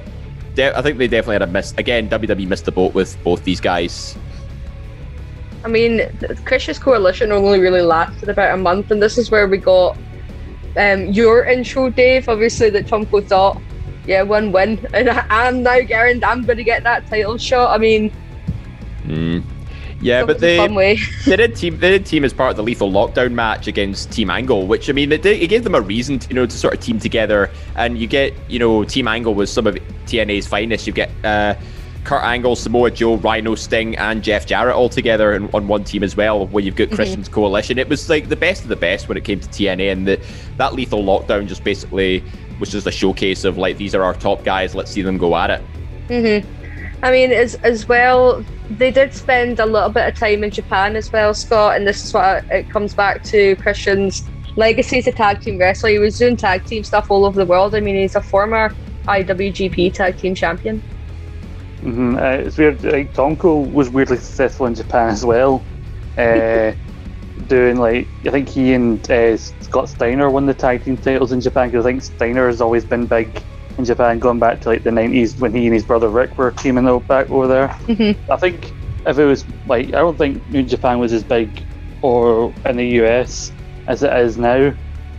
[0.56, 1.74] de- I think they definitely had a miss.
[1.78, 4.18] Again, WWE missed the boat with both these guys.
[5.64, 6.02] I mean,
[6.46, 9.98] Christian's coalition only really lasted about a month, and this is where we got
[10.78, 12.30] um, your intro, Dave.
[12.30, 13.62] Obviously, that Tomko thought,
[14.08, 17.76] yeah, one win, and I, I'm now guaranteed I'm going to get that title shot.
[17.76, 18.12] I mean,
[20.02, 20.58] Yeah, but they
[21.26, 24.30] they did team they did team as part of the lethal lockdown match against Team
[24.30, 26.58] Angle, which I mean it, did, it gave them a reason to, you know to
[26.58, 29.76] sort of team together, and you get you know Team Angle was some of
[30.06, 30.88] TNA's finest.
[30.88, 31.56] You get uh,
[32.04, 36.04] Kurt Angle, Samoa Joe, Rhino, Sting, and Jeff Jarrett all together in, on one team
[36.04, 36.48] as well.
[36.48, 37.78] Where you've got Christian's coalition.
[37.78, 40.20] It was like the best of the best when it came to TNA, and the,
[40.58, 42.24] that lethal lockdown just basically
[42.60, 44.74] was just a showcase of like these are our top guys.
[44.74, 45.62] Let's see them go at it.
[46.44, 46.61] hmm
[47.04, 50.96] I mean, as as well, they did spend a little bit of time in Japan
[50.96, 54.24] as well, Scott, and this is what it comes back to Christian's
[54.56, 55.90] legacy as a tag team wrestler.
[55.90, 57.74] He was doing tag team stuff all over the world.
[57.74, 58.74] I mean, he's a former
[59.06, 60.82] IWGP tag team champion.
[61.82, 62.18] Mm-hmm.
[62.18, 62.84] Uh, it's weird.
[62.84, 65.64] Like Tomko was weirdly successful in Japan as well.
[66.18, 66.74] Uh,
[67.48, 71.40] doing like I think he and uh, Scott Steiner won the tag team titles in
[71.40, 73.42] Japan because I think Steiner has always been big
[73.78, 76.52] in Japan, going back to like the nineties when he and his brother Rick were
[76.52, 77.68] teaming out back over there.
[77.88, 78.18] Mhm.
[78.30, 78.72] I think
[79.06, 81.64] if it was like I don't think New Japan was as big
[82.02, 83.52] or in the US
[83.88, 84.74] as it is now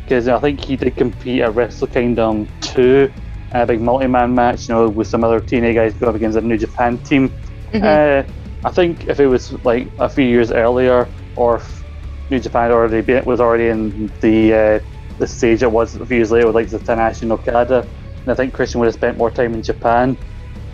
[0.04, 3.10] because I think he did compete at Wrestle Kingdom two
[3.54, 6.40] a big multi-man match, you know, with some other TNA guys going up against a
[6.40, 7.30] New Japan team.
[7.72, 7.82] Mhm.
[7.84, 8.22] Uh,
[8.64, 11.06] I think if it was like a few years earlier,
[11.36, 11.84] or if
[12.30, 14.78] New Japan already been, was already in the uh,
[15.18, 17.86] the stage it was a few years later, with like the Tanahashi and Okada,
[18.24, 20.16] And I think Christian would have spent more time in Japan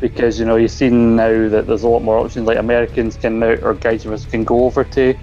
[0.00, 2.46] because you know you've seen now that there's a lot more options.
[2.46, 5.14] Like Americans can now or guys of us can go over to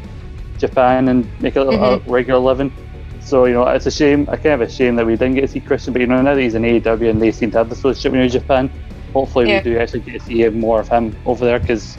[0.58, 2.02] Japan and make a, Mhm.
[2.08, 2.72] a regular living.
[3.20, 4.28] So you know it's a shame.
[4.30, 6.22] I kind of a shame that we didn't get to see Christian, but you know
[6.22, 8.70] now that he's in AEW and they seem to have this relationship with Japan,
[9.14, 9.58] hopefully Yeah.
[9.58, 11.98] we do actually get to see more of him over there because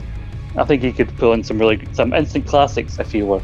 [0.56, 3.40] I think he could pull in some really some instant classics if he were.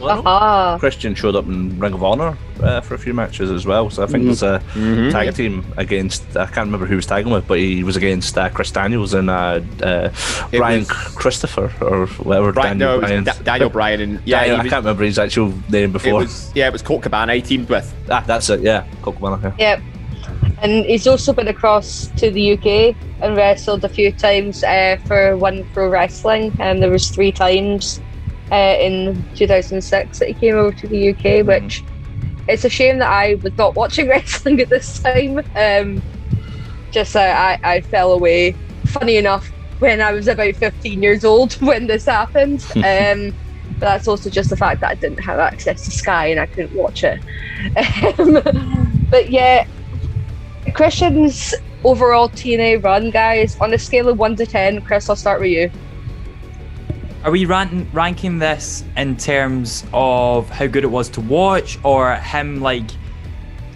[0.00, 0.76] Well, I know Aha.
[0.78, 3.88] Christian showed up in Ring of Honor uh, for a few matches as well.
[3.88, 4.26] So I think Mhm.
[4.26, 5.10] there's a Mhm.
[5.10, 8.36] tag team against I can't remember who he was tagging with, but he was against
[8.36, 10.10] uh, Chris Daniels and uh, uh,
[10.52, 12.52] Brian was- Christopher or whatever.
[12.52, 13.24] Brian, Daniel no, it was Bryan.
[13.24, 16.14] Da- Daniel Bryan, and yeah, Daniel- he I can't remember his actual name it before.
[16.20, 17.92] was yeah, it was Colt Cabana he teamed with.
[18.10, 18.60] ah, that's it.
[18.60, 19.76] Yeah, Colt Cabana, yeah.
[19.76, 19.80] Yep.
[20.62, 25.36] And he's also been across to the UK and wrestled a few times uh, for
[25.36, 26.50] One Pro Wrestling.
[26.58, 28.00] And there was three times
[28.52, 31.84] uh, in 2006 that he came over to the UK, which
[32.48, 35.38] it's a shame that I was not watching wrestling at this time.
[35.54, 36.02] Um,
[36.90, 38.56] just uh, I, I fell away.
[38.86, 39.50] Funny enough,
[39.80, 42.64] when I was about 15 years old when this happened.
[42.76, 43.34] Um,
[43.78, 46.46] but that's also just the fact that I didn't have access to Sky and I
[46.46, 47.20] couldn't watch it.
[48.18, 49.66] Um, but yeah,
[50.72, 51.52] Christian's
[51.84, 55.50] overall TNA run, guys, on a scale of 1 to 10, Chris, I'll start with
[55.50, 55.70] you.
[57.26, 62.14] Are we ran- ranking this in terms of how good it was to watch, or
[62.14, 62.88] him like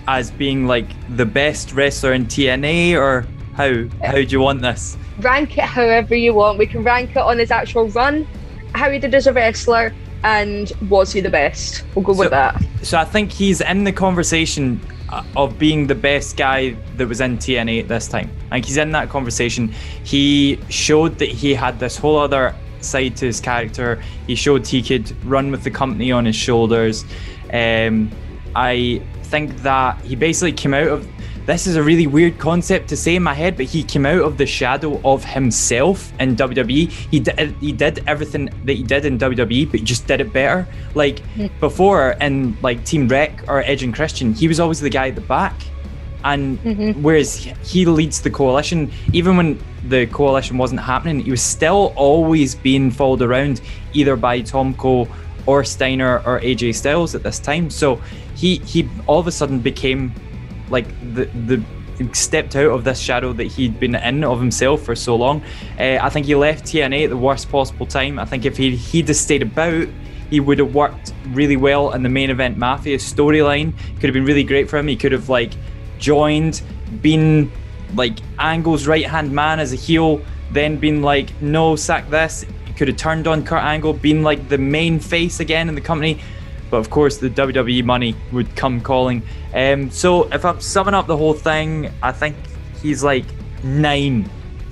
[0.07, 0.87] as being like
[1.17, 4.97] the best wrestler in TNA, or how how do you want this?
[5.19, 6.59] Rank it however you want.
[6.59, 8.25] We can rank it on his actual run,
[8.77, 11.83] how he did as a wrestler, and was he the best?
[11.97, 12.65] We'll go with that.
[12.83, 17.21] So I think he's in the conversation uh, of being the best guy that was
[17.21, 18.31] in TNA at this time.
[18.53, 19.75] Like he's in that conversation.
[20.05, 22.55] He showed that he had this whole other
[22.85, 24.03] side to his character.
[24.27, 27.05] He showed he could run with the company on his shoulders.
[27.53, 28.11] Um,
[28.55, 31.09] I think that he basically came out of.
[31.47, 34.21] This is a really weird concept to say in my head, but he came out
[34.21, 36.89] of the shadow of himself in WWE.
[36.89, 40.33] He did he did everything that he did in WWE, but he just did it
[40.33, 40.69] better.
[40.95, 41.23] Like
[41.59, 45.15] before in like Team Rec or Edge and Christian, he was always the guy at
[45.15, 45.55] the back.
[46.25, 51.93] And whereas he leads the coalition, even when the coalition wasn't happening, he was still
[51.97, 53.61] always being followed around
[53.93, 55.09] either by Tomko
[55.47, 57.71] or Steiner or AJ Styles at this time.
[57.71, 58.01] So
[58.37, 60.13] he he all of a sudden became
[60.69, 61.63] like the the
[62.13, 65.43] stepped out of this shadow that he'd been in of himself for so long.
[65.79, 68.19] Uh, I think he left TNA at the worst possible time.
[68.19, 69.89] I think if he he'd have stayed about,
[70.31, 73.77] he would have worked really well in the main event Mafia storyline.
[73.95, 74.87] Could have been really great for him.
[74.89, 75.53] He could have like
[76.01, 76.63] joined,
[77.03, 77.53] been
[77.95, 80.21] like Angle's right hand man as a heel,
[80.51, 82.45] then been like, no, sack this.
[82.77, 86.21] Could have turned on Kurt Angle, been like the main face again in the company.
[86.71, 89.23] But of course, the WWE money would come calling.
[89.55, 92.37] Um, so if I'm summing up the whole thing, I think
[92.81, 93.25] he's like
[93.63, 94.31] nine.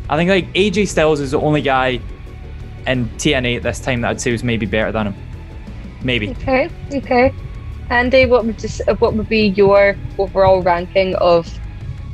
[0.09, 2.00] I think like AJ Styles is the only guy
[2.86, 5.14] in TNA at this time that I'd say was maybe better than him.
[6.02, 6.30] Maybe.
[6.30, 7.34] Okay, okay.
[7.90, 11.47] Andy, what would just what would be your overall ranking of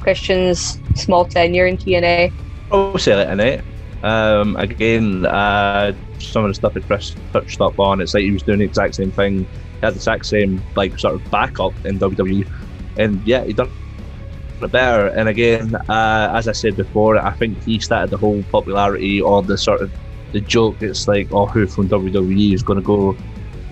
[0.00, 2.32] Christian's small tenure in TNA?
[2.70, 3.60] Oh, say.
[4.02, 8.30] Um, again, uh, some of the stuff that Chris touched up on, it's like he
[8.30, 9.38] was doing the exact same thing.
[9.38, 9.46] He
[9.82, 12.46] had the exact same like sort of backup in WWE,
[12.98, 13.70] and yeah, he done
[14.60, 15.06] it better.
[15.08, 19.42] And again, uh, as I said before, I think he started the whole popularity or
[19.42, 19.90] the sort of
[20.32, 20.76] the joke.
[20.80, 23.16] It's like, oh, who from WWE is going to go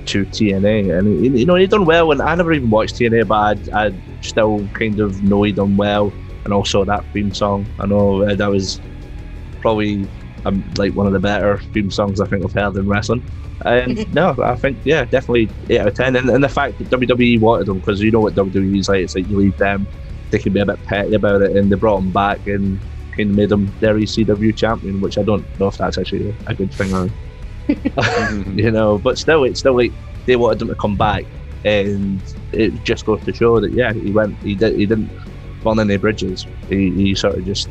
[0.06, 0.98] to TNA?
[0.98, 2.12] And you know, he done well.
[2.12, 5.76] And I never even watched TNA, but I, I still kind of know he done
[5.76, 6.12] well.
[6.44, 8.80] And also that theme song, I know uh, that was
[9.60, 10.08] probably
[10.44, 13.22] um, like one of the better theme songs I think I've heard in wrestling.
[13.64, 16.16] And no, I think yeah, definitely eight out of ten.
[16.16, 19.02] And, and the fact that WWE wanted him because you know what WWE is like.
[19.02, 19.86] It's like you leave them,
[20.30, 22.80] they can be a bit petty about it, and they brought him back and
[23.16, 26.54] kind of made him their ECW champion, which I don't know if that's actually a
[26.54, 27.08] good thing or
[28.54, 28.98] you know.
[28.98, 29.92] But still, it's still like
[30.26, 31.24] they wanted him to come back,
[31.64, 32.20] and
[32.52, 35.10] it just goes to show that yeah, he went, he did, he didn't
[35.62, 36.46] burn any bridges.
[36.68, 37.68] He, he sort of just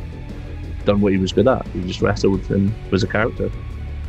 [0.84, 1.66] done what he was good at.
[1.68, 3.48] He just wrestled and was a character.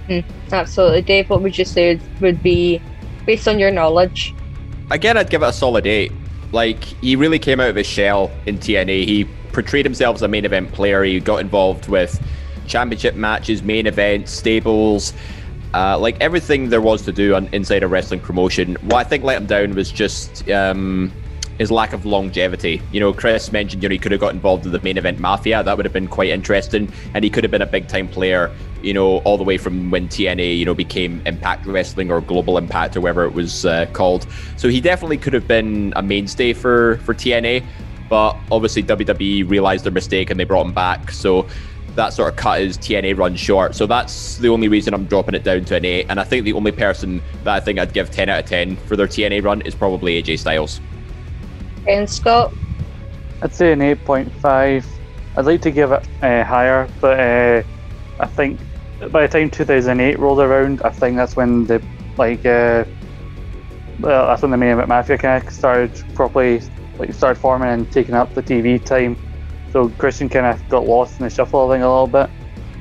[0.07, 0.19] Hmm,
[0.51, 1.29] absolutely, Dave.
[1.29, 2.81] What would you say would be
[3.25, 4.33] based on your knowledge?
[4.91, 6.11] Again, I'd give it a solid eight.
[6.51, 9.05] Like he really came out of his shell in TNA.
[9.05, 11.03] He portrayed himself as a main event player.
[11.03, 12.21] He got involved with
[12.67, 15.13] championship matches, main events, stables,
[15.73, 18.75] uh, like everything there was to do on inside a wrestling promotion.
[18.81, 21.11] What I think let him down was just um,
[21.57, 22.81] his lack of longevity.
[22.91, 25.19] You know, Chris mentioned you know he could have got involved in the main event
[25.19, 25.63] mafia.
[25.63, 28.51] That would have been quite interesting, and he could have been a big time player.
[28.81, 32.57] You know, all the way from when TNA you know became Impact Wrestling or Global
[32.57, 34.27] Impact or whatever it was uh, called.
[34.57, 37.63] So he definitely could have been a mainstay for for TNA.
[38.09, 41.09] but obviously WWE realized their mistake and they brought him back.
[41.11, 41.47] So
[41.95, 43.75] that sort of cut his TNA run short.
[43.75, 46.07] So that's the only reason I'm dropping it down to an 8.
[46.09, 48.77] And I think the only person that I think I'd give 10 out of 10
[48.77, 50.81] for their TNA run is probably AJ Styles.
[51.87, 52.53] And Scott,
[53.41, 54.85] I'd say an 8.5.
[55.35, 57.63] I'd like to give it uh, higher, but uh,
[58.19, 58.59] I think
[59.11, 61.83] by the time 2008 rolled around, I think that's when the
[62.17, 62.85] like uh,
[63.99, 66.61] well, that's when the main event mafia kind of started properly
[66.97, 69.17] like started forming and taking up the TV time.
[69.73, 72.29] So Christian kind of got lost in the shuffle, I think, a little bit.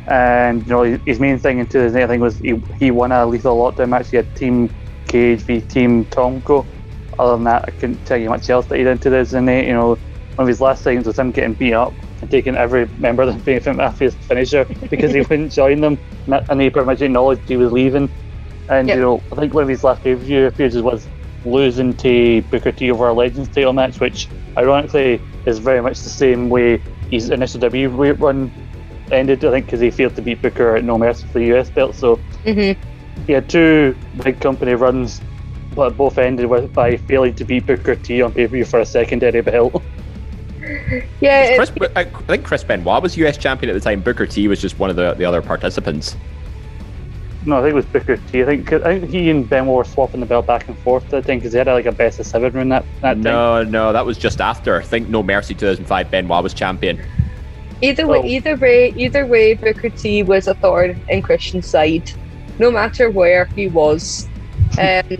[0.08, 3.24] And you know, his main thing in 2008, I think, was he, he won a
[3.24, 4.10] lethal lockdown match.
[4.10, 4.68] He had Team
[5.06, 6.66] Cage v Team Tomko.
[7.18, 9.66] Other than that, I couldn't tell you much else that he did in 2008.
[9.66, 9.88] You know,
[10.34, 13.42] one of his last things was him getting beat up and taking every member of
[13.42, 17.56] the Event Mafia's finisher because he wouldn't join them, and he pretty much acknowledged he
[17.56, 18.10] was leaving.
[18.68, 18.96] And Yep.
[18.96, 21.08] you know, I think one of his last pay per view appearances was
[21.46, 24.28] losing to Booker T over a Legends title match, which
[24.58, 28.50] ironically is very much the same way his initial WWE run
[29.10, 29.44] ended.
[29.44, 31.94] I think because he failed to beat Booker at No Mercy for the US belt.
[31.94, 32.72] So hmm
[33.26, 35.20] he had two big company runs,
[35.74, 38.80] but both ended with by failing to beat Booker T on pay per view for
[38.80, 39.82] a secondary belt.
[41.20, 44.00] yeah, Chris, I think Chris Benoit was US champion at the time.
[44.00, 46.16] Booker T was just one of the, the other participants.
[47.44, 48.42] No, I think it was Booker T.
[48.42, 51.12] I think 'cause I think he and Benoit were swapping the belt back and forth.
[51.12, 53.20] I think because they had like a best of seven run that that time.
[53.22, 54.78] No, no, that was just after.
[54.78, 57.00] I think No Mercy 2005, Benoit was champion.
[57.80, 58.24] Either way, Oh.
[58.24, 62.12] either way, either way, Booker T was a thorn in Christian's side,
[62.60, 64.28] no matter where he was.
[64.78, 65.18] Um,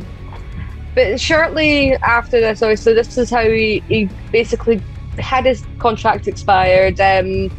[0.95, 4.81] but shortly after this, obviously, this is how he, he basically
[5.19, 6.99] had his contract expired.
[7.01, 7.51] Um,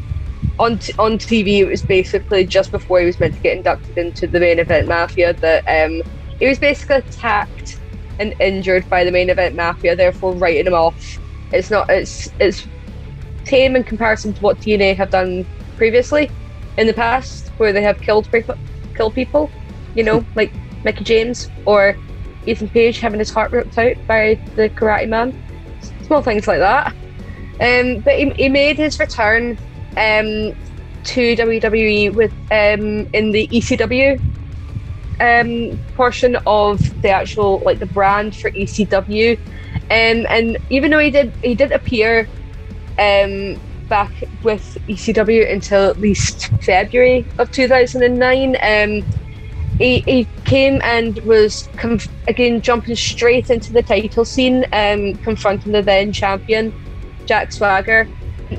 [0.60, 3.98] on t- on TV, it was basically just before he was meant to get inducted
[3.98, 6.02] into the main event mafia that um,
[6.40, 7.80] he was basically attacked
[8.20, 11.20] and injured by the main event mafia, therefore writing him off.
[11.52, 11.90] It's not.
[11.90, 12.68] It's it's
[13.46, 16.30] tame in comparison to what TNA have done previously
[16.78, 18.56] in the past, where they have killed people,
[18.96, 19.52] killed people,
[19.96, 20.54] you know, like
[20.84, 21.98] Mickie James or
[22.46, 25.34] Ethan Page having his heart ripped out by the Karate Man,
[26.04, 26.96] small things like that.
[27.62, 29.58] Um, but he, he made his return
[29.98, 30.56] um,
[31.04, 34.20] to WWE with um, in the ECW
[35.20, 41.12] um, portion of the actual like the brand for ECW, um, and even though he
[41.12, 42.28] did he did appear
[43.00, 48.58] um, back with ECW until at least February of 2009.
[48.62, 49.06] Um,
[49.80, 55.72] he, he came and was conf- again jumping straight into the title scene, um, confronting
[55.72, 56.74] the then champion
[57.26, 58.08] Jack Swagger.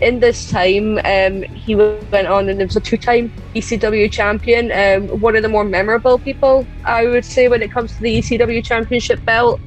[0.03, 4.73] In this time, um, he went on and was a two-time ECW champion.
[4.73, 8.19] Um, one of the more memorable people, I would say, when it comes to the
[8.19, 9.61] ECW championship belt.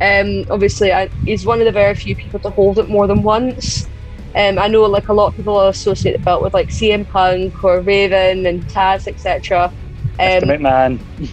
[0.00, 3.22] Um, obviously, I, he's one of the very few people to hold it more than
[3.22, 3.88] once.
[4.36, 7.62] Um, I know like a lot of people associate the belt with like CM Punk
[7.62, 9.72] or Raven and Taz, etc.
[10.18, 10.42] Mr.
[10.42, 11.28] Um, McMahon.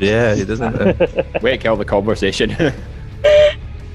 [0.00, 0.74] Yeah, he doesn't.
[0.74, 2.56] uh, Way to kill the conversation.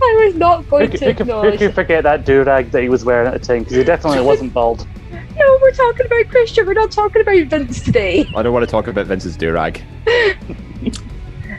[0.01, 1.59] I was not going could, to who, could, who acknowledge.
[1.59, 3.59] could forget that do rag that he was wearing at the time?
[3.63, 4.87] Because he definitely wasn't bald.
[5.11, 6.65] No, we're talking about Christian.
[6.65, 8.27] We're not talking about Vince today.
[8.35, 9.81] I don't want to talk about Vince's durag.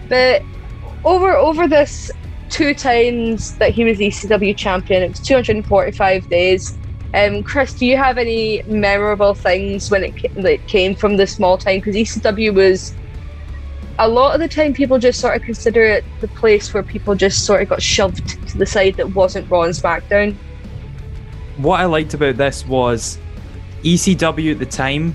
[0.08, 0.42] But
[1.04, 2.10] over over this
[2.48, 6.78] two times that he was ECW champion, it was 245 days.
[7.14, 11.26] Um, Chris, do you have any memorable things when it ca- that came from the
[11.26, 11.78] small time?
[11.78, 12.94] Because ECW was
[13.98, 17.14] a lot of the time people just sort of consider it the place where people
[17.14, 20.36] just sort of got shoved to the side that wasn't Raw and SmackDown.
[21.56, 23.18] what I liked about this was
[23.82, 25.14] ECW at the time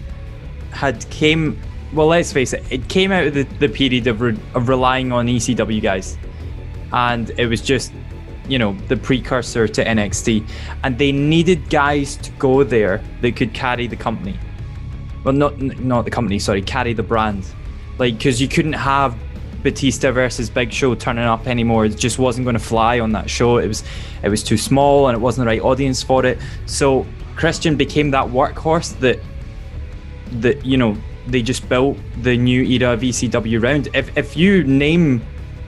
[0.72, 1.60] had came
[1.94, 5.12] well let's face it it came out of the, the period of, re- of relying
[5.12, 6.18] on ECW guys.
[6.92, 7.94] And it was just
[8.50, 10.46] you know the precursor to NXT
[10.84, 14.38] and they needed guys to go there that could carry the company.
[15.24, 17.46] Well not not the company sorry carry the brand
[17.98, 19.18] like because you couldn't have
[19.64, 21.86] Batista versus Big Show turning up anymore.
[21.86, 23.58] It just wasn't going to fly on that show.
[23.58, 23.84] It was
[24.22, 26.38] it was too small and it wasn't the right audience for it.
[26.66, 27.06] So
[27.36, 29.20] Christian became that workhorse that
[30.42, 30.98] that you know
[31.28, 33.88] they just built the new era ECW round.
[33.94, 35.22] If if you name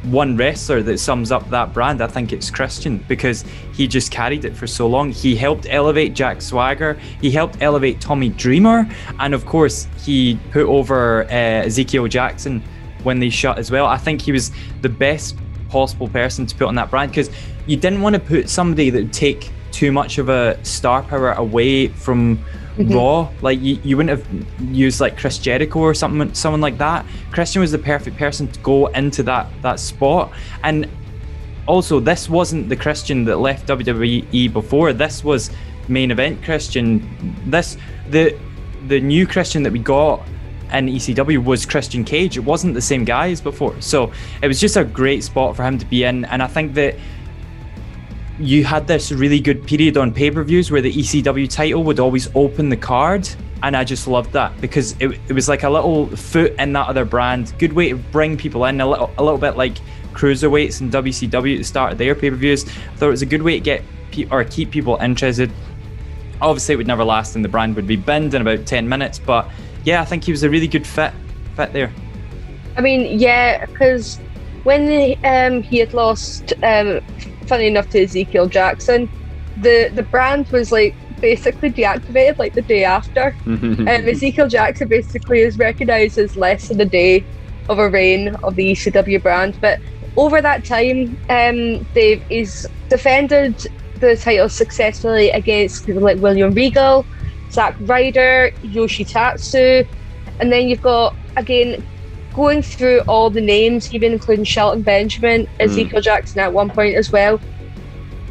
[0.06, 4.46] one wrestler that sums up that brand, I think it's Christian because he just carried
[4.46, 5.12] it for so long.
[5.12, 8.88] He helped elevate Jack Swagger, he helped elevate Tommy Dreamer,
[9.20, 12.62] and of course, he put over uh, Ezekiel Jackson
[13.04, 13.86] when they shut as well.
[13.86, 14.52] I think he was
[14.82, 15.38] the best
[15.70, 17.30] possible person to put on that brand because
[17.68, 21.34] you didn't want to put somebody that would take too much of a star power
[21.34, 22.40] away from
[22.78, 22.94] Mm-hmm.
[22.94, 23.32] Raw.
[23.42, 27.06] Like you, you wouldn't have used like Chris Jericho or something, someone like that.
[27.32, 30.32] Christian was the perfect person to go into that that spot,
[30.64, 30.90] and
[31.68, 34.94] also this wasn't the Christian that left WWE before.
[34.94, 35.52] This was
[35.88, 37.42] main event Christian.
[37.46, 37.78] This
[38.10, 38.38] the
[38.88, 40.22] the new Christian that we got
[40.74, 42.38] in ECW was Christian Cage.
[42.38, 43.80] It wasn't the same guy as before.
[43.82, 44.12] So
[44.42, 46.26] it was just a great spot for him to be in.
[46.26, 46.96] And I think that
[48.40, 52.00] you had this really good period on pay per views where the ECW title would
[52.00, 53.28] always open the card.
[53.64, 56.88] And I just loved that because it, it was like a little foot in that
[56.88, 57.54] other brand.
[57.58, 59.78] Good way to bring people in, a little, a little bit like
[60.14, 62.66] cruiserweights and WCW at the start of their pay per views.
[62.66, 65.52] I thought it was a good way to get pe- or keep people interested.
[66.42, 69.18] Obviously, it would never last and the brand would be binned in about 10 minutes,
[69.20, 69.50] but
[69.86, 71.14] yeah, I think he was a really good fit
[71.56, 71.92] fit there.
[72.78, 74.20] I mean, yeah, because
[74.64, 77.00] when um, he had lost, um,
[77.46, 79.10] funny enough, to Ezekiel Jackson,
[79.58, 83.36] the the brand was like basically deactivated like the day after.
[83.46, 87.26] um, Ezekiel Jackson basically is recognised as less than a day
[87.70, 89.80] of a reign of the ECW brand, but
[90.18, 93.56] over that time, um, they've he's defended
[94.00, 97.06] the title successfully against people like William Regal,
[97.52, 99.88] Zack Ryder, Yoshitatsu,
[100.40, 101.84] and then you've got again
[102.36, 107.12] going through all the names, even including Shelton Benjamin, Ezekiel Jackson at one point as
[107.12, 107.40] well.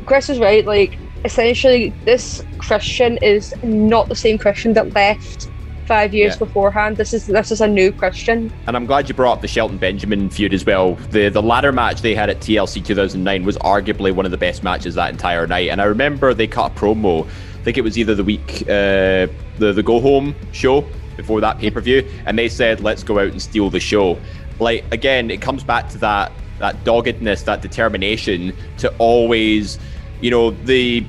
[0.04, 5.48] Chris is right, like essentially this Christian is not the same Christian that left
[5.86, 6.38] five years Yeah.
[6.40, 6.98] beforehand.
[6.98, 8.52] This is this is a new Christian.
[8.66, 10.94] And I'm glad you brought up the Shelton Benjamin feud as well.
[11.10, 14.62] The the ladder match they had at TLC 2009 was arguably one of the best
[14.62, 15.70] matches that entire night.
[15.70, 17.26] And I remember they cut a promo.
[17.26, 19.28] I think it was either the week uh,
[19.58, 20.84] the the go home show
[21.16, 24.18] before that pay per view, and they said let's go out and steal the show.
[24.58, 29.78] Like again, it comes back to that that doggedness, that determination to always,
[30.20, 31.04] you know, the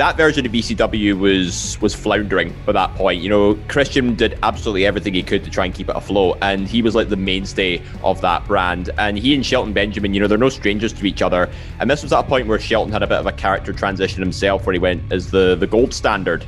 [0.00, 3.20] that version of ECW was was floundering by that point.
[3.20, 6.66] You know, Christian did absolutely everything he could to try and keep it afloat, and
[6.66, 8.88] he was like the mainstay of that brand.
[8.96, 11.50] And he and Shelton Benjamin, you know, they're no strangers to each other.
[11.80, 14.22] And this was at a point where Shelton had a bit of a character transition
[14.22, 16.46] himself, where he went as the the gold standard.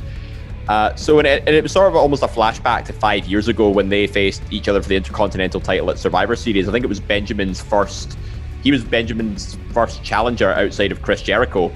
[0.69, 3.49] Uh, so and it, and it was sort of almost a flashback to five years
[3.49, 6.69] ago when they faced each other for the Intercontinental title at Survivor Series.
[6.69, 8.17] I think it was Benjamin's first.
[8.63, 11.73] He was Benjamin's first challenger outside of Chris Jericho,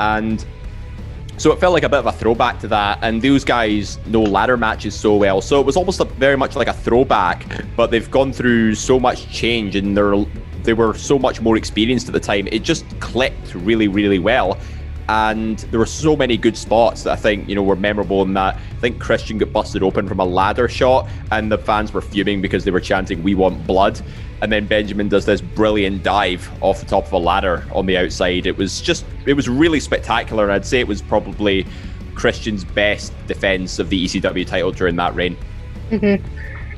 [0.00, 0.44] and
[1.36, 2.98] so it felt like a bit of a throwback to that.
[3.02, 6.56] And those guys know ladder matches so well, so it was almost a, very much
[6.56, 7.46] like a throwback.
[7.76, 10.24] But they've gone through so much change, and they're
[10.62, 12.48] they were so much more experienced at the time.
[12.52, 14.58] It just clicked really, really well.
[15.08, 18.22] And there were so many good spots that I think you know were memorable.
[18.22, 21.92] In that, I think Christian got busted open from a ladder shot, and the fans
[21.92, 24.00] were fuming because they were chanting "We want blood."
[24.42, 27.96] And then Benjamin does this brilliant dive off the top of a ladder on the
[27.96, 28.44] outside.
[28.44, 31.64] It was just, it was really spectacular, and I'd say it was probably
[32.16, 35.36] Christian's best defense of the ECW title during that reign.
[35.90, 36.26] Mm-hmm.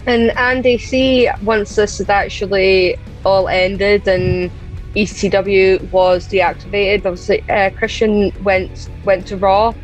[0.06, 4.50] And Andy C, once this had actually all ended and
[4.96, 9.74] ECW was deactivated, obviously uh, Christian went went to Raw, um,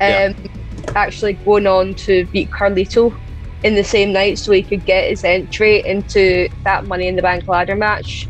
[0.00, 0.32] Yeah.
[0.94, 3.12] actually going on to beat Carlito
[3.64, 7.22] in the same night so he could get his entry into that Money in the
[7.22, 8.26] Bank ladder match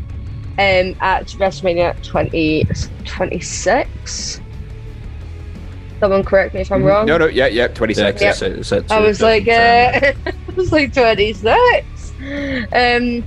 [0.57, 4.41] um, at WrestleMania 2026.
[5.99, 7.05] Someone correct me if I'm wrong.
[7.05, 8.21] No, no, yeah, yeah, 26.
[8.21, 8.29] Yeah.
[8.29, 9.51] It's- it's- it's- I was like, uh,
[10.25, 12.13] I was like 26.
[12.71, 13.23] Um,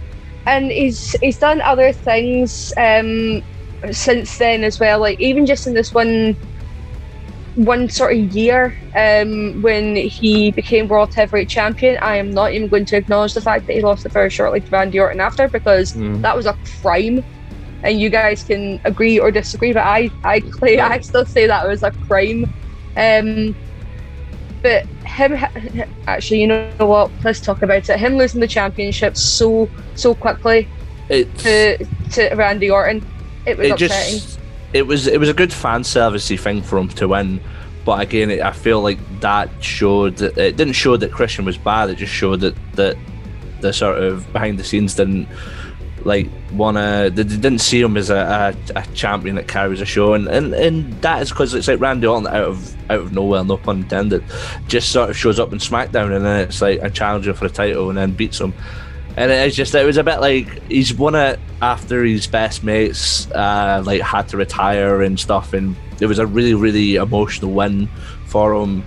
[0.46, 3.42] and he's he's done other things um,
[3.90, 5.00] since then as well.
[5.00, 6.36] Like even just in this one
[7.54, 12.68] one sort of year um, when he became world heavyweight champion, I am not even
[12.68, 15.48] going to acknowledge the fact that he lost it very shortly to Randy Orton after
[15.48, 16.22] because Mm.
[16.22, 17.20] that was a crime.
[17.82, 21.66] And you guys can agree or disagree, but I I claim, I still say that
[21.66, 22.44] was a crime.
[22.96, 23.56] Um,
[24.62, 25.32] but him
[26.06, 27.10] actually, you know what?
[27.24, 27.98] Let's talk about it.
[27.98, 30.68] Him losing the championship so so quickly
[31.08, 33.04] it's- to to Randy Orton,
[33.46, 34.18] it was it upsetting.
[34.20, 34.38] just
[34.72, 37.40] it was it was a good fan servicey thing for him to win
[37.84, 41.58] but again it, i feel like that showed that it didn't show that christian was
[41.58, 42.96] bad it just showed that that
[43.60, 45.26] the sort of behind the scenes didn't
[46.06, 50.14] like wanna they didn't see him as a, a, a champion that carries a show
[50.14, 53.44] and and, and that is because it's like randy orton out of out of nowhere
[53.44, 54.22] no pun intended
[54.68, 57.50] just sort of shows up in smackdown and then it's like a challenger for a
[57.50, 58.52] title and then beats him
[59.16, 63.30] and it's just it was a bit like he's won it after his best mates
[63.32, 67.88] uh, like had to retire and stuff, and it was a really really emotional win
[68.26, 68.84] for him.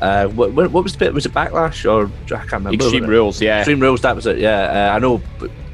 [0.00, 1.14] Uh, what, what what was the bit?
[1.14, 2.74] Was it backlash or I can't remember.
[2.84, 3.06] Extreme?
[3.06, 3.58] Rules, yeah.
[3.58, 4.02] Extreme rules.
[4.02, 4.38] That was it.
[4.38, 5.22] Yeah, uh, I know.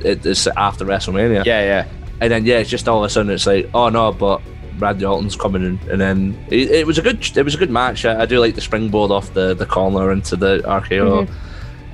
[0.00, 1.44] It, it's after WrestleMania.
[1.44, 1.88] Yeah, yeah.
[2.20, 4.40] And then yeah, it's just all of a sudden it's like, oh no, but
[4.78, 7.70] Randy Orton's coming in, and then it, it was a good it was a good
[7.70, 8.04] match.
[8.04, 11.28] I, I do like the springboard off the the corner into the RKO,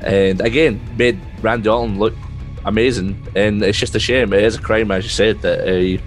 [0.02, 2.14] and again made Randy Orton look
[2.66, 3.26] amazing.
[3.34, 4.32] And it's just a shame.
[4.34, 5.98] It is a crime, as you said, that he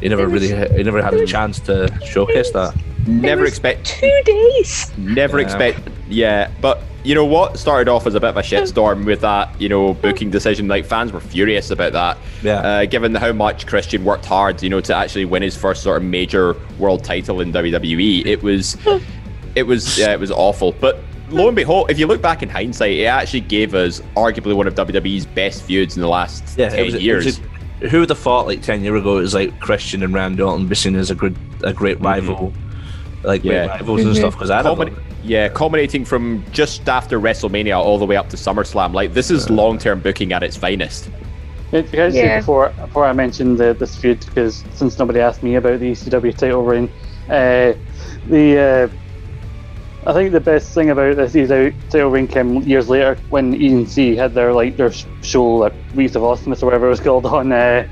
[0.00, 2.74] he never was- really he never had a chance to showcase that.
[3.08, 4.90] Never was expect two days.
[4.96, 5.44] Never Yeah.
[5.44, 6.50] expect, yeah.
[6.60, 7.58] But you know what?
[7.58, 10.68] Started off as a bit of a shitstorm with that, you know, booking decision.
[10.68, 12.18] Like fans were furious about that.
[12.42, 12.58] Yeah.
[12.60, 15.96] Uh, given how much Christian worked hard, you know, to actually win his first sort
[16.02, 18.76] of major world title in WWE, it was,
[19.54, 20.72] it was, yeah, it was awful.
[20.72, 20.98] But
[21.30, 24.66] lo and behold, if you look back in hindsight, it actually gave us arguably one
[24.66, 27.24] of WWE's best feuds in the last Yeah, ten it was, it years.
[27.24, 30.12] was a- who would have thought like ten years ago it was like Christian and
[30.12, 32.52] Randy Orton be seen as a good a great rival,
[33.22, 33.66] like Yeah.
[33.66, 34.34] great rivals and stuff?
[34.34, 34.78] Because I don't.
[34.78, 38.92] Culmin- yeah, culminating from just after WrestleMania all the way up to SummerSlam.
[38.92, 41.10] Like this is long-term booking at its finest.
[41.72, 42.38] Yeah, Can I say Yeah.
[42.38, 46.32] before before I mentioned the, this feud because since nobody asked me about the ECW
[46.36, 46.88] title reign,
[47.28, 47.72] uh,
[48.28, 48.88] the uh,
[50.06, 53.18] I think the best thing about this is the ECW title reign came years later
[53.28, 54.92] when ENC had their like their
[55.22, 57.84] show like Weeks of Awesomeness or whatever it was called on uh,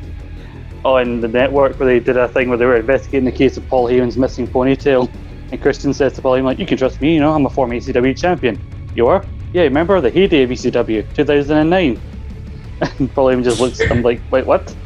[0.84, 3.66] on the network where they did a thing where they were investigating the case of
[3.68, 5.10] Paul Heyman's missing ponytail,
[5.50, 7.50] and Christian says to Paul Heyman like, "You can trust me, you know, I'm a
[7.50, 8.58] former ECW champion.
[8.94, 9.24] You are?
[9.52, 12.00] Yeah, remember the heyday of ECW, 2009."
[12.98, 14.76] And Paul Heyman just looks at him like, wait, what?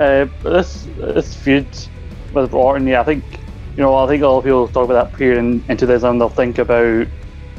[0.00, 1.68] Uh, this this feud
[2.32, 3.22] with Orton, yeah, I think
[3.76, 6.18] you know, I think a lot of people talk about that period in, in 2000.
[6.18, 7.06] They'll think about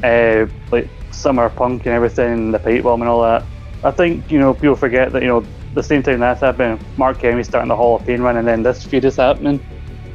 [0.02, 3.46] uh, like Summer Punk and everything, the pipe bomb and all that.
[3.84, 5.44] I think you know people forget that you know
[5.78, 8.62] the same time that's happening, Mark Henry starting the Hall of Pain run, and then
[8.62, 9.60] this feud is happening.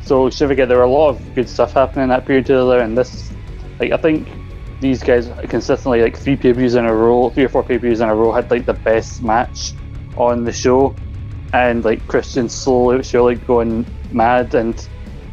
[0.01, 2.97] So forget there were a lot of good stuff happening in that period together, and
[2.97, 3.31] this,
[3.79, 4.27] like I think
[4.81, 8.01] these guys consistently like three pay views in a row, three or four pay views
[8.01, 9.71] in a row had like the best match
[10.17, 10.93] on the show,
[11.53, 14.53] and like Christian slowly surely going mad.
[14.55, 14.75] And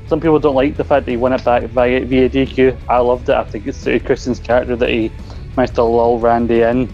[0.06, 2.78] some people don't like the fact that he won it back via via DQ.
[2.88, 3.34] I loved it.
[3.34, 5.10] I think it's suited Christian's character that he
[5.56, 6.88] managed to lull Randy in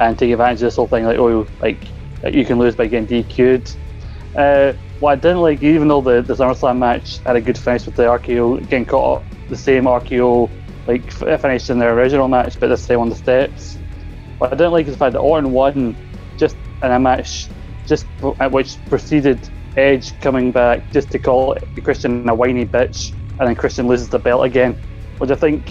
[0.00, 1.06] and take advantage of this whole thing.
[1.06, 1.78] Like oh, like
[2.32, 3.76] you can lose by getting DQ'd.
[4.36, 7.86] Uh, what I didn't like, even though the, the SummerSlam match had a good finish
[7.86, 10.50] with the RKO getting caught up, the same RKO
[10.86, 13.76] like f- finished in their original match, but this time on the steps.
[14.38, 15.96] What I didn't like is the fact that Orton won
[16.36, 17.48] just in a match,
[17.86, 18.06] just
[18.50, 19.38] which preceded
[19.76, 24.18] Edge coming back just to call Christian a whiny bitch, and then Christian loses the
[24.18, 24.76] belt again,
[25.18, 25.66] which I think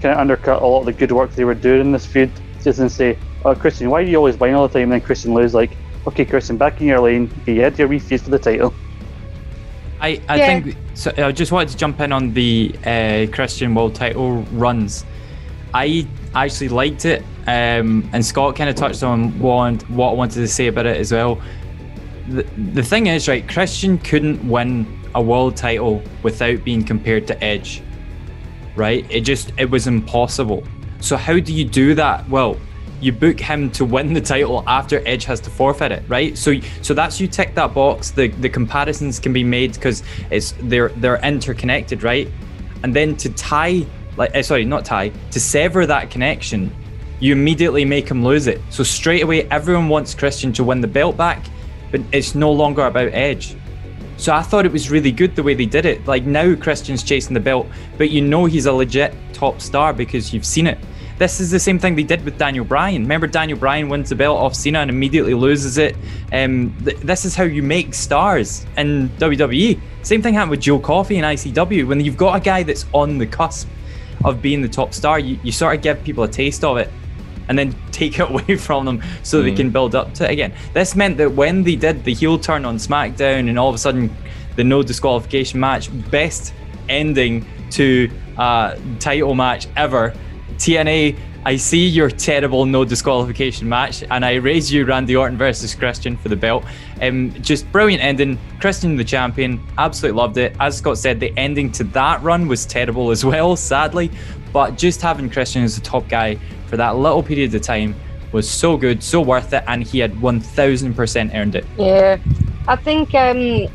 [0.00, 2.32] kind of undercut a lot of the good work they were doing in this feud.
[2.62, 5.00] Just and say, "Oh, Christian, why do you always whine all the time?" And then
[5.00, 5.76] Christian lose like,
[6.06, 7.30] "Okay, Christian, back in your lane.
[7.46, 8.74] You had your refuse for the title."
[10.00, 10.46] I, I Yeah.
[10.46, 11.12] think so.
[11.16, 15.04] I just wanted to jump in on the uh, Christian World Title runs.
[15.72, 20.40] I actually liked it, um, and Scott kind of touched on what, what I wanted
[20.40, 21.40] to say about it as well.
[22.28, 22.42] The,
[22.74, 27.82] the thing is, right, Christian couldn't win a world title without being compared to Edge,
[28.76, 29.06] right?
[29.08, 30.64] It just it was impossible.
[31.00, 32.28] So how do you do that?
[32.28, 32.56] Well,
[33.02, 36.38] you book him to win the title after Edge has to forfeit it, right?
[36.38, 38.12] So so that's you tick that box.
[38.12, 42.28] The the comparisons can be made because it's they're they're interconnected, right?
[42.84, 43.84] And then to tie
[44.16, 46.74] like uh, sorry, not tie, to sever that connection,
[47.18, 48.60] you immediately make him lose it.
[48.70, 51.44] So straight away everyone wants Christian to win the belt back,
[51.90, 53.56] but it's no longer about Edge.
[54.16, 56.06] So I thought it was really good the way they did it.
[56.06, 57.66] Like now Christian's chasing the belt,
[57.98, 60.78] but you know he's a legit top star because you've seen it.
[61.18, 63.02] This is the same thing they did with Daniel Bryan.
[63.02, 65.96] Remember, Daniel Bryan wins the belt off Cena and immediately loses it.
[66.32, 69.80] Um, th- this is how you make stars in WWE.
[70.02, 71.86] Same thing happened with Joe Coffey in ICW.
[71.86, 73.68] When you've got a guy that's on the cusp
[74.24, 76.90] of being the top star, you, you sort of give people a taste of it
[77.48, 80.52] and then take it away from them so they can build up to it again.
[80.72, 83.78] This meant that when they did the heel turn on SmackDown and all of a
[83.78, 84.14] sudden
[84.56, 86.54] the no disqualification match, best
[86.88, 90.14] ending to uh, title match ever,
[90.52, 91.18] TNA.
[91.44, 96.16] I see your terrible no disqualification match, and I raise you Randy Orton versus Christian
[96.16, 96.64] for the belt.
[97.00, 98.38] Um, just brilliant ending.
[98.60, 100.54] Christian the champion, absolutely loved it.
[100.60, 104.10] As Scott said, the ending to that run was terrible as well, sadly.
[104.52, 107.94] But just having Christian as the top guy for that little period of time
[108.32, 111.66] was so good, so worth it, and he had 1000% earned it.
[111.76, 112.18] Yeah,
[112.68, 113.66] I think um,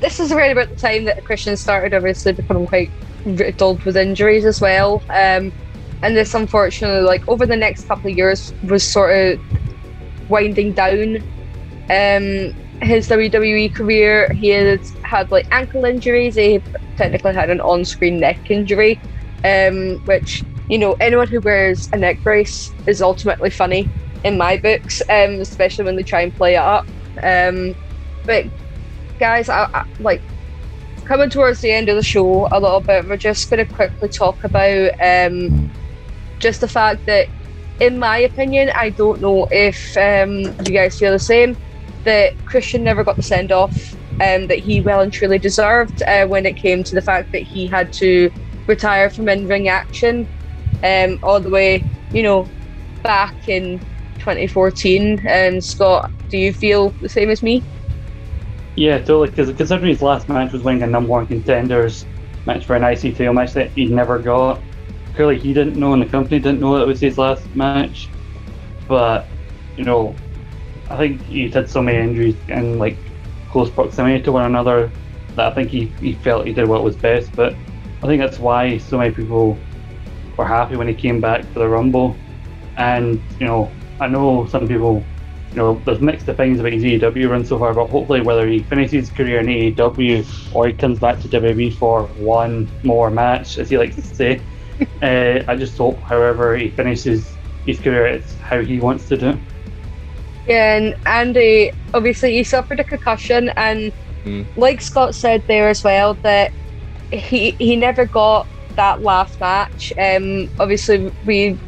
[0.00, 2.90] this is around about the time that Christian started obviously becoming quite
[3.24, 5.02] riddled with injuries as well.
[5.08, 5.52] Um,
[6.02, 9.40] and this, unfortunately, like over the next couple of years, was sort of
[10.28, 11.16] winding down.
[11.90, 16.34] Um, his WWE career, he had had like ankle injuries.
[16.34, 16.60] He
[16.96, 19.00] technically had an on-screen neck injury,
[19.44, 23.88] um, which you know anyone who wears a neck brace is ultimately funny
[24.24, 26.86] in my books, um, especially when they try and play it up.
[27.22, 27.76] Um,
[28.24, 28.46] but
[29.20, 30.22] guys, I, I, like
[31.04, 34.08] coming towards the end of the show a little bit, we're just going to quickly
[34.08, 35.70] talk about um,
[36.42, 37.28] just the fact that,
[37.80, 41.56] in my opinion, I don't know if um, you guys feel the same.
[42.04, 46.26] That Christian never got the send off um, that he well and truly deserved uh,
[46.26, 48.30] when it came to the fact that he had to
[48.66, 50.28] retire from in-ring action
[50.82, 52.48] um, all the way, you know,
[53.02, 53.78] back in
[54.18, 55.26] 2014.
[55.28, 57.62] Um, Scott, do you feel the same as me?
[58.74, 59.30] Yeah, totally.
[59.30, 62.04] Because considering his last match was winning a number one contenders
[62.46, 64.62] match for an IC title match that he never got.
[65.14, 68.08] Clearly, he didn't know, and the company didn't know that it was his last match.
[68.88, 69.26] But
[69.76, 70.14] you know,
[70.88, 72.96] I think he's had so many injuries and like
[73.50, 74.90] close proximity to one another
[75.36, 77.34] that I think he, he felt he did what was best.
[77.34, 77.54] But
[78.02, 79.58] I think that's why so many people
[80.36, 82.16] were happy when he came back for the Rumble.
[82.76, 83.70] And you know,
[84.00, 85.04] I know some people
[85.52, 88.60] you know, there's mixed opinions about his AEW run so far, but hopefully, whether he
[88.60, 93.58] finishes his career in AEW or he comes back to WWE for one more match,
[93.58, 94.40] as he likes to say,
[95.02, 97.36] uh, I just hope, however, he finishes
[97.66, 99.38] his career, it's how he wants to do it.
[100.46, 103.92] Yeah, and Andy, obviously, he suffered a concussion, and
[104.24, 104.46] Mm.
[104.56, 106.52] like Scott said there as well, that
[107.10, 109.92] he he never got that last match.
[109.98, 111.58] Um, obviously, we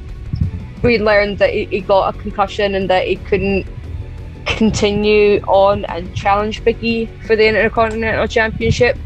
[0.82, 3.66] we learned that he, he got a concussion and that he couldn't
[4.46, 8.96] continue on and challenge Biggie for the Intercontinental Championship.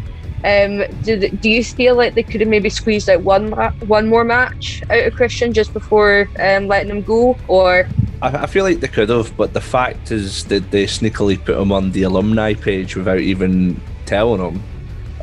[0.44, 3.50] Um, do, do you feel like they could have maybe squeezed out one
[3.88, 7.88] one more match out of Christian just before um, letting him go, or?
[8.22, 11.58] I, I feel like they could have, but the fact is that they sneakily put
[11.58, 14.62] him on the alumni page without even telling him.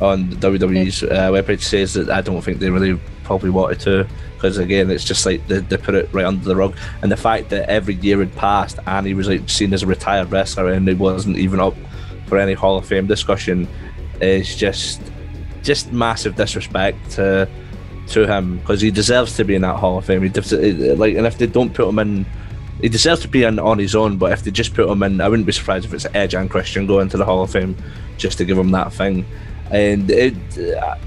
[0.01, 4.07] On the WWE's uh, webpage says that I don't think they really probably wanted to
[4.33, 6.75] because again it's just like they, they put it right under the rug.
[7.01, 9.87] And the fact that every year had passed and he was like seen as a
[9.87, 11.75] retired wrestler and he wasn't even up
[12.27, 13.67] for any Hall of Fame discussion
[14.21, 15.01] is just
[15.63, 17.49] just massive disrespect to
[18.07, 20.21] to him because he deserves to be in that Hall of Fame.
[20.21, 22.25] He like, and if they don't put him in,
[22.81, 24.17] he deserves to be in on his own.
[24.17, 26.49] But if they just put him in, I wouldn't be surprised if it's Edge and
[26.49, 27.75] Christian going to the Hall of Fame
[28.17, 29.25] just to give him that thing.
[29.71, 30.35] And it,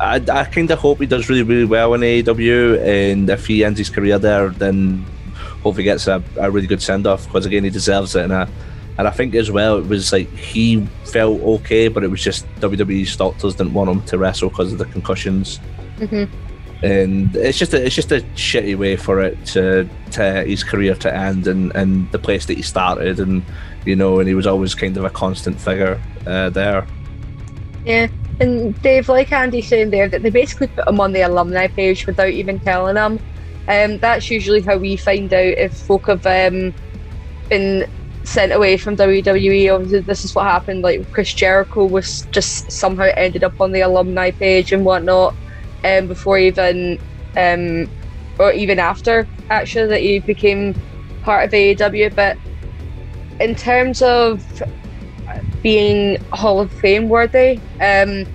[0.01, 2.81] I, I kind of hope he does really, really well in AEW.
[2.81, 5.05] And if he ends his career there, then
[5.63, 8.25] hopefully gets a, a really good send off because again he deserves it.
[8.25, 8.49] And I,
[8.99, 12.47] and I think as well it was like he felt okay, but it was just
[12.57, 15.61] WWE's doctors didn't want him to wrestle because of the concussions.
[16.83, 20.95] And it's just a, it's just a shitty way for it to, to his career
[20.97, 23.43] to end and, and the place that he started and
[23.85, 26.87] you know and he was always kind of a constant figure uh, there.
[27.85, 28.09] Yeah,
[28.41, 32.07] and Dave, like Andy saying there, that they basically put him on the alumni page
[32.07, 33.19] without even telling him.
[33.69, 36.75] Um, that's usually how we find out if folk have um,
[37.49, 37.89] been
[38.29, 39.75] sent away from WWE.
[39.75, 40.83] Obviously, this is what happened.
[40.83, 45.35] Like Chris Jericho was just somehow ended up on the alumni page and whatnot,
[45.85, 46.99] um, before even,
[47.37, 47.91] um,
[48.39, 50.75] or even after actually that he became
[51.23, 52.15] part of AEW.
[52.15, 52.37] But
[53.41, 54.45] in terms of
[55.63, 58.27] being Hall of Fame worthy, um,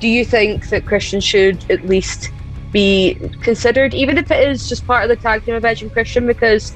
[0.00, 2.30] do you think that Christian should at least
[2.72, 5.92] be considered, even if it is just part of the tag team of Edge and
[5.92, 6.26] Christian?
[6.26, 6.74] Because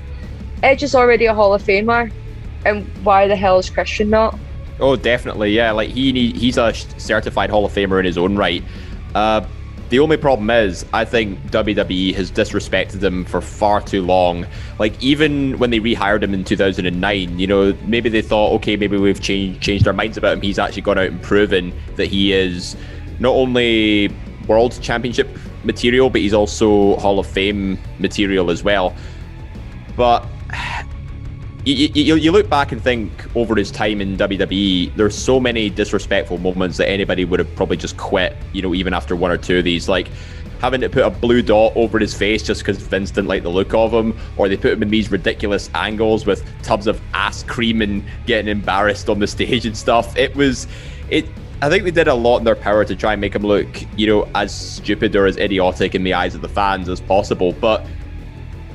[0.62, 2.12] Edge is already a Hall of Famer,
[2.66, 4.38] and why the hell is Christian not?
[4.78, 5.70] Oh, definitely, yeah.
[5.72, 8.62] Like he he's a certified Hall of Famer in his own right.
[9.14, 9.46] Uh,
[9.88, 14.44] the only problem is, I think WWE has disrespected him for far too long.
[14.80, 18.96] Like even when they rehired him in 2009, you know, maybe they thought, okay, maybe
[18.96, 20.42] we've changed changed our minds about him.
[20.42, 22.76] He's actually gone out and proven that he is
[23.20, 24.12] not only
[24.48, 25.28] World Championship
[25.62, 28.94] material, but he's also Hall of Fame material as well.
[29.96, 30.26] But
[31.66, 35.68] you, you, you look back and think over his time in WWE, there's so many
[35.68, 39.36] disrespectful moments that anybody would have probably just quit, you know, even after one or
[39.36, 39.88] two of these.
[39.88, 40.08] Like
[40.60, 43.48] having to put a blue dot over his face just because Vince didn't like the
[43.48, 47.42] look of him, or they put him in these ridiculous angles with tubs of ass
[47.42, 50.16] cream and getting embarrassed on the stage and stuff.
[50.16, 50.68] It was,
[51.10, 51.26] it.
[51.62, 53.66] I think they did a lot in their power to try and make him look,
[53.98, 57.52] you know, as stupid or as idiotic in the eyes of the fans as possible.
[57.54, 57.84] But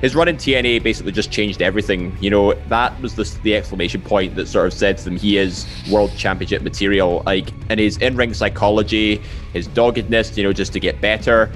[0.01, 2.17] his run in TNA basically just changed everything.
[2.19, 5.37] You know, that was the, the exclamation point that sort of said to them he
[5.37, 7.21] is world championship material.
[7.25, 9.21] Like, and his in ring psychology,
[9.53, 11.51] his doggedness, you know, just to get better.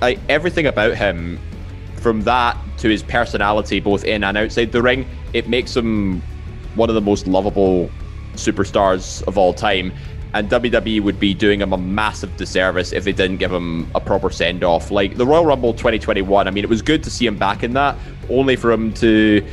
[0.00, 1.38] Like, everything about him,
[1.96, 6.20] from that to his personality, both in and outside the ring, it makes him
[6.74, 7.90] one of the most lovable
[8.34, 9.92] superstars of all time.
[10.34, 14.00] And WWE would be doing him a massive disservice if they didn't give him a
[14.00, 14.90] proper send off.
[14.90, 17.72] Like the Royal Rumble 2021, I mean, it was good to see him back in
[17.72, 17.96] that,
[18.28, 19.46] only for him to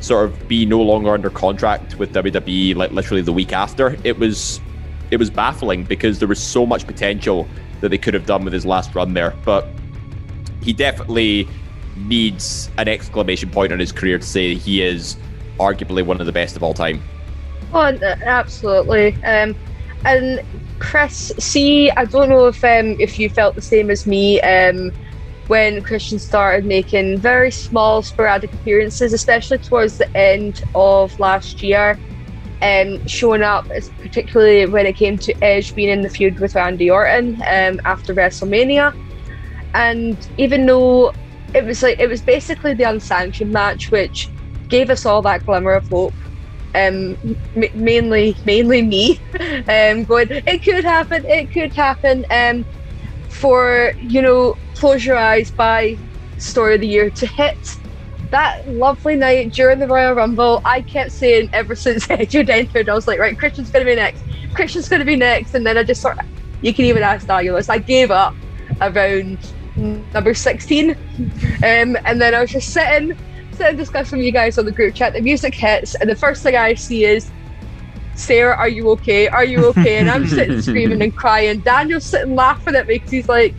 [0.00, 3.96] sort of be no longer under contract with WWE like literally the week after.
[4.04, 4.60] It was
[5.10, 7.46] it was baffling because there was so much potential
[7.80, 9.34] that they could have done with his last run there.
[9.44, 9.68] But
[10.62, 11.46] he definitely
[11.96, 15.16] needs an exclamation point on his career to say he is
[15.58, 17.02] arguably one of the best of all time.
[17.72, 19.14] Oh, absolutely.
[19.24, 19.54] Um,
[20.04, 20.42] and
[20.78, 24.90] Chris, see, I don't know if um, if you felt the same as me um,
[25.46, 31.98] when Christian started making very small, sporadic appearances, especially towards the end of last year,
[32.62, 33.66] um, showing up,
[33.98, 38.14] particularly when it came to Edge being in the feud with Randy Orton um, after
[38.14, 38.94] WrestleMania.
[39.74, 41.12] And even though
[41.54, 44.28] it was like it was basically the unsanctioned match, which
[44.68, 46.14] gave us all that glimmer of hope
[46.74, 49.20] um, m- mainly mainly me.
[49.68, 52.64] Um, going it could happen it could happen um,
[53.28, 55.96] for you know close your eyes by
[56.38, 57.76] story of the year to hit
[58.30, 60.60] that lovely night during the Royal Rumble.
[60.64, 64.22] I kept saying ever since Edge entered I was like right Christian's gonna be next
[64.54, 66.24] Christian's gonna be next and then I just sort of
[66.62, 68.34] you can even ask Danielus I gave up
[68.80, 69.38] around
[69.76, 70.96] number 16 um,
[71.62, 73.16] and then I was just sitting
[73.54, 75.12] sitting discussing with you guys on the group chat.
[75.12, 77.30] The music hits, and the first thing I see is
[78.16, 79.28] Sarah, are you okay?
[79.28, 79.98] Are you okay?
[79.98, 81.60] And I'm sitting screaming and crying.
[81.60, 83.54] Daniel's sitting laughing at me because he's like,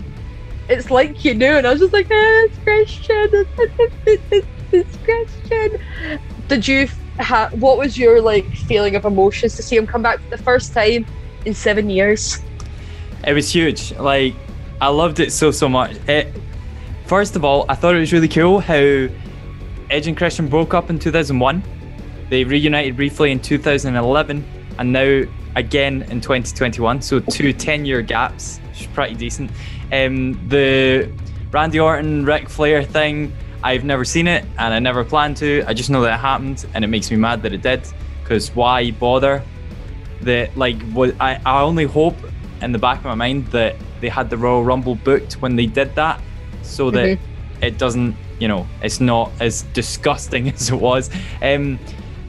[0.69, 1.57] it's like you knew.
[1.57, 3.29] And I was just like, eh, it's Christian.
[4.05, 5.81] It's, it's Christian.
[6.47, 6.87] Did you,
[7.19, 10.43] ha- what was your like feeling of emotions to see him come back for the
[10.43, 11.05] first time
[11.45, 12.39] in seven years?
[13.27, 13.91] It was huge.
[13.93, 14.35] Like,
[14.79, 15.97] I loved it so, so much.
[16.07, 16.33] It,
[17.05, 19.07] first of all, I thought it was really cool how
[19.89, 21.63] Edge and Christian broke up in 2001.
[22.29, 24.45] They reunited briefly in 2011
[24.79, 25.23] and now
[25.55, 27.01] again in 2021.
[27.01, 29.51] So two 10 year gaps, which is pretty decent.
[29.91, 31.11] Um, the
[31.51, 33.33] Randy Orton, Ric Flair thing,
[33.63, 35.63] I've never seen it and I never planned to.
[35.67, 37.87] I just know that it happened and it makes me mad that it did
[38.21, 39.43] because why bother?
[40.21, 40.77] That like
[41.19, 42.15] I, I only hope
[42.61, 45.65] in the back of my mind that they had the Royal Rumble booked when they
[45.65, 46.19] did that
[46.61, 47.34] so that mm-hmm.
[47.61, 51.09] It doesn't you know, it's not as disgusting as it was.
[51.41, 51.79] Um,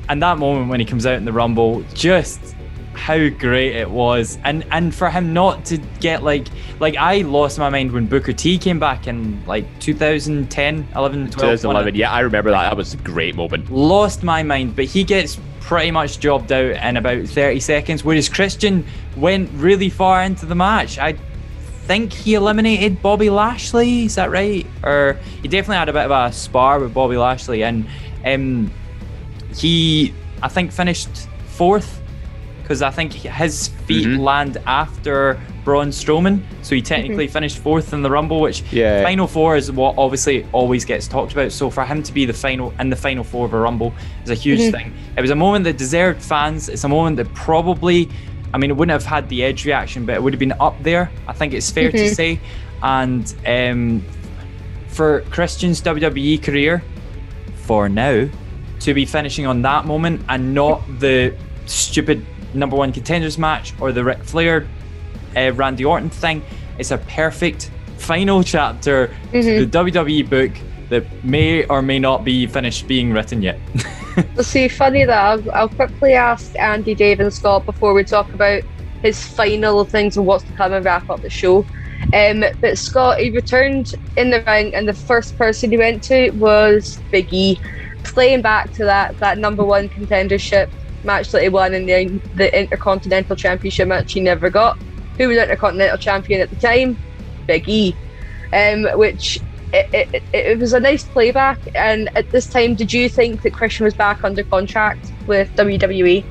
[0.09, 2.55] and that moment when he comes out in the Rumble, just
[2.95, 4.39] how great it was.
[4.45, 6.47] And and for him not to get like
[6.81, 11.33] like I lost my mind when Booker T came back in like 2010 11 12
[11.33, 12.63] 2011 yeah I remember that.
[12.63, 13.71] That was a great moment.
[13.71, 18.29] Lost my mind but he gets pretty much jobbed out in about 30 seconds whereas
[18.29, 18.87] Christian
[19.17, 20.99] went really far into the match.
[20.99, 21.17] I
[21.87, 24.07] think he eliminated Bobby Lashley.
[24.07, 24.67] Is that right?
[24.83, 27.87] Or he definitely had a bit of a spar with Bobby Lashley, and
[28.25, 28.71] um,
[29.55, 32.03] he, I think, finished fourth
[32.63, 34.21] because I think his feet mm-hmm.
[34.21, 37.33] land after Braun Strowman, so he technically mm-hmm.
[37.33, 39.05] finished fourth in the Rumble, which yeah.
[39.05, 41.53] final four is what obviously always gets talked about.
[41.53, 43.95] So for him to be the final in the final four of a Rumble
[44.25, 44.71] is a huge mm-hmm.
[44.73, 44.95] thing.
[45.17, 46.69] It was a moment that deserved fans.
[46.69, 48.09] It's a moment that probably
[48.57, 50.83] I mean, it wouldn't have had the edge reaction, but it would have been up
[50.83, 51.11] there.
[51.29, 51.99] I think it's fair mm-hmm.
[51.99, 52.41] to say.
[52.83, 54.03] And um,
[54.89, 56.83] for Christian's WWE career,
[57.57, 58.27] for now,
[58.81, 62.25] to be finishing on that moment and not the stupid
[62.55, 64.67] number one contenders match or the Ric Flair,
[65.37, 66.43] uh, Randy Orton thing,
[66.79, 69.41] it's a perfect final chapter mm-hmm.
[69.43, 70.53] to the WWE book
[70.89, 73.61] that may or may not be finished being written yet.
[74.41, 78.63] see, funny that I'll, I'll, quickly ask Andy, Dave, and Scott before we talk about
[79.03, 81.67] his final things and what's to come and wrap up the show.
[82.13, 86.31] Um, but Scott, he returned in the ring, and the first person he went to
[86.33, 87.61] was Big E,
[88.05, 90.71] playing back to that that number one contendership
[91.05, 94.79] match that he won in the, the Intercontinental Championship match he never got.
[95.19, 96.99] Who was Intercontinental Champion at the time?
[97.47, 97.97] Big E.
[98.53, 99.41] Um, which
[99.73, 101.59] it, it, it was a nice playback.
[101.75, 106.25] And at this time, did you think that Christian was back under contract with WWE?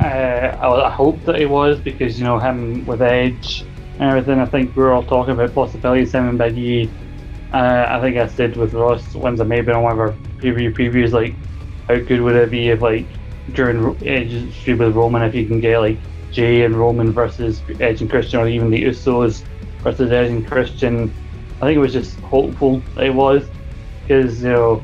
[0.00, 3.64] Uh, I, I hope that he was because you know him with Edge
[3.98, 4.40] and everything.
[4.40, 6.90] I think we were all talking about possibilities him and Big E.
[7.52, 11.12] Uh, I think I said with Ross wins maybe on one of our preview previews
[11.12, 11.34] like
[11.88, 13.06] how good would it be if like
[13.52, 15.98] during Edge stream with Roman if you can get like
[16.32, 19.44] Jey and Roman versus Edge and Christian or even the Usos
[19.82, 21.14] versus Edge and Christian
[21.60, 23.48] I think it was just hopeful it was
[24.02, 24.82] because you know,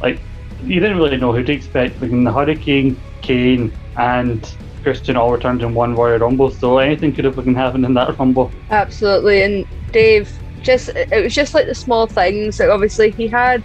[0.00, 0.20] like
[0.62, 2.00] you didn't really know who to expect.
[2.00, 7.24] Like the Hurricane, Kane, and Christian all returned in one Royal Rumble, so anything could
[7.24, 8.52] have fucking happened in that Rumble.
[8.70, 10.32] Absolutely, and Dave,
[10.62, 12.60] just it was just like the small things.
[12.60, 13.64] Like obviously he had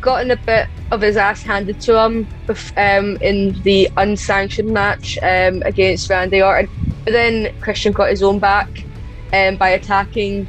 [0.00, 2.28] gotten a bit of his ass handed to him
[2.76, 6.68] um, in the unsanctioned match um, against Randy Orton,
[7.04, 8.84] but then Christian got his own back
[9.32, 10.48] um, by attacking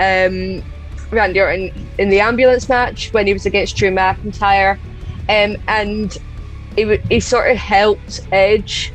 [0.00, 0.64] um,
[1.10, 4.78] Randy Orton in the ambulance match when he was against Drew McIntyre,
[5.28, 6.16] um, and
[6.76, 8.92] he, he sort of helped Edge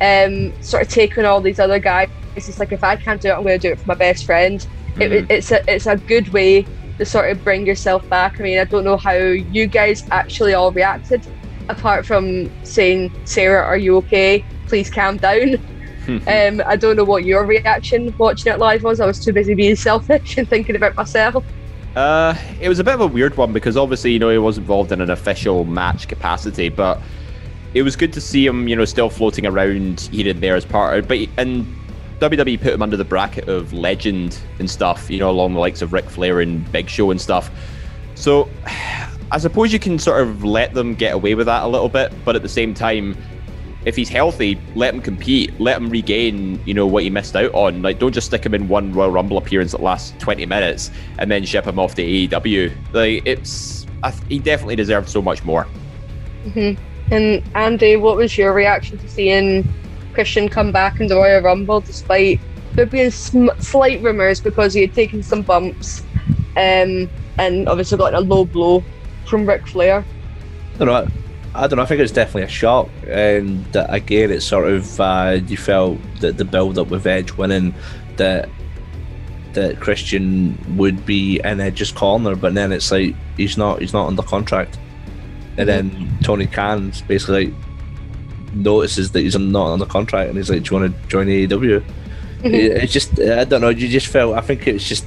[0.00, 2.08] um, sort of take on all these other guys.
[2.36, 4.24] It's like if I can't do it, I'm going to do it for my best
[4.24, 4.66] friend.
[4.94, 5.02] Mm-hmm.
[5.02, 6.66] It, it's a it's a good way
[6.98, 8.40] to sort of bring yourself back.
[8.40, 11.26] I mean, I don't know how you guys actually all reacted,
[11.68, 14.44] apart from saying, "Sarah, are you okay?
[14.66, 15.58] Please calm down."
[16.08, 19.00] Um, I don't know what your reaction watching it live was.
[19.00, 21.44] I was too busy being selfish and thinking about myself.
[21.96, 24.58] Uh, it was a bit of a weird one because obviously, you know, he was
[24.58, 27.00] involved in an official match capacity, but
[27.74, 30.64] it was good to see him, you know, still floating around here and there as
[30.64, 31.08] part of.
[31.08, 31.66] But and
[32.20, 35.82] WWE put him under the bracket of legend and stuff, you know, along the likes
[35.82, 37.50] of Ric Flair and Big Show and stuff.
[38.14, 38.48] So,
[39.32, 42.12] I suppose you can sort of let them get away with that a little bit,
[42.24, 43.16] but at the same time,
[43.84, 47.52] if he's healthy, let him compete, let him regain, you know, what he missed out
[47.54, 47.82] on.
[47.82, 51.30] Like, don't just stick him in one Royal Rumble appearance that lasts 20 minutes and
[51.30, 52.72] then ship him off to AEW.
[52.92, 55.66] Like, it's I, he definitely deserved so much more.
[56.44, 56.82] Mm-hmm.
[57.12, 59.66] And Andy, what was your reaction to seeing
[60.12, 62.40] Christian come back in the Royal Rumble despite
[62.74, 66.02] there being sm- slight rumours because he had taken some bumps
[66.56, 67.08] um,
[67.38, 68.84] and obviously got a low blow
[69.26, 70.04] from Ric Flair?
[70.74, 71.19] I don't know.
[71.54, 71.82] I don't know.
[71.82, 76.36] I think it's definitely a shock, and again, it's sort of uh, you felt that
[76.36, 77.74] the build up with Edge winning
[78.16, 78.48] that
[79.54, 83.80] that Christian would be in Edge's corner, but then it's like he's not.
[83.80, 84.78] He's not under contract,
[85.56, 87.54] and then Tony Khan basically like,
[88.54, 91.82] notices that he's not under contract, and he's like, "Do you want to join AEW?"
[92.44, 92.54] It-
[92.84, 93.70] It's just I don't know.
[93.70, 94.36] You just felt.
[94.36, 95.04] I think it's just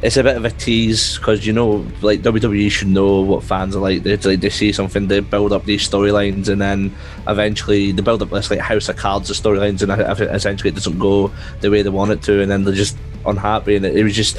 [0.00, 3.74] it's a bit of a tease because you know, like WWE should know what fans
[3.74, 4.02] are like.
[4.04, 6.94] They like they see something, they build up these storylines, and then
[7.26, 10.98] eventually they build up this like house of cards of storylines, and essentially it doesn't
[10.98, 12.96] go the way they want it to, and then they're just
[13.26, 13.76] unhappy.
[13.76, 14.38] And it, it was just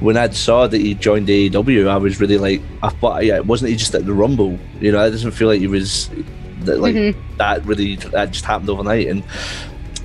[0.00, 3.70] when I saw that he joined AEW, I was really like, I thought, yeah, wasn't
[3.70, 4.58] he just at the Rumble?
[4.80, 6.08] You know, it doesn't feel like he was
[6.60, 7.36] that like mm-hmm.
[7.38, 9.24] that really that just happened overnight, and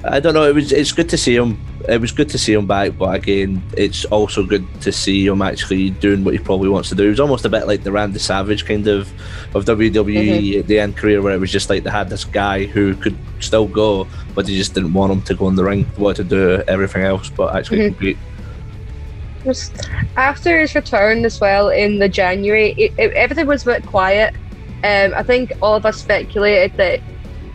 [0.03, 0.47] I don't know.
[0.47, 1.59] It was it's good to see him.
[1.87, 5.41] It was good to see him back, but again, it's also good to see him
[5.41, 7.05] actually doing what he probably wants to do.
[7.05, 9.11] It was almost a bit like the Randy Savage kind of
[9.53, 12.65] of WWE at the end career, where it was just like they had this guy
[12.65, 15.85] who could still go, but they just didn't want him to go in the ring,
[15.97, 17.87] wanted to do everything else, but actually Mhm.
[17.89, 18.17] compete.
[19.43, 19.87] Just
[20.17, 24.33] after his return as well in the January, it, it, everything was a bit quiet.
[24.83, 26.99] Um, I think all of us speculated that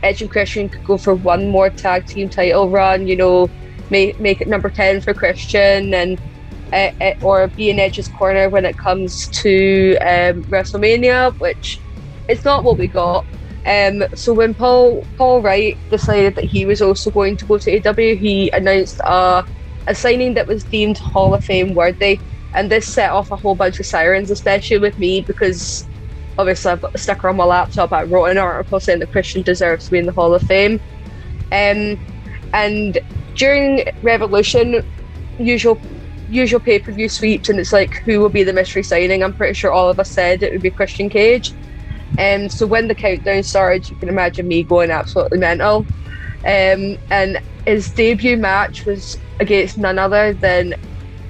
[0.02, 3.07] Edge and Christian could go for one more tag team title run.
[3.09, 3.51] You know,
[3.91, 6.21] make make it number ten for Christian and
[6.73, 6.91] uh,
[7.23, 11.81] or be in Edge's corner when it comes to um, WrestleMania, which
[12.29, 13.27] it's not what we got.
[13.67, 17.81] Um, so when Paul Paul Wight decided that he was also going to go to
[17.81, 19.45] AEW, he announced a
[19.87, 22.21] a signing that was deemed Hall of Fame worthy,
[22.55, 25.87] and this set off a whole bunch of sirens, especially with me because
[26.39, 27.93] obviously I've got the sticker on my laptop.
[27.93, 30.81] I wrote an article saying that Christian deserves to be in the Hall of Fame,
[31.53, 31.99] um,
[32.55, 32.99] and
[33.35, 34.85] during Revolution,
[35.39, 35.81] usual
[36.28, 39.23] usual pay per view sweeps, and it's like who will be the mystery signing.
[39.23, 41.52] I'm pretty sure all of us said it would be Christian Cage.
[42.19, 45.86] Um, so when the countdown started, you can imagine me going absolutely mental.
[46.44, 50.74] Um, and his debut match was against none other than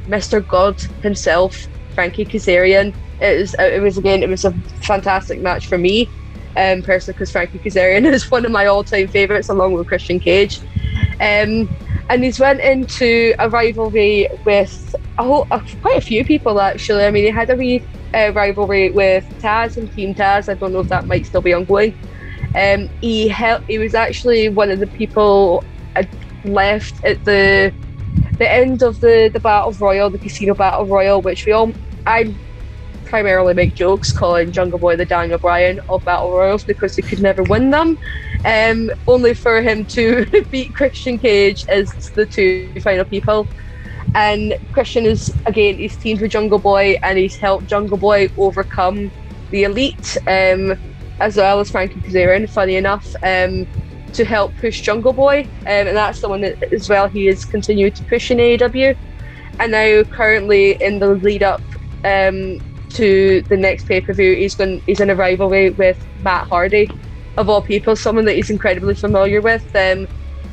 [0.07, 0.47] Mr.
[0.47, 2.95] God himself, Frankie Kazarian.
[3.21, 4.53] It was, it was again, it was a
[4.83, 6.09] fantastic match for me,
[6.57, 10.61] um, personally, because Frankie Kazarian is one of my all-time favorites, along with Christian Cage.
[11.21, 11.69] Um,
[12.11, 17.05] and he's went into a rivalry with a whole, quite a few people actually.
[17.05, 20.51] I mean, he had a wee uh, rivalry with Taz and Team Taz.
[20.51, 21.97] I don't know if that might still be ongoing.
[22.55, 25.65] Um, he hel- he was actually one of the people
[25.97, 26.05] uh,
[26.45, 27.73] left at the
[28.39, 31.73] the end of the the battle royal, the casino battle royal, which we all
[32.07, 32.37] I
[33.11, 37.21] primarily make jokes calling Jungle Boy the Daniel Bryan of battle royals because he could
[37.21, 37.99] never win them.
[38.45, 43.49] Um, only for him to beat Christian Cage as the two final people.
[44.15, 49.11] And Christian is again he's teamed with Jungle Boy and he's helped Jungle Boy overcome
[49.51, 50.79] the elite, um,
[51.19, 53.67] as well as Frankie Kazarian, funny enough, um,
[54.13, 55.43] to help push Jungle Boy.
[55.63, 58.97] Um, and that's the one that as well he has continued to push in AEW.
[59.59, 61.61] And now currently in the lead up
[62.05, 62.61] um,
[62.91, 66.89] to the next pay per view, he's going he's in a rivalry with Matt Hardy,
[67.37, 69.65] of all people, someone that he's incredibly familiar with.
[69.75, 70.07] Um,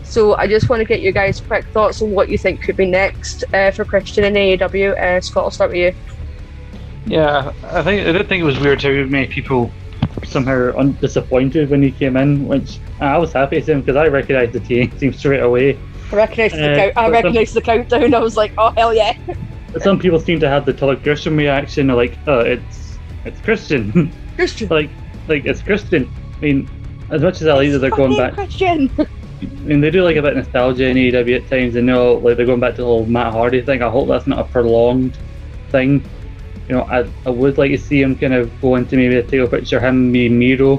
[0.03, 2.77] so I just want to get your guys' quick thoughts on what you think could
[2.77, 4.97] be next uh, for Christian in AEW.
[4.97, 5.93] Uh, Scott, I'll start with you.
[7.05, 9.71] Yeah, I think I did think it was weird how many people
[10.25, 13.95] somehow un- disappointed when he came in, which I was happy to see him because
[13.95, 15.77] I recognised the team team straight away.
[16.11, 18.13] I recognised the Uh, count- I recognised the countdown.
[18.13, 19.13] I was like, oh hell yeah!
[19.73, 23.39] But some people seem to have the Todd Grisham reaction, of like, oh, it's it's
[23.41, 24.89] Christian, Christian, like
[25.27, 26.09] like it's Christian.
[26.37, 26.69] I mean,
[27.09, 28.89] as much as I like that they're going back, Christian.
[28.99, 32.15] I mean, they do like a bit of nostalgia in AEW at times, and know
[32.15, 33.81] like they're going back to the whole Matt Hardy thing.
[33.83, 35.17] I hope that's not a prolonged
[35.69, 36.03] thing.
[36.67, 39.23] You know, I, I would like to see him kind of go into maybe a
[39.23, 40.77] title picture, him me Miro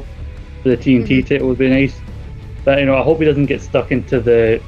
[0.63, 1.27] for the TNT Mhm.
[1.29, 1.99] title would be nice.
[2.65, 4.61] But you know, I hope he doesn't get stuck into the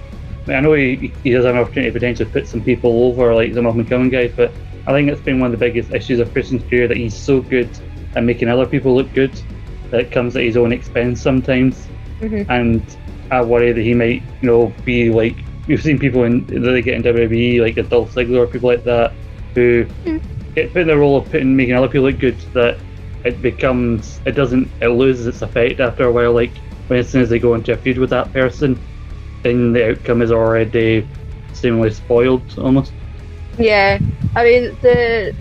[0.47, 3.35] mean, I know he, he does have an opportunity to potentially put some people over,
[3.35, 4.53] like some up and coming guys, but
[4.87, 7.41] I think it's been one of the biggest issues of Christian's career that he's so
[7.41, 7.69] good
[8.17, 9.33] at making other people look good
[9.91, 11.87] that it comes at his own expense sometimes.
[12.21, 12.47] Mhm.
[12.49, 12.83] And
[13.31, 15.37] I worry that he might, you know, be like
[15.67, 18.69] we've seen people in that they get in WWE like a Dolph Ziggler or people
[18.71, 19.13] like that
[19.55, 19.85] who
[20.55, 22.79] get put in the role of putting making other people look good that
[23.25, 26.33] it becomes it doesn't it loses its effect after a while.
[26.33, 26.53] Like
[26.89, 28.79] when as soon as they go into a feud with that person,
[29.43, 31.07] then the outcome is already
[31.53, 32.93] seemingly spoiled almost.
[33.59, 33.99] Yeah,
[34.35, 35.35] I mean the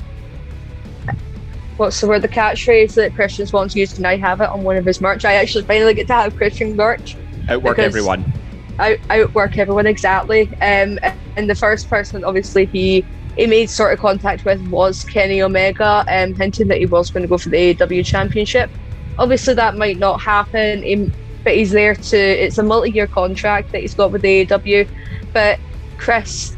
[1.78, 2.22] what's the word?
[2.22, 5.00] The catchphrase that Christian's wants to use, and I have it on one of his
[5.00, 5.26] merch.
[5.26, 7.16] I actually finally get to have Christian merch.
[7.48, 8.32] Outwork everyone.
[8.78, 10.48] Out, outwork everyone exactly.
[10.62, 11.00] Um,
[11.36, 13.06] and the first person, obviously, he
[13.38, 17.24] he made sort of contact with was Kenny Omega, um, hinting that he was going
[17.24, 18.70] to go for the AEW Championship.
[19.18, 21.12] Obviously, that might not happen, he-
[21.44, 22.18] but he's there to.
[22.18, 24.90] It's a multi-year contract that he's got with the AEW.
[25.34, 25.60] But
[25.98, 26.56] Chris,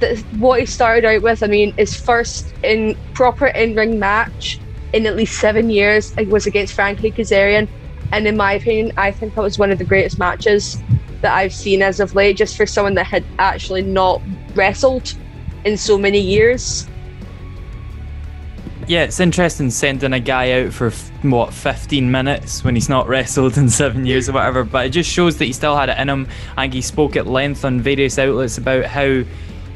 [0.00, 4.60] th- what he started out with, I mean, his first in proper in-ring match
[4.92, 7.68] in at least seven years was against Frankie Kazarian,
[8.12, 10.82] and in my opinion, I think that was one of the greatest matches
[11.22, 14.22] that I've seen as of late, just for someone that had actually not
[14.54, 15.14] wrestled
[15.64, 16.88] in so many years.
[18.88, 20.90] Yeah, it's interesting sending a guy out for
[21.22, 24.64] what 15 minutes when he's not wrestled in seven years or whatever.
[24.64, 27.26] But it just shows that he still had it in him, and he spoke at
[27.26, 29.22] length on various outlets about how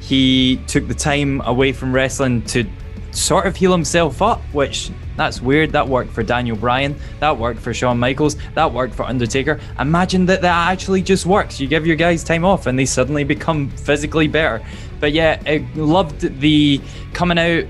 [0.00, 2.64] he took the time away from wrestling to
[3.12, 5.72] sort of heal himself up, which that's weird.
[5.72, 6.94] That worked for Daniel Bryan.
[7.20, 8.36] That worked for Shawn Michaels.
[8.54, 9.60] That worked for Undertaker.
[9.78, 11.58] Imagine that that actually just works.
[11.58, 14.62] You give your guys time off and they suddenly become physically better.
[15.00, 16.80] But yeah, I loved the
[17.14, 17.64] coming out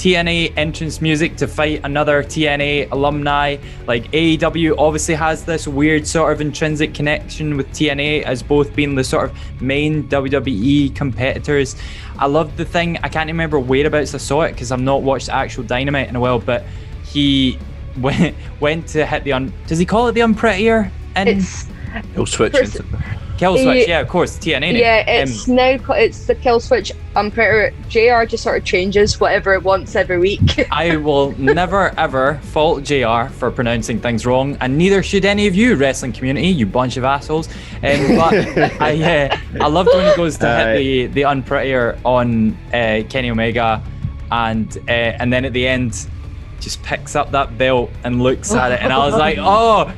[0.00, 3.58] TNA entrance music to fight another TNA alumni.
[3.86, 8.94] Like AEW obviously has this weird sort of intrinsic connection with TNA as both being
[8.94, 11.76] the sort of main WWE competitors.
[12.18, 12.96] I loved the thing.
[13.02, 16.20] I can't remember whereabouts I saw it because I've not watched actual Dynamite in a
[16.20, 16.38] while.
[16.38, 16.64] But
[17.04, 17.58] he
[17.98, 19.52] went went to hit the un.
[19.66, 20.90] Does he call it the unprettier?
[21.14, 21.66] And It's
[22.14, 22.88] He'll switch Chris- into
[23.40, 23.88] kill switch.
[23.88, 23.96] Yeah.
[23.96, 24.78] Yeah, of course, TNA.
[24.78, 26.92] yeah, Um, it's now it's the kill switch.
[27.16, 30.66] I'm pretty JR just sort of changes whatever it wants every week.
[30.70, 35.54] I will never ever fault JR for pronouncing things wrong, and neither should any of
[35.56, 37.48] you, wrestling community, you bunch of assholes.
[37.82, 38.34] Um, but
[38.80, 40.76] I, uh, I loved when he goes to hit Aye.
[40.76, 43.82] the the unprettier on uh, Kenny Omega,
[44.30, 46.06] and uh, and then at the end.
[46.60, 49.94] Just picks up that belt and looks at it, and I was like, "Oh, how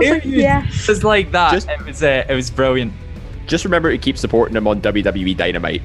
[0.00, 0.86] dare like, you?" yes.
[0.86, 1.52] Just like that.
[1.52, 2.92] Just- it was, uh, it was brilliant.
[3.46, 5.82] Just remember to keep supporting him on WWE Dynamite.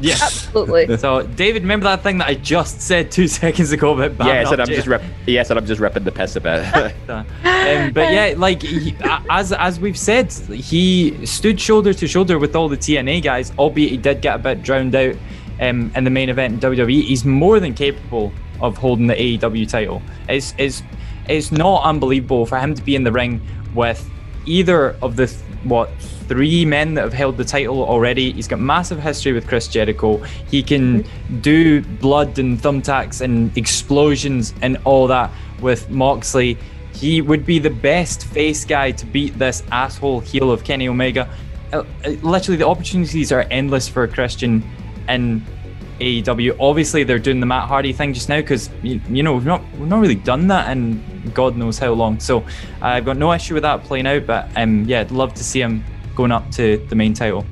[0.00, 0.14] Yeah.
[0.22, 0.96] Absolutely.
[0.98, 4.50] So, David, remember that thing that I just said two seconds ago about Bam yes,
[4.52, 6.64] and I'm just rip- yes, and I'm just ripping the piss a bit.
[7.08, 8.96] um, but yeah, like he,
[9.30, 13.52] as as we've said, he stood shoulder to shoulder with all the TNA guys.
[13.58, 15.16] Albeit he did get a bit drowned out
[15.60, 17.02] um, in the main event in WWE.
[17.02, 20.02] He's more than capable of holding the AEW title.
[20.28, 20.82] It's it's
[21.28, 23.40] it's not unbelievable for him to be in the ring
[23.74, 24.08] with
[24.46, 25.90] either of the th- what
[26.28, 28.32] three men that have held the title already.
[28.32, 30.18] He's got massive history with Chris Jericho.
[30.50, 31.04] He can
[31.40, 35.30] do blood and thumbtacks and explosions and all that
[35.60, 36.58] with Moxley.
[36.94, 41.28] He would be the best face guy to beat this asshole heel of Kenny Omega.
[41.72, 44.64] Uh, uh, literally, the opportunities are endless for Christian
[45.08, 45.44] in
[46.00, 46.56] AEW.
[46.60, 49.62] Obviously, they're doing the Matt Hardy thing just now because you, you know we've not
[49.78, 51.02] we've not really done that in
[51.34, 52.20] God knows how long.
[52.20, 52.44] So
[52.80, 54.26] I've got no issue with that playing out.
[54.26, 55.84] But um, yeah, I'd love to see him
[56.14, 57.44] going up to the main title.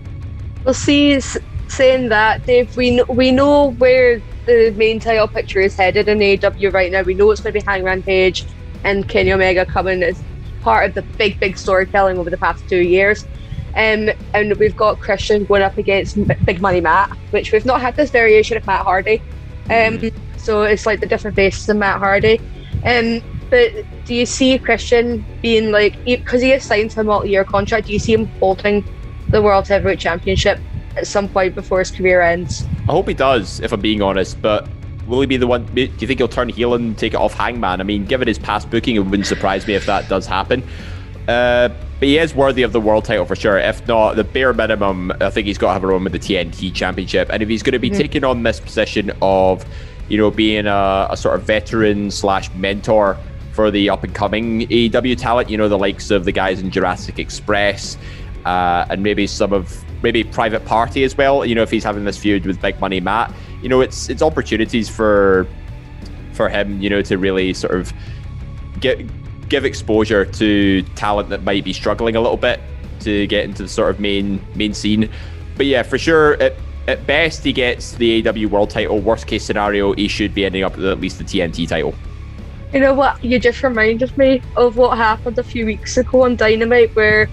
[0.65, 1.21] Well, see,
[1.69, 6.73] saying that, Dave, we we know where the main title picture is headed in AEW
[6.73, 7.03] right now.
[7.03, 8.45] We know it's going to be Hangman Page
[8.85, 10.23] and Kenny Omega coming as
[10.61, 13.27] part of the big, big storytelling over the past two years.
[13.77, 16.17] Um, and we've got Christian going up against
[16.47, 19.21] Big Money Matt, which we've not had this variation of Matt Hardy.
[19.71, 20.01] Um,
[20.39, 22.41] so it's like the different faces of Matt Hardy.
[22.85, 23.73] Um, but
[24.07, 27.93] do you see Christian being like, because he is signed to a multi-year contract, do
[27.93, 28.85] you see him holding
[29.29, 30.59] the World Heavyweight Championship
[30.97, 32.65] at some point before his career ends?
[32.89, 34.41] I hope he does, if I'm being honest.
[34.41, 34.69] But
[35.07, 35.67] will he be the one?
[35.75, 37.81] Do you think he'll turn heel and take it off Hangman?
[37.81, 40.63] I mean, given his past booking, it wouldn't surprise me if that does happen.
[41.29, 41.69] Uh,
[41.99, 43.59] but he is worthy of the world title for sure.
[43.59, 46.19] If not, the bare minimum, I think he's got to have a run with the
[46.19, 47.31] TNT Championship.
[47.33, 49.65] And if he's going to be taking on this position of,
[50.09, 53.17] you know, being a, a sort of veteran slash mentor
[53.53, 56.71] for the up and coming AEW talent, you know, the likes of the guys in
[56.71, 57.97] Jurassic Express,
[58.45, 61.47] uh, and maybe some of maybe Private Party as well.
[61.47, 63.33] You know, if he's having this feud with Big Money Matt,
[63.63, 65.47] you know, it's it's opportunities for
[66.35, 67.93] for him, you know, to really sort of
[68.81, 69.01] get
[69.49, 72.61] give exposure to talent that might be struggling a little bit
[73.01, 75.09] to get into the sort of main main scene.
[75.57, 76.55] But yeah, for sure, at,
[76.89, 79.01] at best he gets the AEW World Title.
[79.01, 81.95] Worst case scenario, he should be ending up with at least the TNT title.
[82.73, 83.23] You know what?
[83.25, 87.29] You just reminded me of what happened a few weeks ago on Dynamite, where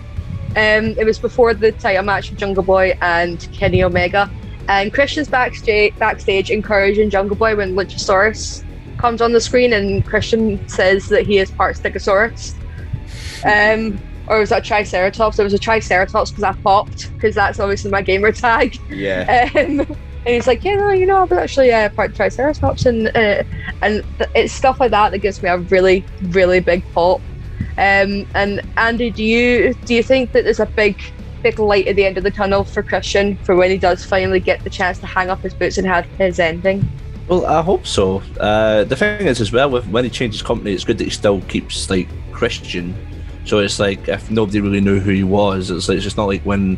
[0.52, 4.30] um, it was before the title match with Jungle Boy and Kenny Omega,
[4.70, 8.64] and Christian's backstage, backstage encouraging Jungle Boy when Luchasaurus
[9.04, 12.54] comes on the screen, and Christian says that he is part Stegosaurus.
[13.44, 15.38] Um, or was that Triceratops?
[15.38, 18.78] It was a Triceratops because I popped, because that's obviously my gamer tag.
[18.90, 19.50] Yeah.
[19.60, 19.82] Um,
[20.26, 23.44] and he's like, yeah, no, you know, I was actually uh, part Triceratops, and uh,
[23.82, 27.20] and th- it's stuff like that that gives me a really, really big pop.
[27.78, 31.02] Um, and Andy, do you do you think that there's a big,
[31.42, 34.40] big light at the end of the tunnel for Christian for when he does finally
[34.40, 36.90] get the chance to hang up his boots and have his ending?
[37.28, 38.22] Well, I hope so.
[38.40, 41.10] Uh, the thing is, as well, with when he changes company, it's good that he
[41.10, 42.96] still keeps like Christian.
[43.46, 46.26] So it's like if nobody really knew who he was, it's like it's just not
[46.26, 46.78] like when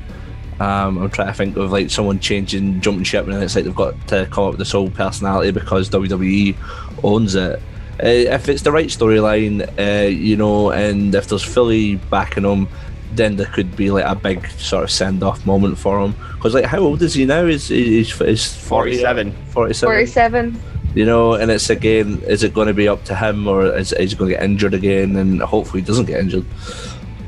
[0.59, 3.76] um, I'm trying to think of like someone changing, jumping ship, and it's like they've
[3.76, 6.55] got to come up with this whole personality because WWE
[7.03, 7.59] owns it.
[8.03, 12.67] Uh, if it's the right storyline, uh, you know, and if there's Philly backing him,
[13.15, 16.15] then there could be like a big sort of send off moment for him.
[16.33, 17.45] Because like, how old is he now?
[17.45, 19.31] Is he's, he's 47.
[19.49, 19.87] 47.
[19.87, 20.61] 47.
[20.95, 23.91] You know, and it's again, is it going to be up to him or is,
[23.93, 25.15] is he going to get injured again?
[25.17, 26.45] And hopefully he doesn't get injured.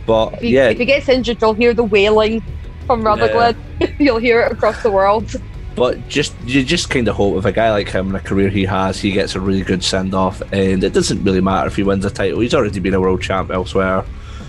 [0.06, 2.42] But If he, yeah, if he gets injured, you'll hear the wailing
[2.86, 3.58] from Rutherglen.
[4.00, 5.36] you'll hear it across the world.
[5.76, 8.50] But just you just kind of hope if a guy like him and a career
[8.50, 11.76] he has, he gets a really good send off, and it doesn't really matter if
[11.76, 12.40] he wins a title.
[12.40, 14.04] He's already been a world champ elsewhere.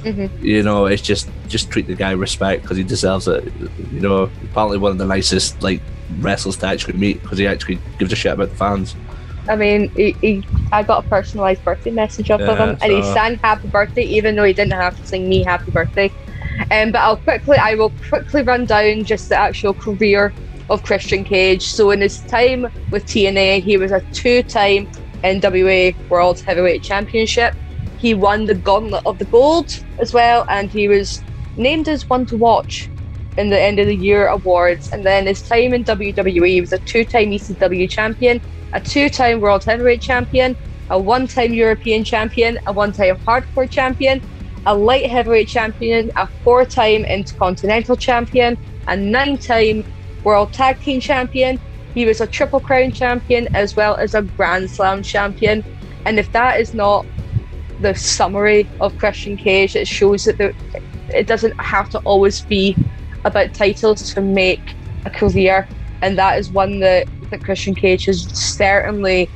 [0.08, 0.44] Mm-hmm.
[0.44, 3.52] You know, it's just just treat the guy respect because he deserves it.
[3.92, 5.80] You know, apparently one of the nicest like
[6.18, 8.94] wrestlers to actually meet because he actually gives a shit about the fans.
[9.48, 12.92] I mean, he, he, I got a personalised birthday message off of Yeah, him, and
[12.92, 16.12] he sang "Happy Birthday" even though he didn't have to sing me "Happy Birthday."
[16.70, 20.32] Um, but I'll quickly, I will quickly run down just the actual career
[20.70, 21.62] of Christian Cage.
[21.62, 24.86] So in his time with TNA, he was a two-time
[25.22, 27.54] NWA World Heavyweight Championship.
[27.98, 31.22] He won the Gauntlet of the Gold as well, and he was
[31.56, 32.88] named as one to watch
[33.36, 34.90] in the end of the year awards.
[34.92, 38.40] And then his time in WWE, he was a two-time ECW champion,
[38.72, 40.56] a two-time World Heavyweight champion,
[40.90, 44.22] a one-time European champion, a one-time Hardcore champion,
[44.66, 48.56] a light heavyweight champion, a four-time Intercontinental champion,
[48.86, 49.84] a nine-time
[50.24, 51.60] World Tag Team champion.
[51.94, 55.64] He was a Triple Crown champion as well as a Grand Slam champion.
[56.04, 57.06] And if that is not
[57.80, 60.52] the summary of Christian Cage, it shows that there,
[61.10, 62.76] it doesn't have to always be
[63.24, 64.74] about titles to make
[65.04, 65.68] a career.
[66.02, 69.30] And that is one that, that Christian Cage has certainly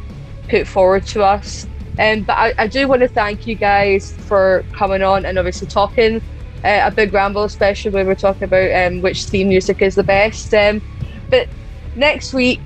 [0.49, 1.67] put forward to us.
[1.99, 5.69] Um, but I, I do want to thank you guys for coming on and obviously
[5.69, 6.23] talking
[6.65, 10.03] uh, a big ramble, especially when we're talking about um, which theme music is the
[10.03, 10.55] best.
[10.55, 10.81] Um,
[11.29, 11.49] but
[11.97, 12.61] next week,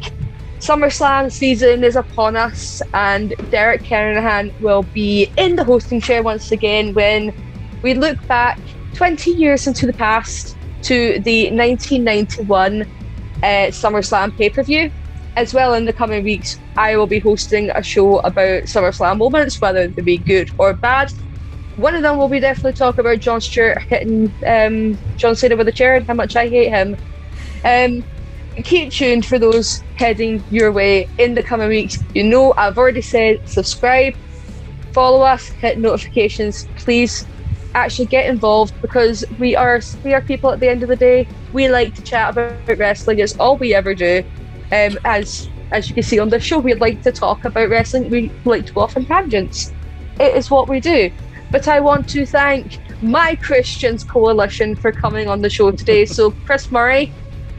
[0.61, 6.51] SummerSlam season is upon us, and Derek Kernahan will be in the hosting chair once
[6.51, 7.33] again when
[7.83, 8.59] we look back
[8.95, 12.87] 20 years into the past to the 1991 uh,
[13.43, 14.91] SummerSlam pay per view.
[15.37, 19.61] As well, in the coming weeks, I will be hosting a show about SummerSlam moments,
[19.61, 21.13] whether they be good or bad.
[21.77, 25.69] One of them will be definitely talk about Jon Stewart hitting um, John Cena with
[25.69, 26.97] a chair and how much I hate him.
[27.63, 28.03] Um,
[28.65, 32.03] keep tuned for those heading your way in the coming weeks.
[32.15, 34.15] You know, I've already said subscribe,
[34.93, 36.69] follow us, hit notifications.
[36.77, 37.27] Please
[37.75, 41.29] actually get involved because we are we are people at the end of the day.
[41.53, 43.19] We like to chat about wrestling.
[43.19, 44.23] It's all we ever do.
[44.73, 48.09] Um, as as you can see on the show, we like to talk about wrestling.
[48.09, 49.73] We like to go off on tangents.
[50.19, 51.11] It is what we do.
[51.51, 56.07] But I want to thank my Christians Coalition for coming on the show today.
[56.07, 57.13] So Chris Murray,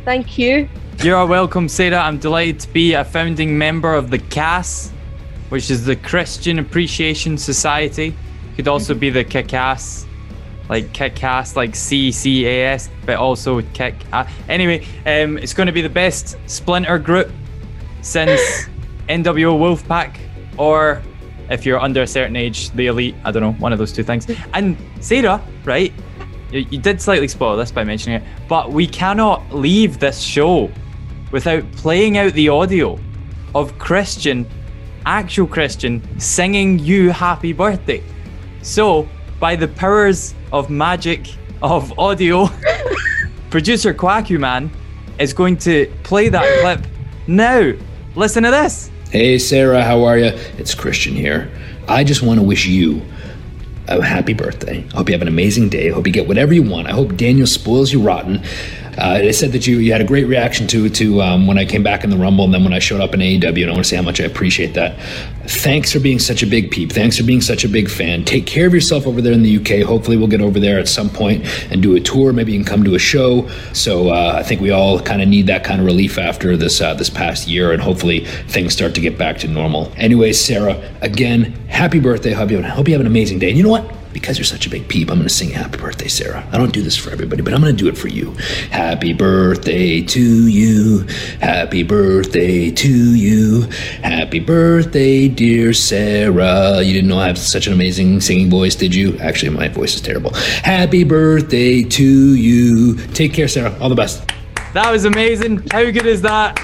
[0.04, 0.68] thank you.
[1.04, 2.00] You are welcome, Sarah.
[2.00, 4.92] I'm delighted to be a founding member of the CAS,
[5.50, 8.16] which is the Christian Appreciation Society.
[8.56, 10.08] Could also be the KICAS,
[10.70, 13.94] like KICAS, like C C A S, but also kick.
[14.50, 17.30] Anyway, um, it's going to be the best splinter group
[18.02, 18.42] since
[19.08, 20.18] NWO Wolfpac,
[20.58, 21.04] or
[21.52, 23.14] if you're under a certain age, the Elite.
[23.24, 24.28] I don't know, one of those two things.
[24.56, 25.94] And Sarah, right?
[26.52, 30.72] You, you did slightly spoil this by mentioning it, but we cannot leave this show
[31.32, 33.00] without playing out the audio
[33.56, 34.48] of Christian,
[35.06, 38.04] actual Christian, singing you happy birthday.
[38.62, 39.08] So,
[39.40, 42.50] by the powers of magic of audio,
[43.50, 44.72] producer Quaku Man
[45.20, 46.92] is going to play that clip
[47.28, 47.74] now.
[48.16, 48.90] Listen to this.
[49.12, 50.32] Hey Sarah, how are you?
[50.58, 51.50] It's Christian here.
[51.88, 53.02] I just want to wish you
[53.88, 54.86] a happy birthday.
[54.92, 55.90] I hope you have an amazing day.
[55.90, 56.88] I hope you get whatever you want.
[56.88, 58.44] I hope Daniel spoils you rotten.
[58.98, 61.66] Uh, they said that you, you had a great reaction to to um, when I
[61.66, 63.74] came back in the Rumble and then when I showed up in AEW, and I
[63.74, 65.00] want to say how much I appreciate that.
[65.48, 66.92] Thanks for being such a big peep.
[66.92, 68.26] Thanks for being such a big fan.
[68.26, 69.88] Take care of yourself over there in the UK.
[69.88, 72.34] Hopefully, we'll get over there at some point and do a tour.
[72.34, 73.48] Maybe you can come to a show.
[73.74, 76.82] So uh, I think we all kind of need that kind of relief after this
[76.82, 79.92] uh, this past year, and hopefully things start to get back to normal.
[79.98, 82.34] Anyways, Sarah, again, happy birthday.
[82.34, 83.50] Hope you, hope you have an amazing day.
[83.50, 83.97] And you know what?
[84.20, 86.44] Because you're such a big peep, I'm going to sing happy birthday, Sarah.
[86.52, 88.32] I don't do this for everybody, but I'm going to do it for you.
[88.72, 91.06] Happy birthday to you.
[91.40, 93.62] Happy birthday to you.
[94.02, 96.82] Happy birthday, dear Sarah.
[96.82, 99.20] You didn't know I have such an amazing singing voice, did you?
[99.20, 100.34] Actually, my voice is terrible.
[100.34, 102.96] Happy birthday to you.
[103.14, 103.78] Take care, Sarah.
[103.80, 104.28] All the best.
[104.74, 105.68] That was amazing.
[105.70, 106.58] How good is that?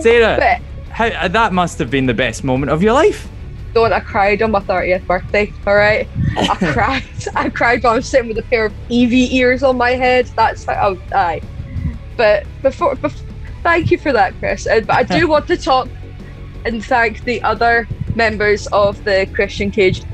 [0.00, 3.28] Sarah, how, that must have been the best moment of your life
[3.74, 6.08] don't I cried on my 30th birthday, alright?
[6.36, 7.02] I cried.
[7.34, 10.26] I cried while I was sitting with a pair of Eevee ears on my head.
[10.36, 11.40] That's how I would die.
[12.16, 13.26] But before, before
[13.62, 14.66] thank you for that, Chris.
[14.66, 15.88] Uh, but I do want to talk
[16.64, 20.04] and thank the other members of the Christian Cage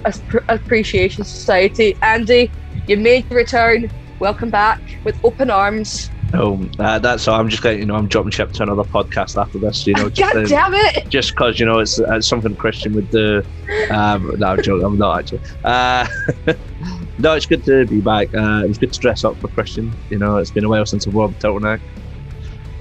[0.48, 1.97] Appreciation Society.
[2.02, 2.51] Andy,
[2.86, 3.90] you made the return.
[4.20, 6.11] Welcome back with open arms.
[6.35, 7.39] Oh, uh, that's all.
[7.39, 7.78] I'm just going.
[7.78, 9.86] You know, I'm jumping ship to another podcast after this.
[9.86, 11.09] You know, just, God damn it!
[11.09, 13.43] Just because you know it's, it's something Christian would do.
[13.90, 14.85] Um, no, I'm joking.
[14.85, 15.40] I'm not actually.
[15.62, 16.07] Uh,
[17.19, 18.35] no, it's good to be back.
[18.35, 19.95] Uh, it was good to dress up for Christian.
[20.11, 21.81] You know, it's been a while since I wore the turtleneck.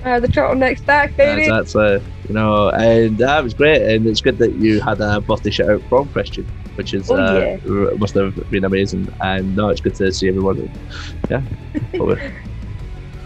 [0.04, 1.48] Uh, the turtleneck's back, baby.
[1.50, 3.82] that's uh, you know, and that uh, was great.
[3.82, 6.48] And it's good that you had a birthday shout out from Christian,
[6.78, 7.98] which is oh, uh, yeah.
[7.98, 9.14] must have been amazing.
[9.22, 10.72] And no, it's good to see everyone.
[11.30, 11.42] Yeah.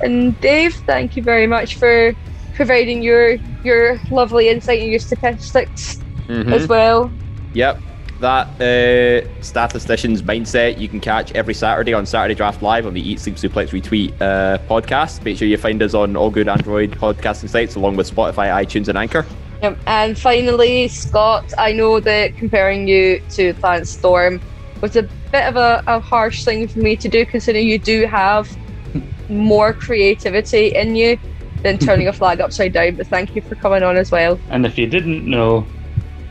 [0.04, 2.14] And Dave, thank you very much for
[2.56, 3.34] providing your
[3.64, 6.54] your lovely insight and your statistics mm-hmm.
[6.54, 7.12] as well.
[7.54, 7.80] Yep.
[8.20, 13.02] That uh, statistician's mindset you can catch every Saturday on Saturday Draft Live on the
[13.02, 15.24] Eat Sleep Suplex Repeat uh, podcast.
[15.24, 18.88] Make sure you find us on all good Android podcasting sites along with Spotify, iTunes,
[18.90, 19.26] and Anchor.
[19.62, 19.80] Yep.
[19.86, 24.42] And finally, Scott, I know that comparing you to Lance Storm
[24.82, 28.08] was a bit of a, a harsh thing for me to do, considering you do
[28.08, 28.50] have
[29.30, 31.20] more creativity in you
[31.62, 32.96] than turning a flag upside down.
[32.96, 34.40] But thank you for coming on as well.
[34.50, 35.68] And if you didn't know,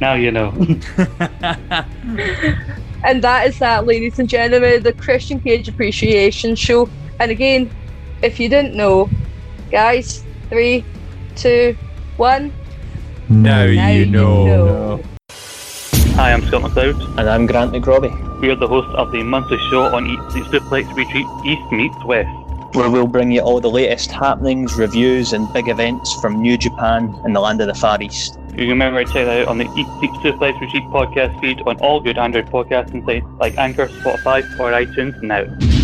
[0.01, 0.51] now you know.
[3.05, 6.91] and that is that, ladies and gentlemen, the Christian Cage Appreciation Show.
[7.21, 7.71] And again,
[8.23, 9.09] if you didn't know,
[9.71, 10.85] guys, three,
[11.37, 11.77] two,
[12.17, 12.53] one.
[13.31, 14.45] Now, now you, know.
[14.45, 15.03] you know.
[16.17, 17.17] Hi, I'm Scott McLeod.
[17.17, 18.41] And I'm Grant McRobbie.
[18.41, 22.29] We are the hosts of the monthly show on Eat Suplex Repeat East Meets West
[22.75, 27.13] where we'll bring you all the latest happenings, reviews, and big events from New Japan
[27.25, 28.39] and the land of the Far East.
[28.51, 31.63] You can remember to check that out on the Eat Sleep Suplex Repeat podcast feed
[31.63, 35.80] on all good Android podcasting sites like Anchor, Spotify, or iTunes now.